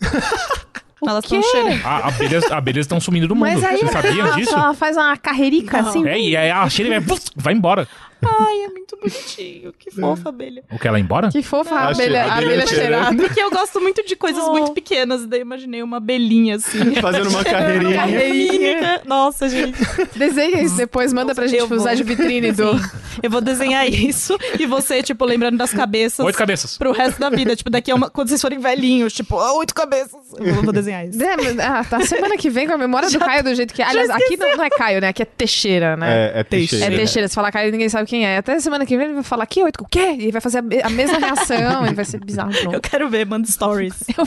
[1.04, 1.84] Elas estão cheirando.
[1.84, 3.46] abelhas, abelhas estão sumindo do mundo.
[3.46, 4.54] Mas aí Vocês sabiam disso?
[4.54, 5.88] Ela faz uma carreirica não.
[5.88, 6.06] assim.
[6.06, 7.88] É, e aí a cheira vai, vai embora.
[8.24, 9.72] Ai, é muito bonitinho.
[9.78, 10.64] Que fofa, abelha.
[10.70, 11.30] O que, ela ir embora?
[11.30, 13.16] Que fofa a abelha, a abelha, cheirada.
[13.16, 14.52] Porque eu gosto muito de coisas oh.
[14.52, 15.26] muito pequenas.
[15.26, 16.94] Daí imaginei uma abelhinha assim.
[17.00, 17.96] Fazendo uma carreirinha.
[17.96, 19.02] carreirinha.
[19.04, 19.78] Nossa, gente.
[20.16, 22.78] Desenha isso depois, manda Nossa, pra gente usar de vitrine do...
[22.78, 23.02] Sim.
[23.22, 26.24] Eu vou desenhar isso e você, tipo, lembrando das cabeças.
[26.24, 26.78] Oito cabeças.
[26.78, 27.54] Pro resto da vida.
[27.54, 28.08] Tipo, daqui a uma...
[28.08, 30.20] Quando vocês forem velhinhos, tipo, oh, oito cabeças.
[30.38, 31.22] Eu vou desenhar isso.
[31.22, 33.82] É, ah, tá semana que vem com a memória já, do Caio do jeito que...
[33.82, 35.08] Aliás, aqui não, não, é Caio, né?
[35.08, 36.32] Aqui é Teixeira, né?
[36.34, 36.86] É, é Teixeira.
[36.86, 37.28] É Teixeira.
[37.28, 38.36] Se falar Caio, ninguém sabe quem é.
[38.36, 40.16] Até semana que vem ele vai falar que oito, o quê?
[40.18, 42.52] E vai fazer a, a mesma reação e vai ser bizarro.
[42.70, 44.04] Eu quero ver, manda stories.
[44.14, 44.26] Eu,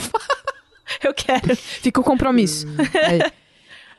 [1.02, 1.56] eu quero.
[1.56, 2.66] Fica o compromisso.
[3.04, 3.20] Aí.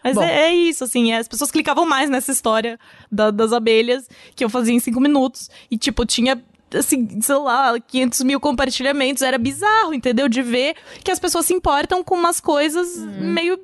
[0.02, 2.80] Mas é, é, isso, assim, as pessoas clicavam mais nessa história
[3.12, 5.50] da, das abelhas que eu fazia em cinco minutos.
[5.70, 6.42] E, tipo, tinha,
[6.74, 9.22] assim, sei lá, 500 mil compartilhamentos.
[9.22, 10.30] Era bizarro, entendeu?
[10.30, 13.34] De ver que as pessoas se importam com umas coisas uhum.
[13.34, 13.60] meio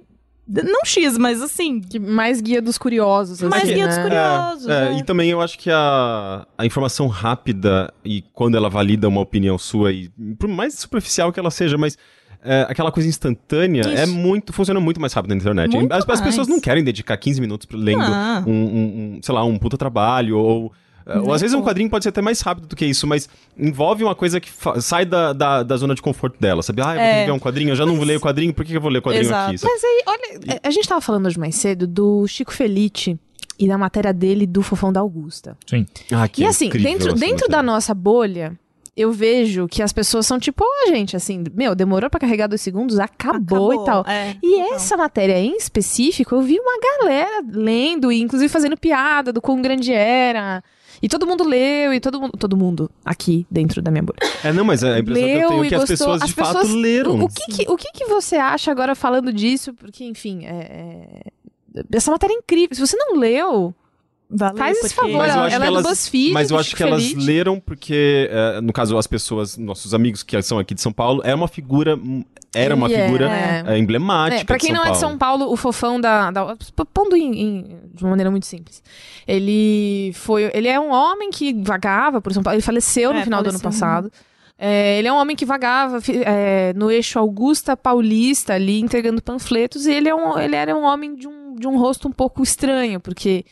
[0.48, 1.82] não X, mas assim.
[2.02, 3.42] mais guia dos curiosos.
[3.42, 3.90] Mais assim, guia né?
[3.90, 4.68] dos curiosos.
[4.68, 4.98] É, é.
[4.98, 9.58] E também eu acho que a, a informação rápida e quando ela valida uma opinião
[9.58, 11.98] sua, e por mais superficial que ela seja, mas
[12.44, 14.04] é, aquela coisa instantânea é Isso.
[14.04, 15.76] é muito funciona muito mais rápido na internet.
[15.90, 18.44] As, as, pessoas não querem dedicar 15 minutos lendo ah.
[18.46, 20.74] um, um, um, sei lá, um puta trabalho ou
[21.24, 23.28] ou às vezes um quadrinho pode ser até mais rápido do que isso, mas
[23.58, 24.50] envolve uma coisa que
[24.82, 26.82] sai da, da, da, zona de conforto dela, sabe?
[26.82, 27.26] Ah, eu vou é.
[27.26, 29.00] ver um quadrinho, eu já não vou ler o quadrinho, por que eu vou ler
[29.00, 29.50] o quadrinho Exato.
[29.50, 29.58] aqui?
[29.58, 29.74] Sabe?
[29.74, 33.20] Mas aí, olha, a gente tava falando hoje mais cedo do Chico Felice
[33.60, 35.58] e da matéria dele do Fofão da Augusta.
[35.68, 35.86] Sim.
[36.12, 38.58] Ah, que e assim, dentro, dentro da nossa bolha,
[38.96, 42.62] eu vejo que as pessoas são tipo, oh, gente, assim, meu, demorou para carregar dois
[42.62, 44.06] segundos, acabou, acabou e tal.
[44.08, 44.76] É, e então.
[44.76, 49.62] essa matéria em específico, eu vi uma galera lendo e inclusive fazendo piada do quão
[49.62, 50.64] grande era.
[51.04, 54.18] E todo mundo leu, e todo mundo, todo mundo aqui dentro da minha bolha.
[54.42, 56.32] É, não, mas a impressão leu que eu tenho é que as pessoas de as
[56.32, 57.20] fato pessoas, leram.
[57.20, 59.74] O, o, que, que, o que, que você acha agora falando disso?
[59.74, 61.26] Porque, enfim, é,
[61.76, 61.84] é...
[61.92, 62.74] essa matéria é incrível.
[62.74, 63.76] Se você não leu,
[64.36, 66.34] Valeu, Faz esse favor, mas ela, ela é do BuzzFeed.
[66.34, 70.42] Mas eu acho que elas leram porque, uh, no caso, as pessoas, nossos amigos que
[70.42, 72.00] são aqui de São Paulo, é uma figura
[72.56, 73.06] era uma yeah.
[73.06, 73.32] figura
[73.68, 73.78] é.
[73.78, 74.42] emblemática.
[74.42, 74.90] É, pra quem não Paulo.
[74.90, 76.30] é de São Paulo, o fofão da.
[76.30, 76.56] da
[76.94, 78.84] pondo em, em, de uma maneira muito simples.
[79.28, 80.52] Ele foi.
[80.54, 82.56] Ele é um homem que vagava por São Paulo.
[82.56, 83.60] Ele faleceu é, no final faleceu.
[83.60, 84.12] do ano passado.
[84.58, 89.88] É, ele é um homem que vagava é, no eixo Augusta Paulista, ali entregando panfletos,
[89.88, 92.44] e ele, é um, ele era um homem de um, de um rosto um pouco
[92.44, 93.44] estranho, porque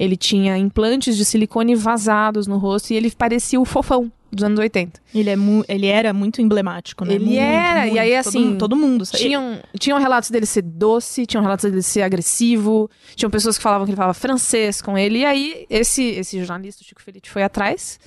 [0.00, 4.58] ele tinha implantes de silicone vazados no rosto e ele parecia o fofão dos anos
[4.58, 4.98] 80.
[5.14, 5.36] Ele, é
[5.68, 7.14] ele era muito emblemático, né?
[7.14, 8.52] Ele muito, era, muito, e aí assim.
[8.52, 9.04] Todo, todo mundo.
[9.04, 13.84] Tinham, tinham relatos dele ser doce, tinham relatos dele ser agressivo, tinham pessoas que falavam
[13.84, 17.42] que ele falava francês com ele, e aí esse, esse jornalista, o Chico Felipe, foi
[17.42, 18.00] atrás.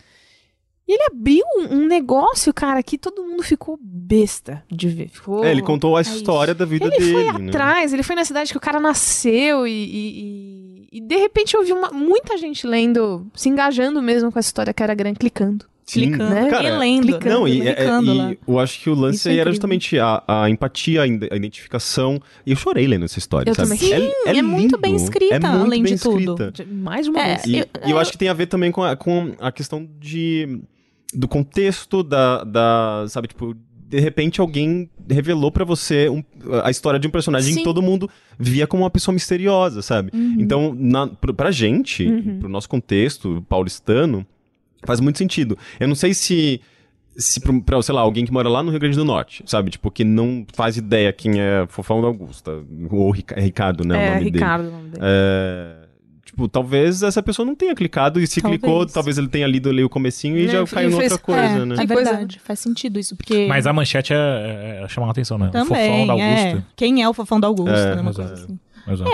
[0.88, 5.08] E ele abriu um negócio, cara, que todo mundo ficou besta de ver.
[5.08, 5.44] Ficou...
[5.44, 6.60] É, ele contou a é história isso.
[6.60, 7.16] da vida ele dele.
[7.16, 7.50] Ele foi né?
[7.50, 11.56] atrás, ele foi na cidade que o cara nasceu e, e, e, e de repente
[11.56, 15.20] eu vi uma, muita gente lendo, se engajando mesmo com essa história que era grande,
[15.20, 15.66] clicando.
[15.86, 16.50] Sim, clicando, né?
[16.50, 17.08] cara, e lendo.
[17.08, 20.50] Clicando, não, e, é, e eu acho que o lance aí era justamente a, a,
[20.50, 22.22] empatia, a identificação.
[22.46, 23.70] E eu chorei lendo essa história, eu sabe?
[23.70, 23.80] Também.
[23.80, 26.52] Sim, é, é, é muito bem escrita, é muito além bem de escrita.
[26.52, 26.68] tudo.
[26.74, 27.46] Mais uma é, vez.
[27.46, 30.62] E eu, eu acho que tem a ver também com a, com a questão de
[31.16, 33.56] do contexto da, da sabe, tipo,
[33.94, 36.24] de repente alguém revelou para você um,
[36.64, 37.60] a história de um personagem Sim.
[37.60, 38.10] que todo mundo
[38.40, 40.12] via como uma pessoa misteriosa, sabe?
[40.14, 40.38] Uhum.
[40.40, 42.40] Então, na, pra gente, uhum.
[42.40, 44.26] pro nosso contexto paulistano,
[44.84, 45.58] faz muito sentido.
[45.80, 46.60] Eu não sei se
[47.16, 49.70] se pra, sei lá, alguém que mora lá no Rio Grande do Norte, sabe?
[49.70, 54.08] Tipo, que não faz ideia quem é Fofão da Augusta, ou Ricardo, né?
[54.08, 54.74] É, o nome Ricardo, dele.
[54.74, 55.06] o nome dele.
[55.06, 55.83] É
[56.34, 58.60] Tipo, talvez essa pessoa não tenha clicado e se talvez.
[58.60, 61.64] clicou, talvez ele tenha lido ali o comecinho e já caiu em outra coisa, é,
[61.64, 61.76] né?
[61.80, 63.46] É verdade, faz sentido isso, porque...
[63.48, 65.50] Mas a manchete é, é, é chamar a atenção, né?
[65.52, 66.58] Também, o fofão da Augusta.
[66.58, 66.64] É.
[66.76, 68.02] Quem é o fofão da Augusta, é, né?
[68.02, 68.60] Uma coisa assim.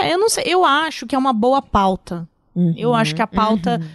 [0.00, 2.26] É, eu não sei, eu acho que é uma boa pauta.
[2.54, 3.78] Uhum, eu acho que a pauta...
[3.78, 3.88] Uhum.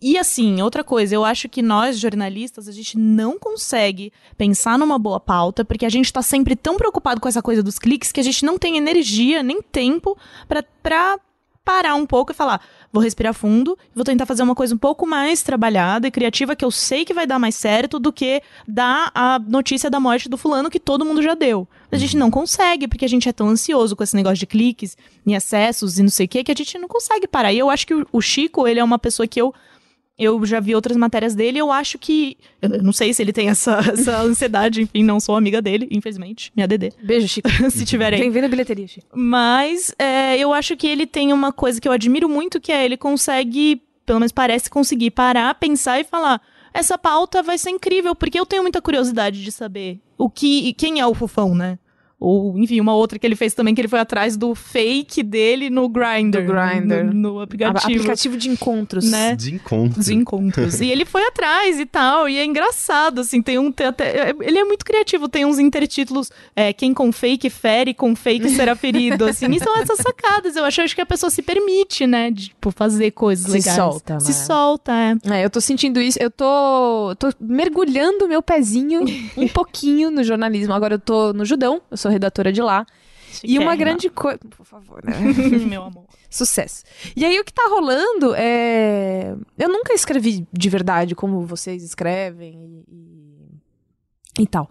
[0.00, 4.98] E assim, outra coisa, eu acho que nós, jornalistas, a gente não consegue pensar numa
[4.98, 8.20] boa pauta, porque a gente tá sempre tão preocupado com essa coisa dos cliques que
[8.20, 10.16] a gente não tem energia nem tempo
[10.48, 11.18] para pra
[11.64, 12.60] parar um pouco e falar:
[12.92, 16.64] vou respirar fundo, vou tentar fazer uma coisa um pouco mais trabalhada e criativa que
[16.64, 20.36] eu sei que vai dar mais certo do que dar a notícia da morte do
[20.36, 21.66] fulano que todo mundo já deu.
[21.90, 24.96] A gente não consegue, porque a gente é tão ansioso com esse negócio de cliques
[25.26, 27.52] e acessos e não sei o que, que a gente não consegue parar.
[27.52, 29.54] E eu acho que o Chico, ele é uma pessoa que eu
[30.18, 32.36] eu já vi outras matérias dele, eu acho que.
[32.60, 36.52] Eu não sei se ele tem essa, essa ansiedade, enfim, não sou amiga dele, infelizmente.
[36.54, 36.92] Minha DD.
[37.02, 37.48] Beijo, Chico.
[37.70, 38.20] se tiver aí.
[38.20, 39.06] Bem-vindo à bilheteria, Chico.
[39.14, 42.84] Mas é, eu acho que ele tem uma coisa que eu admiro muito, que é
[42.84, 46.40] ele consegue, pelo menos parece conseguir parar, pensar e falar.
[46.74, 51.00] Essa pauta vai ser incrível, porque eu tenho muita curiosidade de saber o que quem
[51.00, 51.78] é o fofão, né?
[52.24, 55.68] Ou, enfim, uma outra que ele fez também, que ele foi atrás do fake dele
[55.68, 56.42] no Grindr.
[56.42, 57.04] Do Grindr.
[57.04, 57.94] No, no aplicativo.
[57.94, 59.10] aplicativo de encontros.
[59.10, 59.34] Né?
[59.34, 60.06] De encontros.
[60.06, 60.80] De encontros.
[60.80, 62.28] e ele foi atrás e tal.
[62.28, 63.72] E é engraçado, assim, tem um.
[63.72, 66.30] Tem até, é, ele é muito criativo, tem uns intertítulos.
[66.54, 69.24] É, quem com fake fere, com fake será ferido.
[69.24, 70.54] Assim, e são essas sacadas.
[70.54, 72.30] Eu acho, acho que a pessoa se permite, né?
[72.30, 73.74] De tipo, fazer coisas se legais.
[73.74, 74.20] Se solta, né?
[74.20, 75.16] Se solta, é.
[75.40, 75.44] é.
[75.44, 76.18] Eu tô sentindo isso.
[76.22, 79.00] Eu tô, tô mergulhando meu pezinho
[79.36, 80.72] um pouquinho no jornalismo.
[80.72, 82.86] Agora eu tô no Judão, eu sou redatora de lá.
[83.42, 84.38] E uma grande coisa.
[84.38, 85.14] Por favor, né?
[85.66, 86.04] Meu amor.
[86.28, 86.84] Sucesso.
[87.16, 89.34] E aí o que tá rolando é.
[89.58, 94.68] Eu nunca escrevi de verdade como vocês escrevem e, e, tal.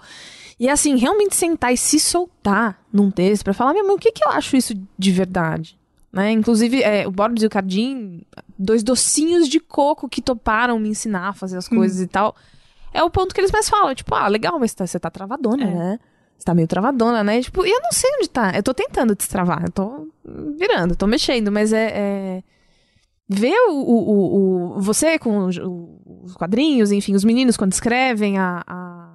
[0.60, 4.12] E assim, realmente sentar e se soltar num texto para falar, meu irmão, o que,
[4.12, 5.80] que eu acho isso de verdade?
[6.12, 6.32] Né?
[6.32, 8.22] Inclusive, é, o Borbs e o Cardim,
[8.58, 12.04] dois docinhos de coco que toparam me ensinar a fazer as coisas hum.
[12.04, 12.36] e tal.
[12.94, 15.64] É o ponto que eles mais falam, tipo, ah, legal, mas tá, você tá travadona,
[15.64, 15.74] é.
[15.74, 16.00] né?
[16.42, 17.40] Você tá meio travadona, né?
[17.40, 18.52] Tipo, e eu não sei onde tá.
[18.56, 19.64] Eu tô tentando destravar.
[19.64, 20.08] Eu tô
[20.58, 21.92] virando, tô mexendo, mas é.
[21.94, 22.44] é...
[23.30, 29.10] Ver o, o, o, você com os quadrinhos, enfim, os meninos quando escrevem a, a...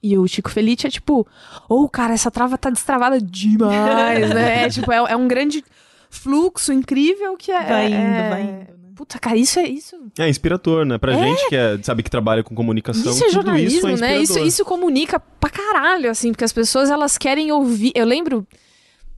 [0.00, 1.26] E o Chico Felice é tipo,
[1.68, 4.64] ô, oh, cara, essa trava tá destravada demais, né?
[4.64, 5.62] É, tipo, é, é um grande
[6.08, 7.64] fluxo incrível que é.
[7.64, 8.30] Vai indo, é...
[8.30, 8.81] vai indo.
[8.94, 9.96] Puta, cara, isso é isso.
[10.18, 10.98] É inspirador, né?
[10.98, 11.24] Pra é.
[11.24, 13.12] gente que é, sabe que trabalha com comunicação.
[13.12, 14.18] Isso é jornalismo, isso é né?
[14.20, 17.92] Isso, isso comunica pra caralho, assim, porque as pessoas elas querem ouvir.
[17.94, 18.46] Eu lembro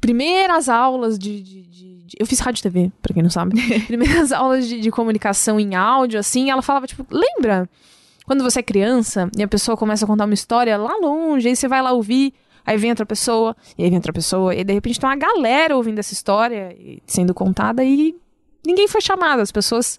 [0.00, 3.54] primeiras aulas de, de, de, de, Eu fiz rádio e TV, pra quem não sabe.
[3.86, 7.68] primeiras aulas de, de comunicação em áudio, assim, ela falava, tipo, lembra?
[8.26, 11.56] Quando você é criança e a pessoa começa a contar uma história lá longe, aí
[11.56, 12.32] você vai lá ouvir,
[12.64, 15.76] aí vem outra pessoa, e aí vem outra pessoa, e de repente tem uma galera
[15.76, 16.74] ouvindo essa história
[17.06, 18.14] sendo contada e
[18.64, 19.98] ninguém foi chamado, as pessoas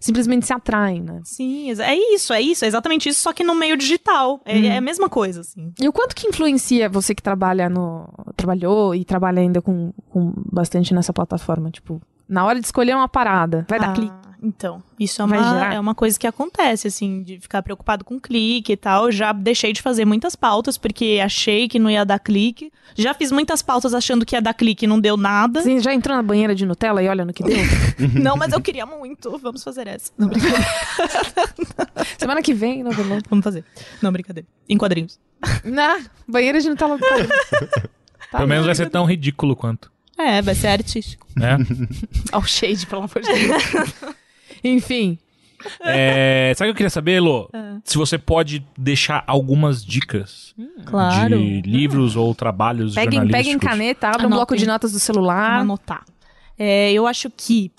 [0.00, 1.20] simplesmente se atraem, né?
[1.24, 4.40] Sim, é isso, é isso, é exatamente isso, só que no meio digital.
[4.44, 4.64] É, hum.
[4.64, 5.72] é, a mesma coisa, assim.
[5.80, 8.08] E o quanto que influencia você que trabalha no.
[8.36, 11.70] trabalhou e trabalha ainda com, com bastante nessa plataforma?
[11.70, 13.82] Tipo, na hora de escolher uma parada, vai ah.
[13.82, 18.04] dar clique então, isso é uma, é uma coisa que acontece, assim, de ficar preocupado
[18.04, 19.12] com clique e tal.
[19.12, 22.72] Já deixei de fazer muitas pautas, porque achei que não ia dar clique.
[22.96, 25.62] Já fiz muitas pautas achando que ia dar clique e não deu nada.
[25.62, 27.56] Sim, já entrou na banheira de Nutella e olha no que deu?
[28.20, 29.38] não, mas eu queria muito.
[29.38, 30.10] Vamos fazer essa.
[30.18, 30.66] Não, brincadeira.
[32.18, 33.22] Semana que vem, não, vamos.
[33.30, 33.64] Vamos fazer.
[34.02, 34.48] Não, brincadeira.
[34.68, 35.20] Em quadrinhos.
[35.64, 36.98] Na banheira de Nutella.
[36.98, 39.92] Tá Pelo menos vai ser tão ridículo quanto.
[40.18, 41.26] É, vai ser artístico.
[41.40, 41.56] É.
[42.32, 44.14] Ao shade, pelo amor de Deus.
[44.62, 45.18] Enfim.
[45.80, 47.48] É, sabe o que eu queria saber, Lô?
[47.52, 47.76] É.
[47.84, 51.38] Se você pode deixar algumas dicas hum, claro.
[51.38, 53.46] de livros ou trabalhos peguem, jornalísticos.
[53.46, 55.60] Peguem caneta, abre um bloco de notas do celular.
[55.60, 56.04] Anotar.
[56.58, 57.70] É, eu acho que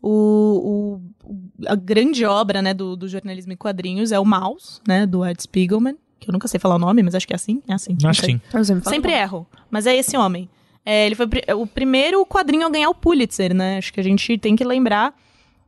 [0.00, 5.06] o, o, a grande obra né, do, do, jornalismo em quadrinhos é o Mouse, né,
[5.06, 7.62] do Ed Spiegelman, que eu nunca sei falar o nome, mas acho que é assim.
[7.68, 7.96] É assim.
[8.04, 8.40] Acho que sim.
[8.82, 10.48] Sempre erro, mas é esse homem.
[10.84, 11.26] É, ele foi
[11.56, 13.78] o primeiro quadrinho a ganhar o Pulitzer, né?
[13.78, 15.14] Acho que a gente tem que lembrar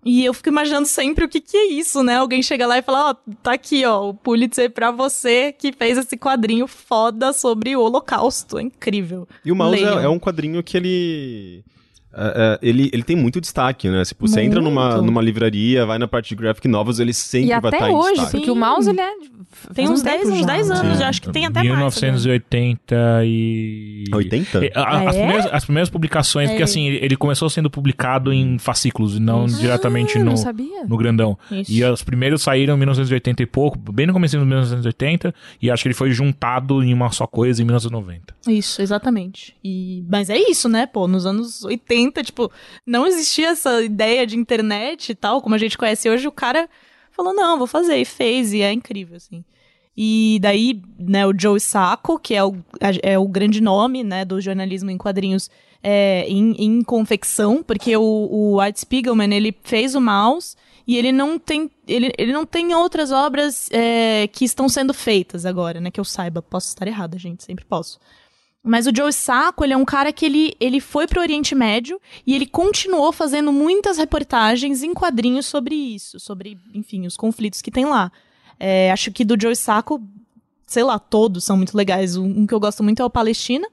[0.07, 2.17] e eu fico imaginando sempre o que, que é isso, né?
[2.17, 5.73] Alguém chega lá e fala, ó, oh, tá aqui, ó, o Pulitzer pra você que
[5.73, 8.59] fez esse quadrinho foda sobre o Holocausto.
[8.59, 9.27] É incrível.
[9.45, 11.65] E o Mouse é, é, um quadrinho que ele...
[12.17, 14.03] Uh, uh, ele, ele tem muito destaque, né?
[14.05, 17.61] Tipo, você entra numa, numa livraria, vai na parte de graphic novels, ele sempre e
[17.61, 18.31] vai estar em hoje, destaque.
[18.39, 19.13] porque o mouse ele é
[19.75, 23.29] tem uns 10 uns 10 anos, já acho que tem até 1980 mais.
[23.29, 24.59] e 80?
[24.75, 25.07] A, a, é?
[25.09, 26.53] as, primeiras, as, primeiras, publicações, é.
[26.53, 29.61] porque assim, ele, ele, começou sendo publicado em fascículos e não Isso.
[29.61, 30.35] diretamente ah, no,
[30.89, 31.39] no grandão.
[31.51, 31.73] Isso.
[31.73, 35.83] E os primeiros saíram em 1980 e pouco, bem no começo de 1980, e acho
[35.83, 38.35] que ele foi juntado em uma só coisa em 1990.
[38.49, 39.57] Isso, exatamente.
[39.65, 42.51] E, mas é isso, né, pô, nos anos 80, tipo,
[42.85, 46.69] não existia essa ideia de internet e tal, como a gente conhece hoje, o cara
[47.11, 49.45] falou, não, vou fazer, e fez, e é incrível, assim.
[49.97, 52.57] E daí, né, o Joe Sacco, que é o,
[53.03, 55.51] é o grande nome, né, do jornalismo em quadrinhos
[55.83, 60.55] é, em, em, confecção, porque o, o Art Spiegelman, ele fez o mouse
[60.87, 65.47] e ele não tem, ele, ele não tem outras obras é, que estão sendo feitas
[65.47, 66.43] agora, né, que eu saiba.
[66.43, 67.99] Posso estar errada, gente, sempre posso.
[68.67, 72.01] Mas o Joe Sacco, ele é um cara que ele, ele foi pro Oriente Médio
[72.27, 77.71] e ele continuou fazendo muitas reportagens em quadrinhos sobre isso, sobre, enfim, os conflitos que
[77.71, 78.11] tem lá.
[78.59, 80.03] É, acho que do Joe Sacco,
[80.67, 82.17] sei lá, todos são muito legais.
[82.17, 83.69] Um, um, que eu gosto muito é o Palestina,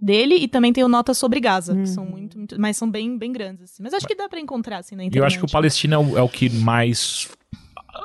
[0.00, 3.18] dele, e também tem o Nota sobre Gaza, que são muito, muito, mas são bem,
[3.18, 3.82] bem grandes, assim.
[3.82, 5.18] Mas acho que dá para encontrar, assim, na internet.
[5.18, 7.28] Eu acho que o Palestina é o, é o que mais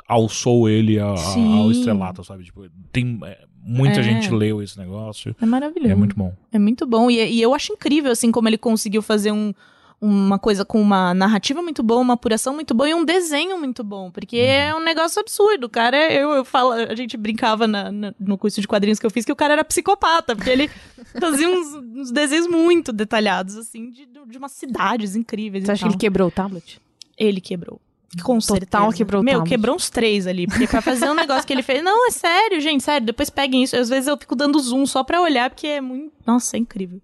[0.08, 2.44] alçou ele a, a, ao estrelato, sabe?
[2.44, 3.18] Tipo, tem...
[3.24, 4.02] É, muita é.
[4.02, 5.34] gente leu esse negócio.
[5.40, 5.92] É maravilhoso.
[5.92, 6.32] É muito bom.
[6.52, 7.10] É muito bom.
[7.10, 9.54] E, e eu acho incrível, assim, como ele conseguiu fazer um,
[10.00, 13.82] uma coisa com uma narrativa muito boa, uma apuração muito boa e um desenho muito
[13.82, 14.42] bom, porque uhum.
[14.42, 15.64] é um negócio absurdo.
[15.64, 19.06] O cara, eu, eu falo, a gente brincava na, na, no curso de quadrinhos que
[19.06, 20.70] eu fiz que o cara era psicopata, porque ele
[21.18, 25.64] fazia uns, uns, desenhos muito detalhados, assim, de, de umas cidades incríveis.
[25.64, 26.80] Você acha que ele quebrou o tablet?
[27.16, 27.80] Ele quebrou.
[28.22, 30.46] Com Total quebrou o Meu, quebrou uns três ali.
[30.46, 31.82] Porque pra fazer um negócio que ele fez.
[31.82, 33.06] Não, é sério, gente, sério.
[33.06, 33.76] Depois peguem isso.
[33.76, 36.12] Às vezes eu fico dando zoom só pra olhar, porque é muito.
[36.26, 37.00] Nossa, é incrível.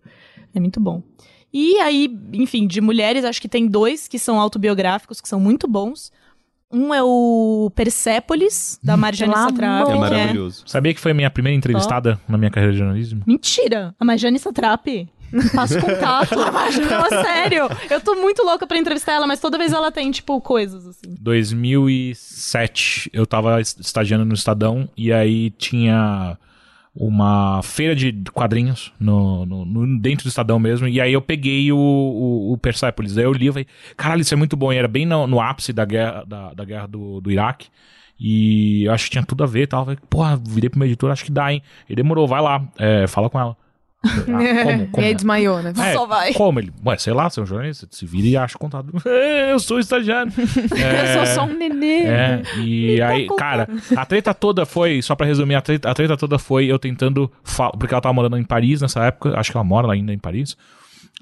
[0.55, 1.03] É muito bom.
[1.53, 5.67] E aí, enfim, de mulheres, acho que tem dois que são autobiográficos, que são muito
[5.67, 6.13] bons.
[6.73, 9.91] Um é o Persépolis, da Marjane Satrapi.
[9.91, 10.63] É maravilhoso.
[10.67, 12.33] Sabia que foi a minha primeira entrevistada oh.
[12.33, 13.25] na minha carreira de jornalismo?
[13.27, 13.93] Mentira!
[13.99, 15.09] A Marjane Satrapi.
[15.55, 16.35] Faço contato.
[16.37, 17.69] Não, sério.
[17.89, 21.15] Eu tô muito louca pra entrevistar ela, mas toda vez ela tem, tipo, coisas assim.
[21.21, 26.39] 2007, eu tava estagiando no Estadão e aí tinha
[26.95, 31.71] uma feira de quadrinhos no, no, no, dentro do Estadão mesmo, e aí eu peguei
[31.71, 33.67] o, o, o Persepolis, aí eu li e falei,
[33.97, 36.65] caralho, isso é muito bom, e era bem no, no ápice da guerra, da, da
[36.65, 37.69] guerra do, do Iraque,
[38.19, 40.87] e eu acho que tinha tudo a ver e tal, falei, porra, virei pro meu
[40.87, 43.57] editor, acho que dá, hein, e demorou, vai lá, é, fala com ela.
[44.03, 45.05] Ah, como, como?
[45.05, 45.73] E aí desmaiou, né?
[45.77, 46.33] É, Só vai.
[46.33, 46.73] Como ele?
[46.85, 48.89] Ué, sei lá, você é um jornalista, se vira e acha o contato.
[49.05, 50.33] eu sou estagiário.
[50.37, 52.05] é, eu sou só um nenê.
[52.05, 55.95] É, e Me aí, cara, a treta toda foi, só pra resumir, a treta, a
[55.95, 59.51] treta toda foi eu tentando falar, porque ela tava morando em Paris nessa época, acho
[59.51, 60.57] que ela mora ainda em Paris.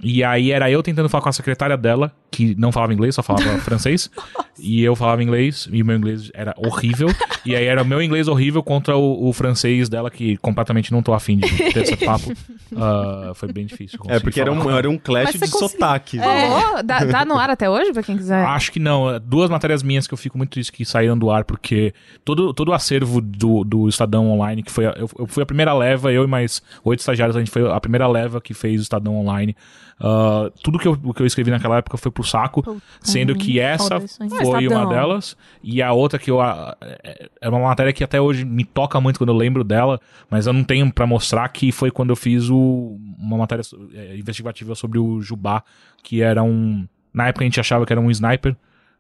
[0.00, 3.22] E aí era eu tentando falar com a secretária dela, que não falava inglês, só
[3.22, 4.10] falava francês.
[4.58, 7.08] E eu falava inglês, e o meu inglês era horrível.
[7.44, 11.02] e aí era o meu inglês horrível contra o, o francês dela, que completamente não
[11.02, 12.32] tô afim de ter esse papo.
[12.72, 13.98] Uh, foi bem difícil.
[14.08, 15.58] É, porque era um, era um clash de consegui...
[15.58, 16.18] sotaque.
[16.18, 16.82] É.
[16.82, 18.44] Dá, dá, no ar até hoje, pra quem quiser?
[18.44, 19.18] Acho que não.
[19.20, 22.70] Duas matérias minhas que eu fico muito triste que saíram do ar, porque todo, todo
[22.70, 24.86] o acervo do, do Estadão Online, que foi.
[24.86, 27.80] Eu, eu fui a primeira leva, eu e mais oito estagiários, a gente foi a
[27.80, 29.56] primeira leva que fez o Estadão Online.
[30.00, 33.58] Uh, tudo que eu, que eu escrevi naquela época foi pro saco, Puta, sendo que
[33.58, 36.38] essa foi uma delas, e a outra que eu.
[36.40, 40.52] É uma matéria que até hoje me toca muito quando eu lembro dela, mas eu
[40.52, 44.98] não tenho para mostrar que foi quando eu fiz o, uma matéria é, investigativa sobre
[44.98, 45.64] o Jubá,
[46.02, 46.86] que era um.
[47.12, 48.54] Na época a gente achava que era um sniper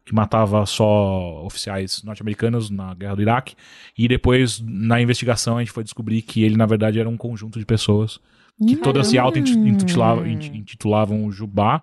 [0.04, 3.54] que matava só oficiais norte-americanos na guerra do Iraque.
[3.96, 7.58] E depois, na investigação, a gente foi descobrir que ele, na verdade, era um conjunto
[7.58, 8.18] de pessoas
[8.66, 11.82] que todas se auto-intitulavam intitulavam o Jubá uh,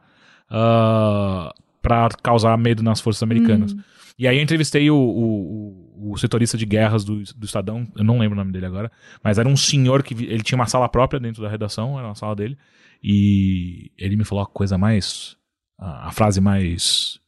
[0.49, 3.73] ah, para causar medo nas forças americanas.
[3.73, 3.80] Hum.
[4.17, 8.18] E aí eu entrevistei o, o, o, setorista de guerras do, do Estadão, eu não
[8.18, 8.89] lembro o nome dele agora,
[9.22, 12.15] mas era um senhor que ele tinha uma sala própria dentro da redação, era uma
[12.15, 12.57] sala dele,
[13.03, 15.35] e ele me falou a coisa mais.
[15.77, 17.19] a, a frase mais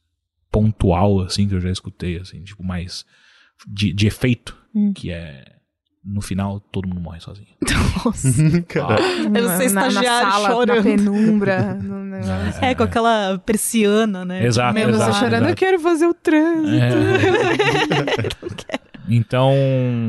[0.50, 3.04] pontual, assim, que eu já escutei, assim, tipo, mais
[3.66, 4.92] de, de efeito, hum.
[4.94, 5.57] que é
[6.08, 7.48] no final todo mundo morre sozinho.
[8.04, 8.28] Nossa.
[9.38, 10.76] Eu sei estagiário na sala, chorando.
[10.76, 11.78] Na penumbra.
[12.60, 14.44] É, é, com aquela persiana, né?
[14.44, 15.50] Exato, Mesmo exato, você chorando, exato.
[15.50, 16.96] eu quero fazer o trânsito.
[18.68, 18.78] É.
[19.08, 19.52] então,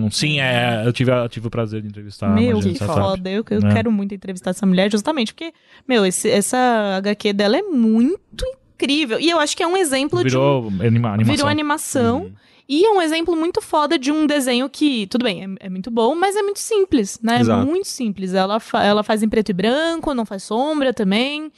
[0.10, 3.30] sim, é, eu, tive, eu tive o prazer de entrevistar meu, a que foda.
[3.30, 3.74] Eu, eu é.
[3.74, 5.54] quero muito entrevistar essa mulher, justamente porque,
[5.88, 8.44] meu, esse, essa HQ dela é muito
[8.74, 9.20] incrível.
[9.20, 10.88] E eu acho que é um exemplo virou de.
[10.88, 11.36] Anima, animação.
[11.36, 12.22] Virou animação.
[12.24, 12.34] Uhum.
[12.70, 15.90] E é um exemplo muito foda de um desenho que, tudo bem, é, é muito
[15.90, 17.42] bom, mas é muito simples, né?
[17.42, 17.64] Exato.
[17.64, 18.36] É muito simples.
[18.36, 21.52] Ela, fa ela faz em preto e branco, não faz sombra também.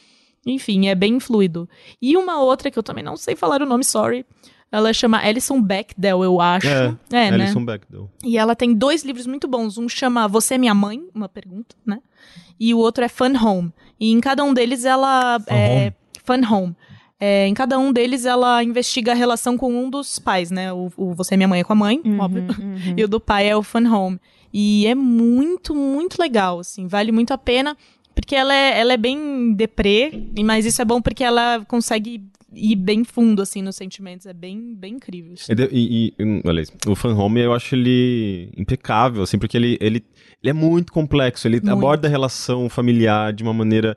[0.46, 1.68] Enfim, é bem fluido.
[2.02, 4.26] E uma outra que eu também não sei falar o nome, sorry.
[4.72, 6.68] Ela chama Alison Bechdel, eu acho.
[6.68, 7.66] É, é Alison né?
[7.66, 8.10] Bechdel.
[8.24, 9.78] E ela tem dois livros muito bons.
[9.78, 11.04] Um chama Você é Minha Mãe?
[11.14, 12.00] Uma pergunta, né?
[12.58, 13.74] E o outro é Fun Home.
[14.00, 15.42] E em cada um deles ela...
[15.42, 15.94] Fun é, Home.
[16.24, 16.76] Fun Home.
[17.24, 20.74] É, em cada um deles, ela investiga a relação com um dos pais, né?
[20.74, 22.48] O, o Você é Minha Mãe é com a mãe, uhum, óbvio.
[22.60, 22.96] Uhum.
[22.98, 24.20] E o do pai é o Fun Home.
[24.52, 26.88] E é muito, muito legal, assim.
[26.88, 27.78] Vale muito a pena.
[28.16, 30.12] Porque ela é, ela é bem deprê,
[30.44, 32.24] mas isso é bom porque ela consegue
[32.54, 34.26] ir bem fundo, assim, nos sentimentos.
[34.26, 35.34] É bem, bem incrível.
[35.34, 35.54] Assim.
[35.72, 40.04] E, e, e olha, o Fan Home eu acho ele impecável, assim, porque ele, ele,
[40.42, 41.48] ele é muito complexo.
[41.48, 41.72] Ele muito.
[41.72, 43.96] aborda a relação familiar de uma maneira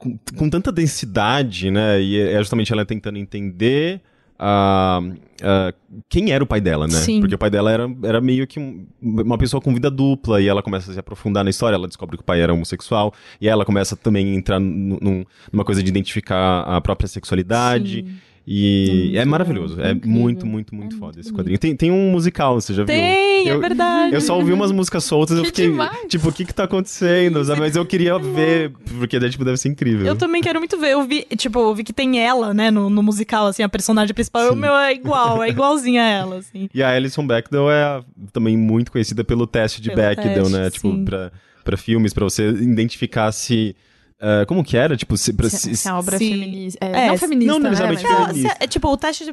[0.00, 2.00] com, com tanta densidade, né?
[2.00, 4.00] E é justamente ela tentando entender
[4.40, 6.94] uh, uh, quem era o pai dela, né?
[6.94, 7.20] Sim.
[7.20, 10.48] Porque o pai dela era, era meio que um, uma pessoa com vida dupla e
[10.48, 13.46] ela começa a se aprofundar na história, ela descobre que o pai era homossexual e
[13.46, 18.04] ela começa também a entrar num, numa coisa de identificar a própria sexualidade.
[18.06, 18.29] Sim.
[18.52, 19.80] E é maravilhoso.
[19.80, 20.10] É incrível.
[20.10, 21.56] muito, muito, muito é foda muito esse quadrinho.
[21.56, 23.44] Tem, tem um musical, você já tem, viu?
[23.44, 24.12] Tem, é verdade.
[24.12, 26.08] Eu só ouvi umas músicas soltas e eu fiquei, demais.
[26.08, 27.44] tipo, o que que tá acontecendo?
[27.44, 27.60] Sabe?
[27.60, 30.04] Mas eu queria ver, porque tipo, deve ser incrível.
[30.04, 30.90] Eu também quero muito ver.
[30.90, 34.12] Eu vi, tipo, eu vi que tem ela, né, no, no musical, assim, a personagem
[34.12, 34.52] principal.
[34.52, 36.68] O meu é igual, é igualzinha a ela, assim.
[36.74, 38.02] E a Alison Bechdel é
[38.32, 40.70] também muito conhecida pelo teste de pelo Bechdel, teste, né?
[40.70, 41.30] Tipo, pra,
[41.62, 43.76] pra filmes, pra você identificar se
[44.20, 44.98] Uh, como que era?
[44.98, 46.78] Tipo, se, se, se a obra se, feminista.
[46.84, 47.52] É, é, não feminista.
[47.54, 48.26] Não né, necessariamente né?
[48.26, 48.56] feminista.
[48.60, 49.32] É, tipo, o teste de.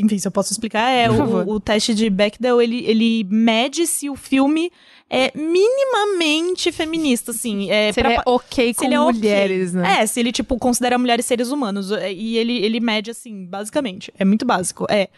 [0.00, 4.10] Enfim, se eu posso explicar, é o, o, teste de Bechdel, ele, ele mede se
[4.10, 4.72] o filme
[5.08, 7.70] é minimamente feminista, assim.
[7.70, 9.82] É, se pra, ele é ok com é mulheres, okay.
[9.82, 10.00] né?
[10.00, 11.92] É, se ele, tipo, considera mulheres seres humanos.
[11.92, 14.12] É, e ele, ele mede, assim, basicamente.
[14.18, 14.84] É muito básico.
[14.90, 15.08] É.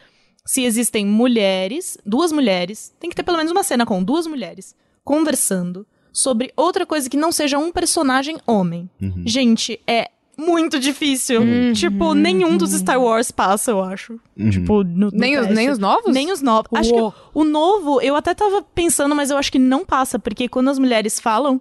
[0.45, 4.77] Se existem mulheres, duas mulheres, tem que ter pelo menos uma cena com duas mulheres
[5.03, 5.87] conversando
[6.17, 8.89] sobre outra coisa que não seja um personagem homem.
[9.01, 9.23] Uhum.
[9.27, 11.43] Gente, é muito difícil.
[11.43, 11.75] Uhum.
[11.75, 14.19] Tipo, nenhum dos Star Wars passa, eu acho.
[14.35, 14.49] Uhum.
[14.49, 16.15] Tipo, no, no nem, os, nem os novos?
[16.15, 16.71] Nem os novos.
[16.73, 20.49] Acho que o novo, eu até tava pensando, mas eu acho que não passa, porque
[20.49, 21.61] quando as mulheres falam,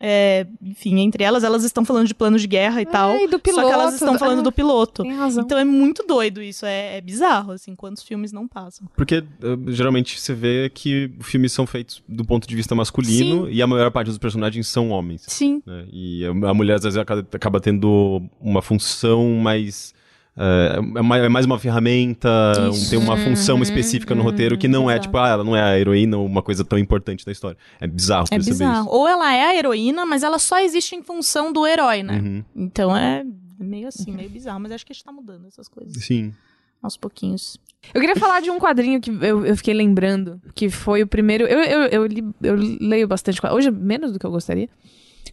[0.00, 3.16] é, enfim, entre elas, elas estão falando de planos de guerra e é, tal.
[3.16, 5.02] E do piloto, só que elas estão falando do piloto.
[5.02, 5.44] Tem razão.
[5.44, 6.66] Então é muito doido isso.
[6.66, 8.86] É, é bizarro, assim, quantos filmes não passam.
[8.96, 13.52] Porque uh, geralmente você vê que filmes são feitos do ponto de vista masculino Sim.
[13.52, 15.22] e a maior parte dos personagens são homens.
[15.26, 15.62] Sim.
[15.64, 15.86] Né?
[15.92, 19.93] E a mulher às vezes acaba, acaba tendo uma função mais
[20.36, 22.28] é, é, é mais uma ferramenta,
[22.72, 22.90] Isso.
[22.90, 25.56] tem uma função uhum, específica no uhum, roteiro que não é tipo, ah, ela não
[25.56, 27.56] é a heroína ou uma coisa tão importante da história.
[27.80, 28.86] É bizarro é bizarro.
[28.86, 28.94] Isso.
[28.94, 32.18] Ou ela é a heroína, mas ela só existe em função do herói, né?
[32.18, 32.44] Uhum.
[32.56, 33.24] Então é
[33.58, 36.04] meio assim, meio bizarro, mas acho que a gente tá mudando essas coisas.
[36.04, 36.34] Sim.
[36.82, 37.56] Aos pouquinhos.
[37.94, 41.44] Eu queria falar de um quadrinho que eu, eu fiquei lembrando, que foi o primeiro.
[41.44, 43.40] Eu, eu, eu, li, eu leio bastante.
[43.46, 44.68] Hoje, menos do que eu gostaria,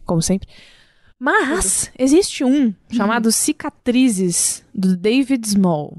[0.04, 0.48] como sempre.
[1.22, 5.96] Mas existe um chamado Cicatrizes, do David Small.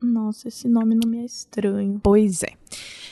[0.00, 1.98] Nossa, esse nome não me é estranho.
[2.00, 2.52] Pois é.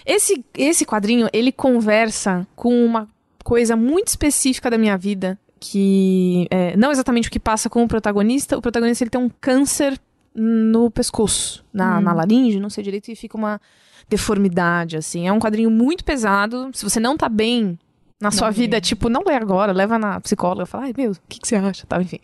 [0.06, 3.08] Esse, esse quadrinho, ele conversa com uma
[3.42, 7.88] coisa muito específica da minha vida, que é, não exatamente o que passa com o
[7.88, 8.56] protagonista.
[8.56, 10.00] O protagonista ele tem um câncer
[10.32, 12.02] no pescoço, na, hum.
[12.02, 13.60] na laringe, não sei direito, e fica uma
[14.08, 15.26] deformidade, assim.
[15.26, 16.70] É um quadrinho muito pesado.
[16.72, 17.76] Se você não tá bem
[18.22, 21.16] na sua não vida, tipo, não lê agora, leva na psicóloga, fala, ai meu, o
[21.28, 21.84] que, que, você acha?
[21.86, 22.20] Tá, enfim.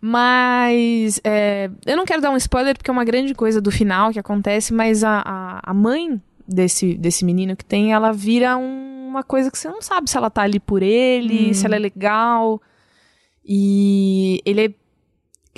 [0.00, 4.12] Mas é, eu não quero dar um spoiler porque é uma grande coisa do final
[4.12, 9.06] que acontece, mas a, a, a mãe desse, desse menino que tem, ela vira um,
[9.08, 11.54] uma coisa que você não sabe se ela tá ali por ele, hum.
[11.54, 12.60] se ela é legal.
[13.44, 14.74] E ele é,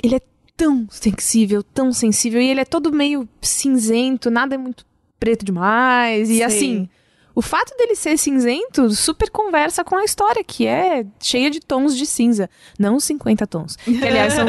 [0.03, 0.21] ele é
[0.55, 4.85] tão sensível, tão sensível, e ele é todo meio cinzento, nada é muito
[5.19, 6.43] preto demais, e Sei.
[6.43, 6.89] assim
[7.33, 11.95] o fato dele ser cinzento super conversa com a história, que é cheia de tons
[11.95, 12.49] de cinza.
[12.77, 13.75] Não 50 tons.
[13.77, 14.45] Que, aliás, são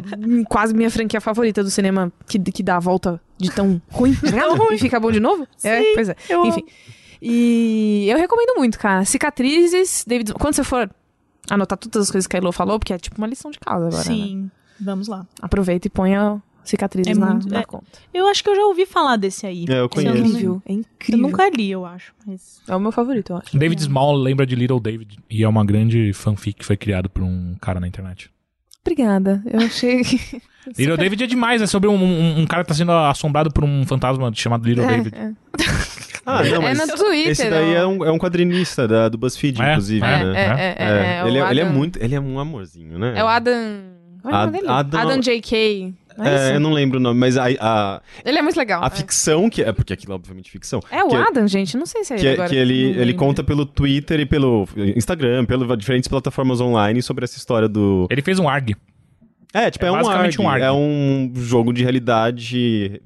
[0.48, 4.56] quase minha franquia favorita do cinema, que, que dá a volta de tão ruim, tão
[4.56, 4.74] ruim.
[4.74, 5.46] e fica bom de novo.
[5.56, 6.16] Sim, é, pois é.
[6.46, 6.60] Enfim.
[6.60, 6.96] Amo.
[7.20, 9.04] E eu recomendo muito, cara.
[9.04, 10.34] Cicatrizes, David.
[10.34, 10.90] Quando você for
[11.50, 13.86] anotar todas as coisas que a Elo falou, porque é tipo uma lição de casa
[13.86, 14.02] agora.
[14.02, 14.50] Sim, né?
[14.80, 15.26] vamos lá.
[15.40, 17.86] Aproveita e ponha cicatrizes é na, muito, na é, conta.
[18.12, 19.64] Eu acho que eu já ouvi falar desse aí.
[19.68, 20.16] É, eu conheço.
[20.16, 21.18] É incrível, é incrível.
[21.18, 22.12] Eu nunca li, eu acho.
[22.26, 22.60] Mas...
[22.68, 23.56] É o meu favorito, eu acho.
[23.56, 27.22] David Small lembra de Little David e é uma grande fanfic que foi criado por
[27.22, 28.30] um cara na internet.
[28.82, 29.42] Obrigada.
[29.46, 30.02] Eu achei.
[30.76, 33.64] Little David é demais, é sobre um, um, um, cara que tá sendo assombrado por
[33.64, 35.14] um fantasma chamado Little é, David.
[35.14, 35.32] É.
[36.26, 37.30] Ah, não, mas é no Twitter.
[37.30, 40.34] Esse daí é um, é um quadrinista da, do BuzzFeed, é, inclusive, é, né?
[40.34, 42.02] É, é, ele, é, ele é muito.
[42.02, 43.12] Ele é um amorzinho, né?
[43.16, 43.54] É o Adam.
[44.24, 45.94] Ad, Adam, Adam J.K.
[46.18, 48.82] É, é eu não lembro o nome, mas a, a Ele é muito legal.
[48.82, 48.90] A é.
[48.90, 50.80] ficção, que é porque aquilo é obviamente ficção.
[50.90, 52.48] É o Adam, é, gente, não sei se é que, ele agora.
[52.48, 57.36] Que ele, ele conta pelo Twitter e pelo Instagram, pelas diferentes plataformas online sobre essa
[57.36, 58.06] história do.
[58.10, 58.76] Ele fez um ARG.
[59.52, 60.64] É, tipo, é, é um ARG, um ARG.
[60.64, 63.00] É um jogo de realidade.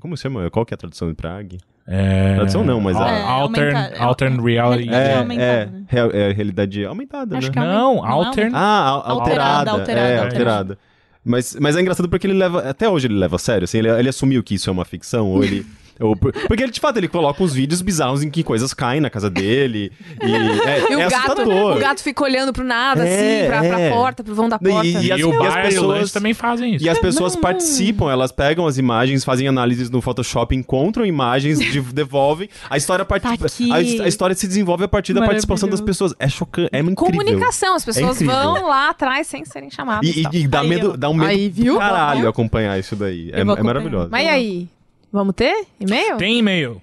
[0.00, 0.50] Como se chama?
[0.50, 1.58] Qual que é a tradução para ARG?
[1.86, 2.36] É...
[2.36, 2.96] Tradução não, mas...
[2.96, 4.88] É, altern, é, altern reality.
[4.88, 5.84] É, é, é, né?
[5.90, 7.52] é, realidade aumentada, Acho né?
[7.52, 8.52] Que é não, altern...
[8.54, 9.10] Ah, alterada.
[9.10, 10.08] Alterada, alterada.
[10.08, 10.78] É, alterada.
[11.24, 12.68] Mas, mas é engraçado porque ele leva...
[12.68, 15.30] Até hoje ele leva a sério, assim, ele, ele assumiu que isso é uma ficção,
[15.30, 15.66] ou ele...
[15.98, 19.28] Porque ele, de fato, ele coloca uns vídeos bizarros em que coisas caem na casa
[19.30, 19.92] dele.
[20.22, 20.34] E
[20.68, 23.88] é, e o, é gato, o gato fica olhando pro nada, é, assim, pra, é.
[23.88, 24.86] pra porta, pro vão da porta.
[24.86, 26.84] E, e, e, as, e o bar as pessoas também fazem isso.
[26.84, 31.58] E as pessoas não, participam, elas pegam as imagens, fazem análises no Photoshop, encontram imagens,
[31.58, 32.48] de, devolvem.
[32.68, 33.22] A história, part...
[33.22, 36.14] tá a, a, história se desenvolve a partir da participação das pessoas.
[36.18, 36.96] É chocante, é incrível.
[36.96, 40.08] Comunicação, as pessoas é vão lá atrás sem serem chamadas.
[40.08, 41.78] E, e, e dá, aí, medo, dá um medo aí, viu?
[41.78, 43.30] caralho acompanhar isso daí.
[43.32, 44.08] É, é maravilhoso.
[44.10, 44.68] Mas e aí?
[45.12, 46.16] Vamos ter e-mail?
[46.16, 46.80] Tem e-mail.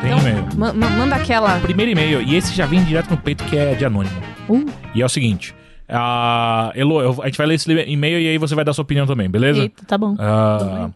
[0.00, 0.56] Tem então.
[0.56, 1.60] Ma manda aquela.
[1.60, 4.16] Primeiro e-mail, e esse já vem direto no peito que é de anônimo.
[4.48, 4.64] Uh.
[4.94, 5.54] E é o seguinte.
[5.86, 9.06] Uh, Elo, a gente vai ler esse e-mail e aí você vai dar sua opinião
[9.06, 9.60] também, beleza?
[9.60, 10.14] Eita, tá bom.
[10.14, 10.90] Uh,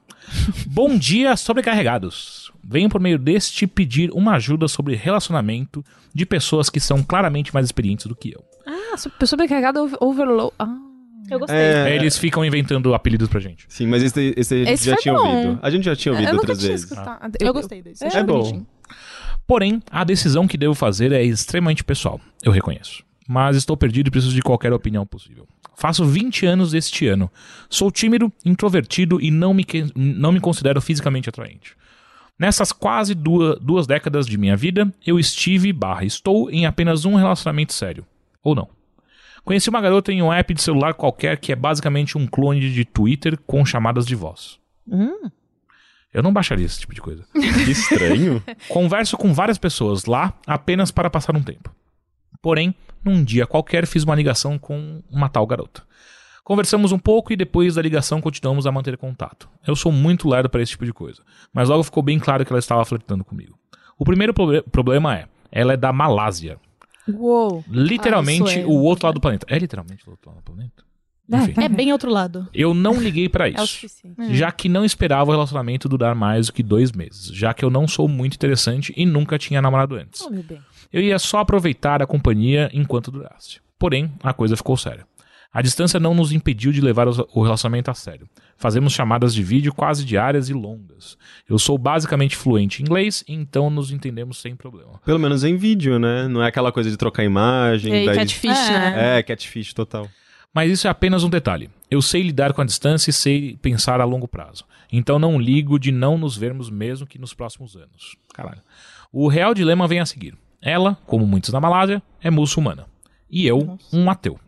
[0.66, 2.52] Bom dia, sobrecarregados.
[2.62, 5.84] Venho por meio deste pedir uma ajuda sobre relacionamento
[6.14, 8.44] de pessoas que são claramente mais experientes do que eu.
[8.66, 8.96] Ah,
[9.26, 10.52] sobrecarregado overload.
[10.58, 10.76] Ah.
[11.30, 11.58] Eu gostei.
[11.58, 11.94] É...
[11.94, 13.66] Eles ficam inventando apelidos pra gente.
[13.68, 15.26] Sim, mas esse, esse a gente esse já tinha bom.
[15.26, 15.58] ouvido.
[15.62, 16.92] A gente já tinha ouvido outras vezes.
[16.92, 17.30] Ah.
[17.38, 18.04] Eu, eu, gostei desse.
[18.04, 18.64] É, é bom.
[19.46, 23.02] Porém, a decisão que devo fazer é extremamente pessoal, eu reconheço.
[23.26, 25.46] Mas estou perdido e preciso de qualquer opinião possível.
[25.78, 27.30] Faço 20 anos este ano.
[27.70, 29.64] Sou tímido, introvertido e não me,
[29.94, 31.76] não me considero fisicamente atraente.
[32.36, 37.14] Nessas quase duas, duas décadas de minha vida, eu estive barra estou em apenas um
[37.14, 38.04] relacionamento sério.
[38.42, 38.68] Ou não.
[39.44, 42.84] Conheci uma garota em um app de celular qualquer que é basicamente um clone de
[42.84, 44.58] Twitter com chamadas de voz.
[44.84, 45.30] Hum.
[46.12, 47.24] Eu não baixaria esse tipo de coisa.
[47.32, 48.42] Que estranho.
[48.68, 51.72] Converso com várias pessoas lá apenas para passar um tempo.
[52.40, 52.74] Porém,
[53.04, 55.82] num dia qualquer fiz uma ligação com uma tal garota.
[56.44, 59.48] Conversamos um pouco e depois da ligação continuamos a manter contato.
[59.66, 62.52] Eu sou muito lerdo para esse tipo de coisa, mas logo ficou bem claro que
[62.52, 63.58] ela estava flertando comigo.
[63.98, 66.58] O primeiro problema é, ela é da Malásia.
[67.06, 67.64] Uou.
[67.68, 68.66] Literalmente ah, é...
[68.66, 69.46] o outro lado do planeta.
[69.48, 70.88] É literalmente o outro lado do planeta?
[71.30, 72.48] É, é bem outro lado.
[72.54, 73.86] Eu não liguei para é isso.
[74.18, 77.26] É já que não esperava o relacionamento durar mais do que dois meses.
[77.26, 80.22] Já que eu não sou muito interessante e nunca tinha namorado antes.
[80.22, 80.58] Oh, meu bem.
[80.92, 83.60] Eu ia só aproveitar a companhia enquanto durasse.
[83.78, 85.06] Porém, a coisa ficou séria.
[85.52, 88.28] A distância não nos impediu de levar o relacionamento a sério.
[88.56, 91.16] Fazemos chamadas de vídeo quase diárias e longas.
[91.48, 95.00] Eu sou basicamente fluente em inglês, então nos entendemos sem problema.
[95.04, 96.28] Pelo menos em vídeo, né?
[96.28, 98.02] Não é aquela coisa de trocar imagem.
[98.02, 98.16] E daí...
[98.16, 98.72] catfish, é.
[98.72, 99.18] né?
[99.18, 100.08] É, catfish total.
[100.52, 101.70] Mas isso é apenas um detalhe.
[101.90, 104.64] Eu sei lidar com a distância e sei pensar a longo prazo.
[104.92, 108.16] Então não ligo de não nos vermos mesmo que nos próximos anos.
[108.34, 108.60] Caralho.
[109.10, 110.34] O real dilema vem a seguir.
[110.60, 112.86] Ela, como muitos na Malásia, é muçulmana.
[113.30, 114.38] E eu, um ateu.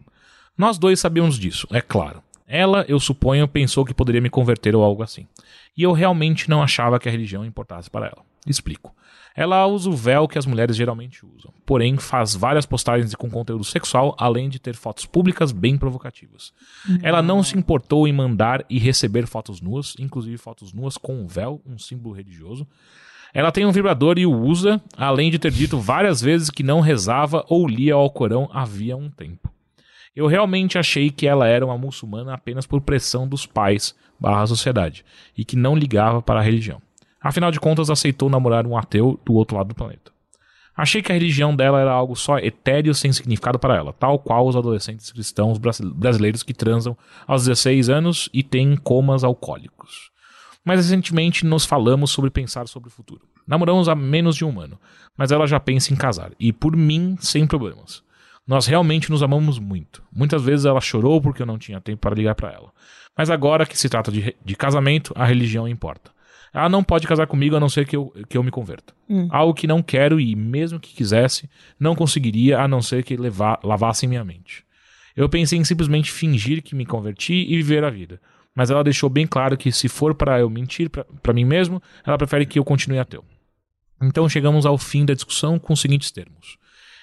[0.56, 2.22] Nós dois sabíamos disso, é claro.
[2.46, 5.26] Ela, eu suponho, pensou que poderia me converter ou algo assim.
[5.76, 8.24] E eu realmente não achava que a religião importasse para ela.
[8.46, 8.94] Explico.
[9.36, 13.62] Ela usa o véu que as mulheres geralmente usam, porém faz várias postagens com conteúdo
[13.62, 16.52] sexual, além de ter fotos públicas bem provocativas.
[17.02, 21.28] Ela não se importou em mandar e receber fotos nuas, inclusive fotos nuas com o
[21.28, 22.66] véu, um símbolo religioso,
[23.32, 26.80] ela tem um vibrador e o usa, além de ter dito várias vezes que não
[26.80, 29.52] rezava ou lia o Alcorão havia um tempo.
[30.14, 35.04] Eu realmente achei que ela era uma muçulmana apenas por pressão dos pais barra sociedade,
[35.36, 36.82] e que não ligava para a religião.
[37.22, 40.10] Afinal de contas, aceitou namorar um ateu do outro lado do planeta.
[40.76, 44.46] Achei que a religião dela era algo só etéreo sem significado para ela, tal qual
[44.46, 46.96] os adolescentes cristãos brasileiros que transam
[47.26, 50.10] aos 16 anos e têm comas alcoólicos
[50.64, 53.22] mas recentemente nos falamos sobre pensar sobre o futuro.
[53.46, 54.78] Namoramos há menos de um ano,
[55.16, 58.02] mas ela já pensa em casar, e por mim, sem problemas.
[58.46, 60.02] Nós realmente nos amamos muito.
[60.12, 62.72] Muitas vezes ela chorou porque eu não tinha tempo para ligar para ela.
[63.16, 66.10] Mas agora que se trata de, de, casamento, a religião importa.
[66.52, 68.92] Ela não pode casar comigo a não ser que eu, que eu me converta.
[69.08, 69.28] Hum.
[69.30, 73.60] Algo que não quero e, mesmo que quisesse, não conseguiria a não ser que levar,
[73.62, 74.64] lavasse minha mente.
[75.14, 78.20] Eu pensei em simplesmente fingir que me converti e viver a vida
[78.54, 82.18] mas ela deixou bem claro que se for para eu mentir para mim mesmo, ela
[82.18, 83.24] prefere que eu continue ateu.
[84.02, 86.58] Então chegamos ao fim da discussão com os seguintes termos.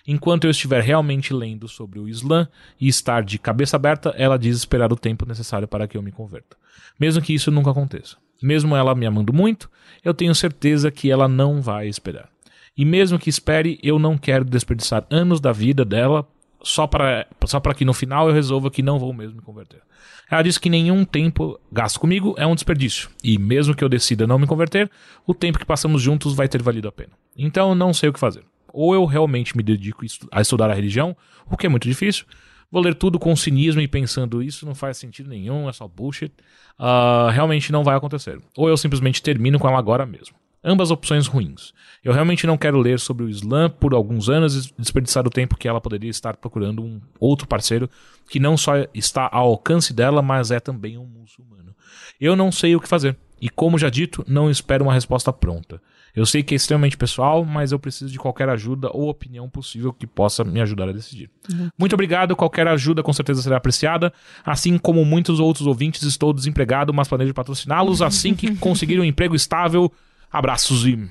[0.05, 2.47] Enquanto eu estiver realmente lendo sobre o Islã
[2.79, 6.13] e estar de cabeça aberta, ela diz esperar o tempo necessário para que eu me
[6.13, 6.55] converta.
[6.97, 8.15] Mesmo que isso nunca aconteça.
[8.41, 9.69] Mesmo ela me amando muito,
[10.03, 12.29] eu tenho certeza que ela não vai esperar.
[12.77, 16.25] E mesmo que espere, eu não quero desperdiçar anos da vida dela
[16.67, 19.81] só para só que no final eu resolva que não vou mesmo me converter.
[20.29, 24.27] Ela disse que nenhum tempo gasto comigo é um desperdício, e mesmo que eu decida
[24.27, 24.91] não me converter,
[25.25, 27.11] o tempo que passamos juntos vai ter valido a pena.
[27.37, 28.43] Então não sei o que fazer.
[28.73, 31.15] Ou eu realmente me dedico a estudar a religião,
[31.49, 32.25] o que é muito difícil,
[32.69, 36.33] vou ler tudo com cinismo e pensando isso não faz sentido nenhum, é só bullshit,
[36.77, 38.39] uh, realmente não vai acontecer.
[38.57, 40.35] Ou eu simplesmente termino com ela agora mesmo.
[40.69, 41.73] Ambas opções ruins.
[42.03, 45.55] Eu realmente não quero ler sobre o Islã por alguns anos e desperdiçar o tempo
[45.55, 47.89] que ela poderia estar procurando um outro parceiro
[48.29, 51.73] que não só está ao alcance dela, mas é também um muçulmano.
[52.19, 53.15] Eu não sei o que fazer.
[53.39, 55.81] E como já dito, não espero uma resposta pronta.
[56.13, 59.93] Eu sei que é extremamente pessoal, mas eu preciso de qualquer ajuda ou opinião possível
[59.93, 61.29] que possa me ajudar a decidir.
[61.49, 61.69] Uhum.
[61.77, 64.11] Muito obrigado, qualquer ajuda com certeza será apreciada.
[64.43, 69.35] Assim como muitos outros ouvintes, estou desempregado, mas planejo patrociná-los assim que conseguir um emprego
[69.35, 69.93] estável.
[70.31, 71.09] Abraços e.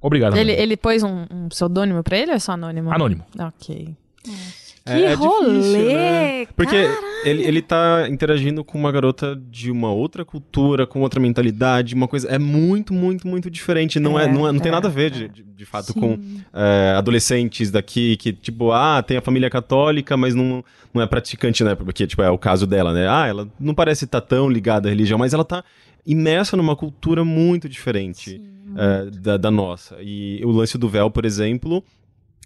[0.00, 0.36] Obrigado.
[0.36, 2.92] Ele, ele pôs um, um pseudônimo pra ele ou é só anônimo?
[2.92, 3.24] Anônimo.
[3.38, 3.94] Ok.
[4.26, 4.61] É.
[4.84, 5.58] É, que é rolê!
[5.58, 6.46] Difícil, né?
[6.56, 6.76] Porque
[7.24, 12.08] ele, ele tá interagindo com uma garota de uma outra cultura, com outra mentalidade, uma
[12.08, 12.28] coisa.
[12.28, 14.00] É muito, muito, muito diferente.
[14.00, 16.00] Não, é, é não, é, não tem nada a ver, de, de, de fato, Sim.
[16.00, 16.18] com
[16.52, 21.62] é, adolescentes daqui que, tipo, ah, tem a família católica, mas não, não é praticante,
[21.62, 21.74] né?
[21.74, 23.08] Porque, tipo, é o caso dela, né?
[23.08, 25.62] Ah, ela não parece estar tá tão ligada à religião, mas ela tá
[26.04, 28.40] imersa numa cultura muito diferente
[28.76, 29.96] é, da, da nossa.
[30.00, 31.84] E o lance do véu, por exemplo,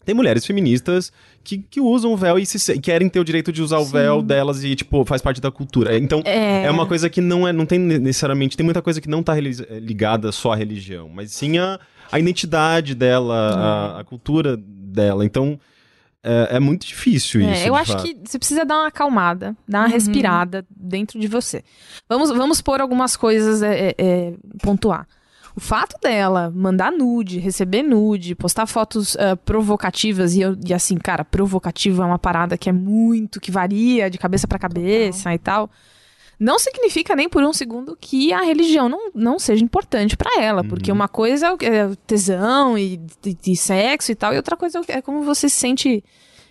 [0.07, 1.13] tem mulheres feministas
[1.43, 3.83] que, que usam o véu e se, querem ter o direito de usar Sim.
[3.83, 5.99] o véu delas e, tipo, faz parte da cultura.
[5.99, 6.63] Então, é...
[6.65, 9.35] é, uma coisa que não é, não tem necessariamente, tem muita coisa que não tá
[9.35, 11.81] ligada só à religião, mas sim a,
[12.11, 13.97] a identidade dela, é.
[13.97, 15.25] a, a, cultura dela.
[15.25, 15.59] Então,
[16.23, 17.67] é, é muito difícil é, isso.
[17.67, 18.05] eu acho fato.
[18.05, 19.93] que você precisa dar uma acalmada, dar uma uhum.
[19.93, 21.65] respirada dentro de você.
[22.09, 25.09] Vamos, vamos pôr algumas coisas, é, é pontuar.
[25.57, 30.99] O fato dela mandar nude, receber nude, postar fotos uh, provocativas e, eu, e assim,
[30.99, 35.35] cara, provocativo é uma parada que é muito, que varia de cabeça para cabeça Total.
[35.35, 35.71] e tal.
[36.39, 40.61] Não significa nem por um segundo que a religião não, não seja importante para ela,
[40.61, 40.69] uhum.
[40.69, 45.23] porque uma coisa é tesão e de, sexo e tal, e outra coisa é como
[45.23, 46.05] você se sente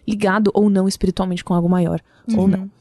[0.07, 2.39] ligado ou não espiritualmente com algo maior, uhum.
[2.39, 2.71] ou não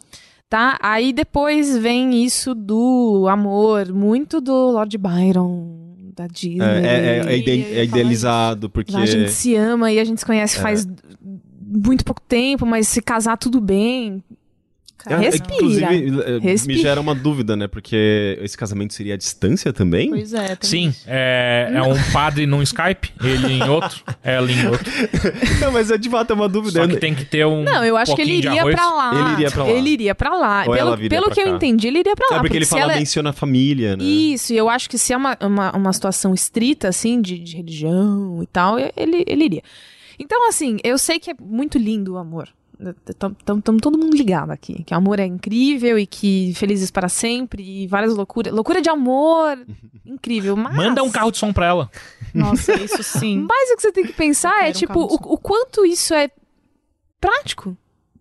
[0.48, 0.78] tá?
[0.80, 5.83] Aí depois vem isso do amor, muito do Lord Byron,
[6.14, 6.60] da Disney.
[6.60, 8.96] É, é, é, ide é idealizado, porque.
[8.96, 10.86] A gente se ama e a gente se conhece faz
[11.60, 14.22] muito pouco tempo, mas se casar tudo bem.
[15.04, 15.54] Cara, respira.
[15.54, 16.76] Inclusive, eh, respira.
[16.76, 17.68] me gera uma dúvida, né?
[17.68, 20.08] Porque esse casamento seria à distância também?
[20.08, 20.56] Pois é.
[20.62, 24.90] Sim, é, é, um padre num Skype, ele em outro, ela em outro.
[25.60, 26.80] Não, mas é de fato é uma dúvida.
[26.80, 27.62] Só que tem que ter um.
[27.62, 29.14] Não, eu acho que ele iria pra lá.
[29.14, 29.70] Ele iria pra lá.
[29.70, 30.64] Ele iria pra lá.
[30.66, 31.48] Ou pelo pelo que cá.
[31.48, 32.36] eu entendi, ele iria pra lá.
[32.36, 32.96] É porque, porque ele fala, ela...
[32.96, 34.04] menciona a família, né?
[34.04, 37.56] Isso, e eu acho que se é uma, uma, uma situação estrita, assim, de, de
[37.56, 39.62] religião e tal, ele, ele iria.
[40.18, 42.48] Então, assim, eu sei que é muito lindo o amor.
[43.08, 44.82] Estamos todo mundo ligado aqui.
[44.84, 48.52] Que o amor é incrível e que felizes para sempre e várias loucuras.
[48.52, 49.58] Loucura de amor.
[50.04, 50.56] incrível.
[50.56, 50.74] Mas...
[50.74, 51.90] Manda um carro de som pra ela.
[52.32, 53.46] Nossa, isso sim.
[53.48, 56.30] Mas o que você tem que pensar é, tipo, um o, o, quanto isso é
[57.20, 57.76] prático.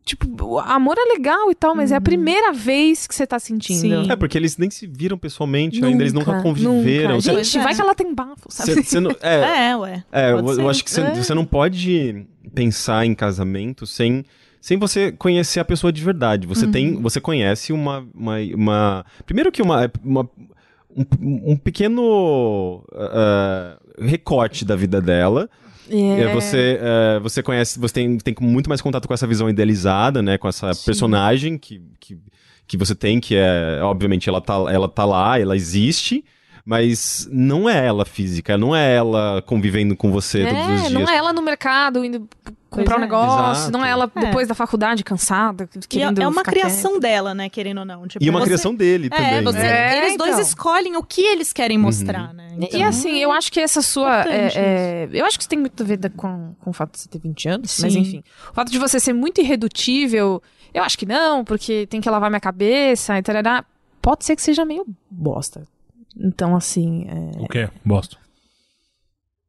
[0.05, 1.93] Tipo, amor é legal e tal, mas uhum.
[1.93, 2.03] é a uhum.
[2.03, 3.79] primeira vez que você tá sentindo.
[3.79, 4.11] Sim.
[4.11, 7.15] É, porque eles nem se viram pessoalmente nunca, ainda, eles nunca conviveram.
[7.15, 7.43] Nunca.
[7.43, 8.73] Gente, vai que ela tem bafo, sabe?
[8.73, 10.03] Cê, cê não, é, é, ué.
[10.11, 11.35] É, eu, eu, acho que você é.
[11.35, 14.25] não pode pensar em casamento sem
[14.63, 16.47] sem você conhecer a pessoa de verdade.
[16.47, 16.71] Você uhum.
[16.71, 20.21] tem, você conhece uma, uma, uma primeiro que uma, uma
[20.89, 25.49] um, um, pequeno uh, recorte da vida dela.
[25.91, 26.31] Yeah.
[26.31, 26.33] É.
[26.33, 30.37] Você, uh, você conhece, você tem, tem muito mais contato com essa visão idealizada, né?
[30.37, 30.85] Com essa Sim.
[30.85, 32.17] personagem que, que,
[32.65, 36.23] que você tem, que é, obviamente, ela tá, ela tá lá, ela existe,
[36.65, 40.93] mas não é ela física, não é ela convivendo com você é, todos os dias.
[40.93, 42.27] Não é ela no mercado indo
[42.69, 43.01] comprar um é.
[43.01, 43.71] negócio, Exato.
[43.71, 44.19] não é ela é.
[44.19, 47.01] depois da faculdade cansada, é, querendo É uma criação quieto.
[47.01, 48.07] dela, né, querendo ou não.
[48.07, 48.45] Tipo, e uma você...
[48.45, 49.43] criação dele é, também.
[49.43, 49.97] Você, né?
[49.97, 50.41] eles dois então.
[50.41, 51.83] escolhem o que eles querem uhum.
[51.83, 52.33] mostrar, uhum.
[52.33, 52.47] né?
[52.57, 54.25] Então, e assim, eu acho que essa sua...
[55.11, 57.19] eu acho que isso tem muito a ver com, com o fato de você ter
[57.19, 57.81] 20 anos, Sim.
[57.83, 58.23] mas enfim.
[58.51, 60.41] O fato de você ser muito irredutível,
[60.73, 63.65] eu acho que não, porque tem que lavar minha cabeça e tal,
[64.01, 65.67] pode ser que seja meio bosta.
[66.17, 67.05] Então, assim.
[67.07, 67.43] É...
[67.43, 67.69] O quê?
[67.83, 68.17] Bosta.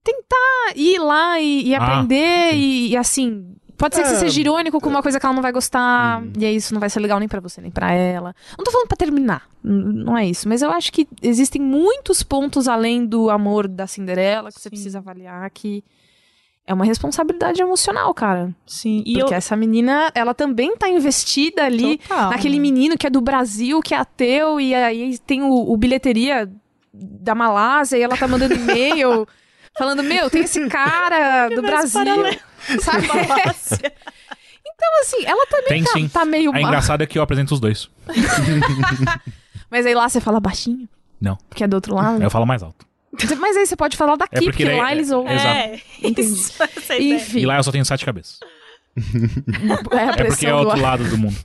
[0.02, 3.54] Tentar ir lá e, e ah, aprender ah, e, e, assim.
[3.76, 4.18] Pode ser que você é.
[4.18, 6.32] seja irônico com uma coisa que ela não vai gostar, hum.
[6.38, 8.32] e aí isso não vai ser legal nem para você, nem para ela.
[8.56, 10.48] Não tô falando pra terminar, não é isso.
[10.48, 14.62] Mas eu acho que existem muitos pontos além do amor da Cinderela que Sim.
[14.62, 15.82] você precisa avaliar que
[16.66, 18.54] é uma responsabilidade emocional, cara.
[18.66, 19.02] Sim.
[19.04, 19.36] E Porque eu...
[19.36, 22.30] essa menina, ela também tá investida ali Total.
[22.30, 26.50] naquele menino que é do Brasil, que é ateu, e aí tem o, o bilheteria
[26.92, 29.26] da Malásia, e ela tá mandando e-mail
[29.76, 32.00] falando, meu, tem esse cara do Brasil.
[32.80, 33.04] Sabe?
[33.04, 33.90] então,
[34.64, 36.08] Então, assim, ela também Tem tá, sim.
[36.08, 37.90] tá meio É engraçado é que eu apresento os dois.
[39.70, 40.88] Mas aí lá você fala baixinho.
[41.20, 41.36] Não.
[41.48, 42.22] Porque é do outro lado.
[42.22, 42.86] Eu falo mais alto.
[43.38, 45.34] Mas aí você pode falar daqui, É porque porque, daí- lá eles ouvem.
[45.36, 46.32] É, Entendi.
[46.32, 47.02] isso, essa é.
[47.02, 48.38] Enfim, E lá eu só tenho sete cabeças.
[49.92, 51.36] é a É porque é do outro lado do mundo.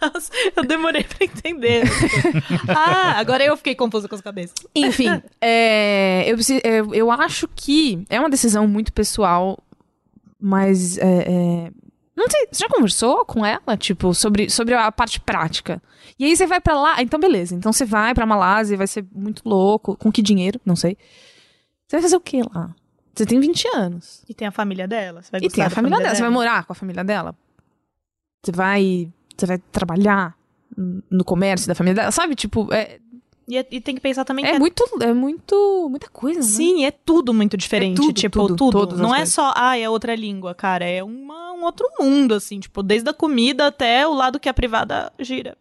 [0.00, 1.82] Nossa, eu demorei pra entender.
[2.68, 4.54] ah, agora eu fiquei confusa com as cabeças.
[4.74, 9.58] Enfim, é, eu, eu, eu acho que é uma decisão muito pessoal,
[10.40, 10.96] mas.
[10.96, 11.70] é, é,
[12.20, 15.82] não sei, você já conversou com ela, tipo, sobre, sobre a parte prática?
[16.18, 17.54] E aí você vai pra lá, então beleza.
[17.54, 19.96] Então você vai pra Malásia, vai ser muito louco.
[19.96, 20.60] Com que dinheiro?
[20.64, 20.96] Não sei.
[21.86, 22.74] Você vai fazer o que lá?
[23.14, 24.22] Você tem 20 anos.
[24.28, 25.22] E tem a família dela.
[25.22, 26.14] Você vai E tem a da família dela.
[26.14, 27.34] Você vai morar com a família dela?
[28.42, 29.12] Você vai.
[29.36, 30.36] Você vai trabalhar
[30.76, 32.12] no comércio da família dela?
[32.12, 32.98] Sabe, tipo, é,
[33.50, 34.84] E, é- e tem que pensar também é que muito.
[35.02, 35.88] É muito.
[35.90, 36.46] Muita coisa, né?
[36.46, 37.98] Sim, é tudo muito diferente.
[38.00, 38.94] É tudo, tipo, tudo, tudo.
[38.94, 39.34] as Não é coisas.
[39.34, 40.84] só, ah, é outra língua, cara.
[40.84, 42.60] É uma, um outro mundo, assim.
[42.60, 45.58] Tipo, desde a comida até o lado que a privada gira.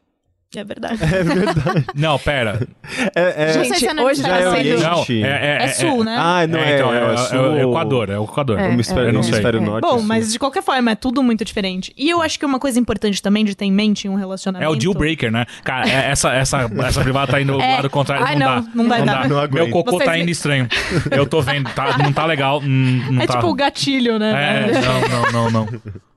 [0.56, 0.98] É verdade.
[1.04, 1.86] É verdade.
[1.94, 2.68] Não, pera.
[3.16, 4.82] É, é- Não sei se a Ana hoje tá já é Oriente.
[4.82, 6.16] Não, é, é, É sul, né?
[6.18, 6.76] Ah, não é.
[6.76, 8.60] então, é, é, sul é o Equador, é o Equador.
[8.60, 8.84] É, eu não
[9.22, 9.34] sei.
[9.34, 9.64] hemisfério É.
[9.64, 9.82] norte.
[9.84, 10.08] Bom, sul.
[10.08, 11.94] mas de qualquer forma, é tudo muito diferente.
[11.96, 14.20] E eu acho que uma coisa importante também de ter em mente em um É
[14.20, 14.72] relacionamento.
[14.72, 15.46] o deal breaker, né?
[15.64, 17.76] Cara, é- essa, essa, essa privada tá indo do É.
[17.76, 18.26] lado contrário.
[18.26, 18.70] Ai, não, não, dá.
[18.74, 19.22] não vai dar.
[19.22, 19.70] Não Meu aguento.
[19.70, 20.68] cocô Vocês tá indo estranho.
[21.12, 22.60] Eu tô vendo, tá, não tá legal.
[22.60, 23.36] hum, Não É tá...
[23.36, 24.68] tipo o gatilho, né?
[24.72, 25.82] É, não, não, não, não.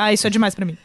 [0.00, 0.76] Ah, isso é demais pra mim.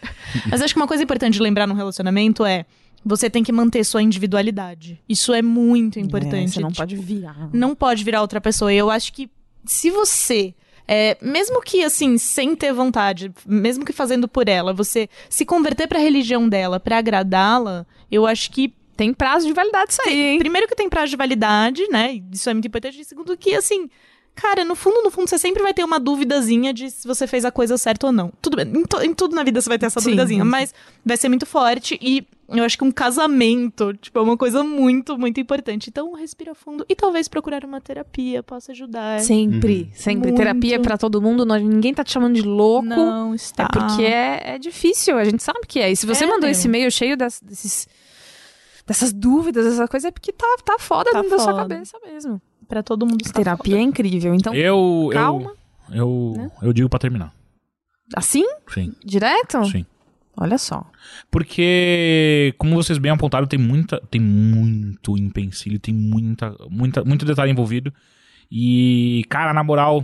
[0.49, 2.65] Mas acho que uma coisa importante de lembrar num relacionamento é
[3.05, 4.99] você tem que manter sua individualidade.
[5.07, 6.43] Isso é muito importante.
[6.43, 7.49] É, você não Tipo, pode virar.
[7.53, 8.73] não pode virar outra pessoa.
[8.73, 9.29] E eu acho que
[9.65, 10.53] se você,
[10.87, 15.87] é, mesmo que assim, sem ter vontade, mesmo que fazendo por ela, você se converter
[15.87, 20.37] pra religião dela, pra agradá-la, eu acho que Tem prazo de validade isso aí, hein?
[20.39, 22.21] primeiro que tem prazo de validade, né?
[22.31, 23.01] Isso é muito importante.
[23.01, 23.89] E segundo que assim,
[24.35, 27.45] cara, no fundo, no fundo, você sempre vai ter uma duvidazinha de se você fez
[27.45, 28.31] a coisa certa ou não.
[28.41, 30.49] Tudo bem, em, em tudo na vida você vai ter essa Sim, duvidazinha, sim.
[30.49, 30.73] mas
[31.05, 35.17] vai ser muito forte e eu acho que um casamento, tipo, é uma coisa muito,
[35.17, 35.89] muito importante.
[35.89, 39.21] Então, respira fundo e talvez procurar uma terapia possa ajudar.
[39.21, 40.27] Sempre, sempre.
[40.29, 40.37] Muito.
[40.37, 42.85] Terapia pra todo mundo, não- ninguém tá te chamando de louco.
[42.85, 43.63] Não está.
[43.63, 45.91] É porque é, é difícil, a gente sabe que é.
[45.91, 46.49] E se você É, mandou meu.
[46.51, 47.87] esse e-mail cheio das- desses,
[48.85, 51.67] dessas dúvidas, essa coisa, é porque tá, tá foda Tá dentro da sua foda.
[51.75, 52.41] cabeça mesmo.
[52.73, 54.33] Pra todo mundo está Terapia é incrível.
[54.33, 55.53] Então, Eu, calma.
[55.91, 56.51] eu, eu, né?
[56.63, 57.31] eu digo pra terminar.
[58.15, 58.43] Assim?
[58.73, 59.63] Sim, Direto?
[59.65, 59.85] sim.
[60.35, 60.83] Olha só.
[61.29, 67.51] Porque, como vocês bem apontaram, tem muita, tem muito empecilho, tem muita, muita, muito detalhe
[67.51, 67.93] envolvido.
[68.51, 70.03] E, cara, na moral,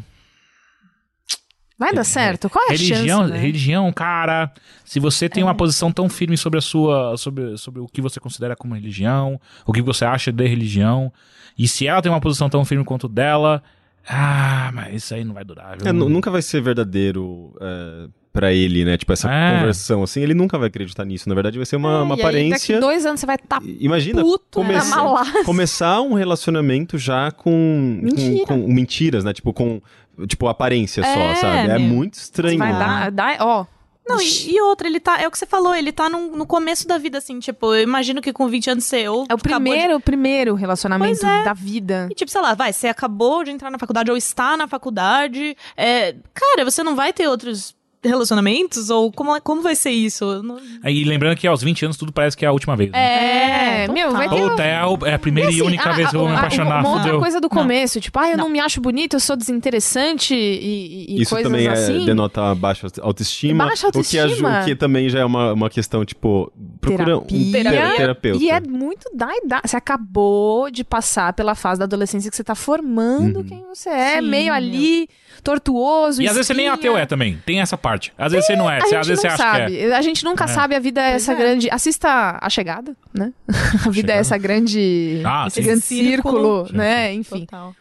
[1.79, 2.49] Vai dar certo?
[2.49, 3.39] Qual é a religião, chance, né?
[3.39, 4.51] religião, cara,
[4.83, 5.45] se você tem É.
[5.45, 9.39] uma posição tão firme sobre a sua, sobre, sobre o que você considera como religião,
[9.65, 11.11] o que você acha de religião,
[11.57, 13.63] e se ela tem uma posição tão firme quanto dela,
[14.07, 15.87] ah, mas isso aí não vai durar, viu?
[15.87, 18.97] É, nu- nunca vai ser verdadeiro é, pra ele, né?
[18.97, 19.57] Tipo, essa É.
[19.59, 21.27] conversão, assim, ele nunca vai acreditar nisso.
[21.29, 22.75] Na verdade, vai ser uma, É, uma e aí, aparência.
[22.75, 25.43] daqui dois anos você vai estar Imagina puto começar- na Malásia.
[25.45, 28.45] começar um relacionamento já com, Mentira.
[28.47, 29.33] com, com mentiras, né?
[29.33, 29.81] Tipo, com
[30.27, 31.57] tipo, aparência só, É, sabe?
[31.71, 31.79] É meu.
[31.81, 32.57] muito estranho.
[32.57, 32.79] Vai né?
[32.79, 33.65] dar, dar, ó.
[34.07, 35.21] Não, e, e outra, ele tá.
[35.21, 37.83] É o que você falou, ele tá num- no começo da vida, assim, tipo, eu
[37.83, 41.23] imagino que com 20 anos você ou É o acabou de- primeiro, o primeiro relacionamento
[41.23, 41.43] é.
[41.43, 42.07] da vida.
[42.09, 45.55] E, tipo, sei lá, vai, você acabou de entrar na faculdade ou está na faculdade.
[45.77, 48.89] É, cara, você não vai ter outros relacionamentos?
[48.89, 50.41] Ou como, é- como vai ser isso?
[50.43, 52.91] Não- E lembrando que aos 20 anos tudo parece que é a última vez.
[52.91, 52.99] Né?
[52.99, 53.93] É, total.
[53.95, 56.15] meu, vai ter Puta, é a, é a primeira e, assim, única a- vez que
[56.15, 57.49] eu vou me apaixonar, Uma outra coisa do Não.
[57.49, 58.45] começo, tipo, ah, eu não.
[58.45, 58.49] Não.
[58.51, 62.05] me acho bonito, eu sou desinteressante e, e- e Isso coisas também é, assim.
[62.05, 63.65] denota baixa autoestima.
[63.65, 64.61] Baixa O que, autoestima.
[64.61, 66.51] o que também já é uma, uma questão, tipo,
[66.81, 67.21] procura um
[67.51, 67.51] Terapia.
[67.81, 68.43] tera- terapeuta.
[68.43, 69.69] E é muito da idade.
[69.69, 73.43] Você acabou de passar pela fase da adolescência que você tá formando Uhum.
[73.43, 75.07] quem você é, Sim, meio ali,
[75.41, 76.21] tortuoso.
[76.21, 76.91] E às vezes você nem é espinha.
[76.91, 77.37] ateu é também.
[77.45, 78.13] Tem essa parte.
[78.17, 78.79] Às vezes você não é.
[78.79, 79.71] Você, gente às vezes você acha sabe.
[79.71, 79.95] que é.
[79.95, 80.47] A gente nunca É.
[80.47, 80.75] sabe.
[80.75, 81.35] A vida é essa é.
[81.35, 81.69] grande.
[81.71, 83.31] Assista A Chegada, né?
[83.47, 84.13] a vida Chegada.
[84.13, 85.21] é essa grande.
[85.25, 85.63] Ah, esse sim.
[85.67, 86.67] grande Círculo.
[86.67, 87.13] Sim, né?
[87.13, 87.41] Enfim.
[87.45, 87.75] Total.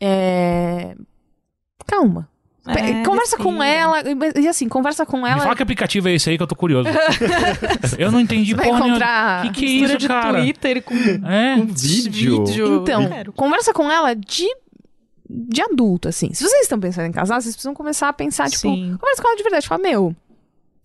[0.00, 0.94] É...
[1.86, 2.28] Calma.
[2.68, 4.02] É, conversa com ela.
[4.34, 5.40] E assim, conversa com Me ela.
[5.42, 6.88] fala que aplicativo é esse aí que eu tô curioso.
[7.96, 8.96] eu não entendi vai porra nenhuma.
[8.96, 9.42] encontrar.
[9.42, 10.40] Que que é isso, de cara?
[10.40, 11.54] Twitter com É.
[11.54, 12.44] Um vídeo.
[12.82, 13.32] Então, Quero.
[13.32, 14.48] conversa com ela de,
[15.28, 16.32] de adulto, assim.
[16.32, 18.96] Se vocês estão pensando em casar, vocês precisam começar a pensar, tipo, Sim.
[18.98, 19.68] conversa com ela de verdade.
[19.68, 20.14] Fala, meu,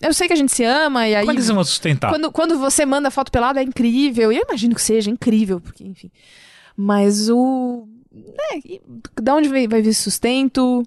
[0.02, 1.22] eu sei que a gente se ama, e aí.
[1.22, 2.10] Como é que vocês vão sustentar?
[2.10, 4.32] Quando, quando você manda foto pelada é incrível.
[4.32, 6.12] E eu imagino que seja incrível, porque, enfim.
[6.76, 7.88] Mas o.
[8.66, 8.82] E
[9.22, 10.84] da onde vai, vai vir sustento?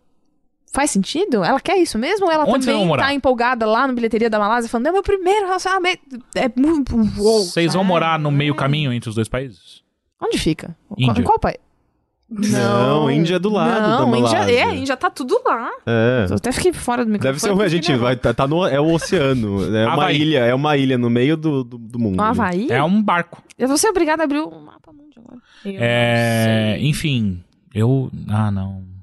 [0.72, 1.44] Faz sentido?
[1.44, 2.26] Ela quer isso mesmo?
[2.26, 5.46] Ou ela Onde também tá empolgada lá no bilheteria da Malásia falando, é meu primeiro
[5.46, 6.02] relacionamento.
[6.34, 6.96] É muito.
[6.96, 9.84] Vocês vão morar no meio caminho entre os dois países?
[10.20, 10.76] Onde fica?
[10.88, 11.20] Qual, Índia.
[11.20, 11.58] em qual país?
[12.30, 14.42] Não, Índia é do lado não, da Malásia.
[14.42, 15.70] Índia, é, Índia tá tudo lá.
[15.86, 16.26] É.
[16.30, 17.32] Eu até fiquei fora do microfone.
[17.32, 20.20] Deve ser um, a gente vai tá, tá no é o oceano, é uma Havaí.
[20.20, 22.16] ilha, é uma ilha no meio do, do, do mundo.
[22.16, 22.66] No Havaí?
[22.70, 23.42] É um barco.
[23.58, 25.38] Eu vou ser obrigada a abrir o mapa mundo agora.
[25.64, 27.42] Eu É, enfim,
[27.74, 28.10] eu.
[28.28, 28.93] Ah, não.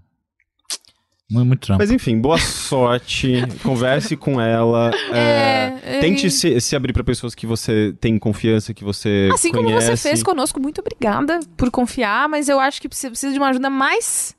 [1.31, 1.81] Muito, muito trampo.
[1.81, 3.33] Mas enfim, boa sorte,
[3.63, 6.29] converse com ela, é, É, tente é.
[6.29, 9.87] se, se abrir pra pessoas que você tem confiança, que você Assim como conhece.
[9.95, 13.49] você fez conosco, muito obrigada por confiar, mas eu acho que precisa, precisa de uma
[13.49, 14.35] ajuda mais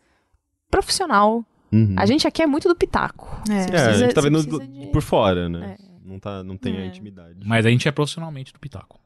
[0.71, 1.45] profissional.
[1.73, 1.95] Uhum.
[1.99, 3.27] A gente aqui é muito do pitaco.
[3.49, 3.53] É.
[3.53, 5.77] Você É, a precisa- gente tá você vendo precisa do- de- por fora, né?
[5.79, 5.93] É.
[6.05, 6.87] Não, tá, não tem a É.
[6.87, 7.37] intimidade.
[7.45, 9.01] Mas a gente é profissionalmente do Pitaco.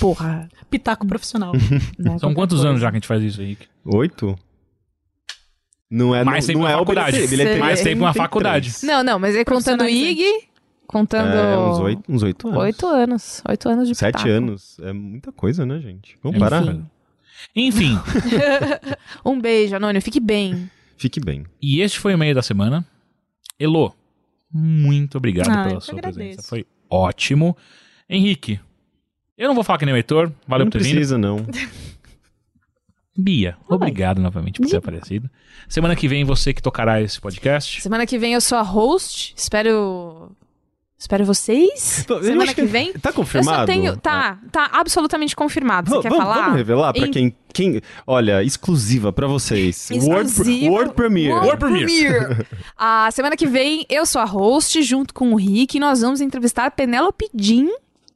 [0.00, 0.48] Porra.
[0.68, 1.52] Pitaco profissional.
[1.96, 2.70] né, São quantos coisa.
[2.70, 3.68] anos já que a gente faz isso, Henrique?
[3.84, 4.36] Oito?
[5.90, 7.12] Não é, Mais não, tempo não na é o faculdade.
[7.12, 7.30] bilheteria.
[7.36, 8.24] bilheteria Mais é tempo na 33.
[8.24, 8.74] faculdade.
[8.82, 9.88] Não, não, mas é contando o.
[9.88, 10.24] IG,
[10.86, 11.34] contando...
[11.34, 12.60] É, uns oito, uns oito anos.
[12.62, 13.42] Oito anos.
[13.48, 14.28] Oito anos de Sete pitaco.
[14.30, 14.78] anos.
[14.82, 16.16] É muita coisa, né, gente?
[16.22, 16.50] Vamos Enfim.
[16.50, 16.76] parar?
[17.56, 17.98] Enfim,
[19.24, 20.02] Um beijo, Anônio.
[20.02, 20.70] Fique bem.
[20.96, 21.44] Fique bem.
[21.62, 22.84] e este foi o e-mail da semana.
[23.58, 23.94] Elo,
[24.52, 26.18] muito obrigado Ah, pela sua agradeço.
[26.18, 26.48] presença.
[26.48, 27.56] Foi ótimo.
[28.10, 28.58] Henrique,
[29.36, 30.32] eu não vou falar que nem o Heitor.
[30.46, 30.94] Valeu não por ter vindo.
[30.96, 31.46] precisa, não.
[33.20, 35.28] Bia, obrigado novamente por ter aparecido.
[35.68, 37.82] Semana que vem você que tocará esse podcast.
[37.82, 39.34] Semana que vem eu sou a host.
[39.36, 40.30] Espero...
[40.96, 42.04] Espero vocês.
[42.06, 42.92] Tô- eu Semana que vem...
[42.92, 43.58] Tá Eu confirmado?
[43.60, 43.96] só tenho...
[43.96, 45.88] Tá, tá absolutamente confirmado.
[45.90, 46.42] Você Vamos, quer falar?
[46.42, 47.80] vamos revelar pra Em- quem, quem.
[48.06, 49.88] Olha, exclusiva pra vocês.
[49.92, 50.70] World, Exclusiva.
[50.72, 51.34] World Premiere.
[51.34, 52.46] World Premiere.
[52.76, 56.20] A semana que vem eu sou a host junto com o Rick e nós vamos
[56.20, 57.68] entrevistar a Penélope Jean,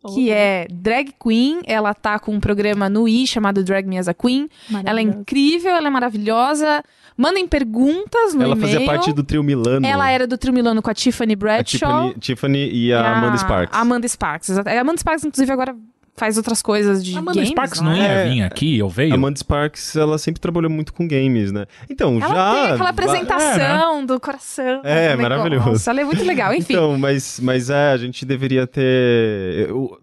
[0.09, 1.61] que é drag queen.
[1.65, 4.49] Ela tá com um programa no I chamado Drag Me as a Queen.
[4.85, 6.83] Ela é incrível, ela é maravilhosa.
[7.17, 8.73] Mandem perguntas no Ela e-mail.
[8.73, 9.87] fazia parte do trio Milano.
[9.87, 12.09] Ela era do Trio Milano com a Tiffany a Bradshaw.
[12.15, 13.77] Tiffany, Tiffany e a Amanda Sparks.
[13.77, 14.69] A Amanda Sparks, exato.
[14.69, 15.77] A Amanda Sparks, inclusive, agora
[16.23, 18.01] faz outras coisas de Amanda games, Sparks não não é?
[18.01, 18.29] ia É.
[18.29, 19.13] vir aqui, ou veio?
[19.13, 21.67] Amanda Sparks, ela sempre trabalhou muito com games, né?
[21.91, 22.53] Então, Ela já.
[22.55, 24.81] tem aquela apresentação do coração.
[24.85, 25.65] É, do maravilhoso.
[25.67, 25.91] negócio.
[25.91, 26.75] Ela é muito legal, enfim.
[26.75, 29.69] Então, mas, mas é, a gente deveria ter.
[29.73, 29.99] O,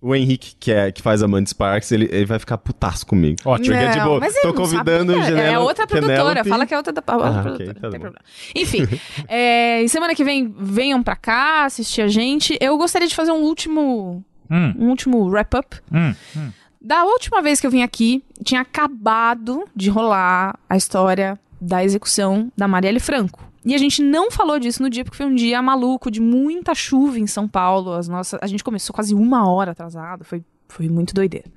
[0.00, 3.36] o Henrique, que, é, que faz Amanda Sparks, ele, ele vai ficar putaço comigo.
[3.44, 3.74] Ótimo.
[3.74, 5.26] Porque, Não, tipo, mas tô convidando sabia.
[5.26, 6.18] Genelo- É outra produtora.
[6.22, 6.48] Penélope.
[6.48, 7.70] Fala que é outra da outra Ah, produtora.
[7.70, 8.04] ok, tá não tem bom.
[8.04, 8.24] problema.
[8.54, 8.86] Enfim,
[9.28, 12.56] é, e semana que vem venham pra cá assistir a gente.
[12.60, 15.76] Eu gostaria de fazer um último, Hum, um último wrap-up.
[15.92, 16.50] hum, hum.
[16.80, 22.52] Da última vez que eu vim aqui, tinha acabado de rolar a história da execução
[22.56, 23.44] da Marielle Franco.
[23.64, 26.72] E a gente não falou disso no dia, porque foi um dia maluco, de muita
[26.76, 27.92] chuva em São Paulo.
[27.92, 31.50] As nossas, a gente começou quase uma hora atrasado, foi, foi muito doideira.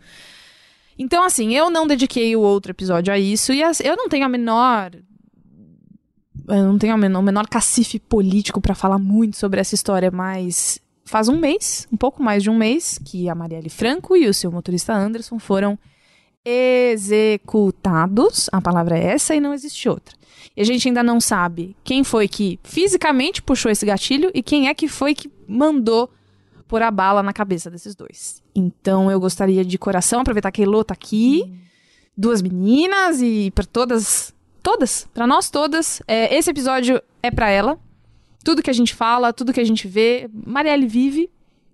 [0.97, 4.25] Então, assim, eu não dediquei o outro episódio a isso, e as- eu não tenho
[4.25, 4.91] a menor.
[6.47, 10.09] Eu não tenho a menor, o menor cacife político pra falar muito sobre essa história,
[10.09, 10.79] mas
[11.09, 14.33] faz um mês, um pouco mais de um mês, que a Marielle Franco e o
[14.33, 15.77] seu motorista Anderson foram
[16.45, 18.47] executados.
[18.51, 20.15] A palavra é essa e não existe outra.
[20.55, 24.67] E a gente ainda não sabe quem foi que fisicamente puxou esse gatilho e quem
[24.67, 26.09] é que foi que mandou
[26.67, 28.43] pôr a bala na cabeça desses dois.
[28.53, 31.51] Então eu gostaria de coração aproveitar que a Elô tá aqui,
[32.15, 34.31] duas meninas e para todas,
[34.61, 37.79] todas, para nós todas, é, esse episódio é para ela.
[38.43, 41.29] Tudo que a gente fala, tudo que a gente vê, Marielle vive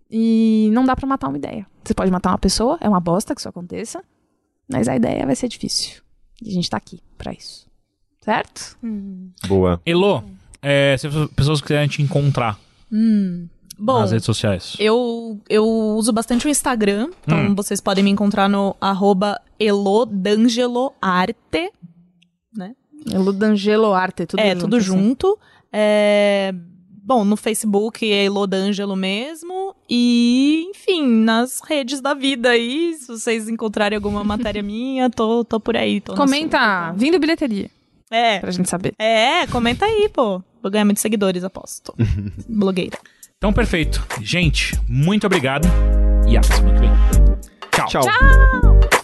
[0.10, 1.66] e não dá pra matar uma ideia.
[1.84, 4.04] Você pode matar uma pessoa, é uma bosta que isso aconteça,
[4.72, 6.02] mas a ideia vai ser difícil.
[6.42, 7.66] E a gente tá aqui pra isso.
[8.22, 8.78] Certo?
[9.48, 9.80] Boa.
[9.86, 10.24] Elo,
[10.62, 12.60] é, se as pessoas quiserem te encontrar
[12.92, 13.48] Hum.
[13.78, 14.76] Bom, nas redes sociais.
[14.80, 17.56] eu, eu uso bastante o Instagram, então Hum.
[17.56, 21.72] vocês podem me encontrar no arroba elodangeloarte,
[23.12, 24.62] Elo D'Angelo Arte, tudo é, junto.
[24.62, 24.86] tudo assim.
[24.86, 25.40] junto.
[25.78, 26.54] É,
[27.04, 29.76] bom, no Facebook é Elodângelo mesmo.
[29.90, 35.60] E, enfim, nas redes da vida aí, se vocês encontrarem alguma matéria minha, tô, tô
[35.60, 36.00] por aí.
[36.00, 36.58] Tô Comenta,
[36.88, 37.70] assunto, vindo bilheteria?
[38.10, 38.94] É, pra gente saber.
[38.98, 40.42] é, comenta aí, pô.
[40.62, 41.94] Vou ganhar muitos seguidores, aposto.
[42.48, 42.98] Blogueira.
[43.38, 44.02] Então, perfeito.
[44.22, 45.68] Gente, muito obrigado.
[46.28, 46.90] E até semana que vem.
[47.72, 47.88] Tchau.
[47.88, 48.02] Tchau.
[48.02, 48.95] Tchau!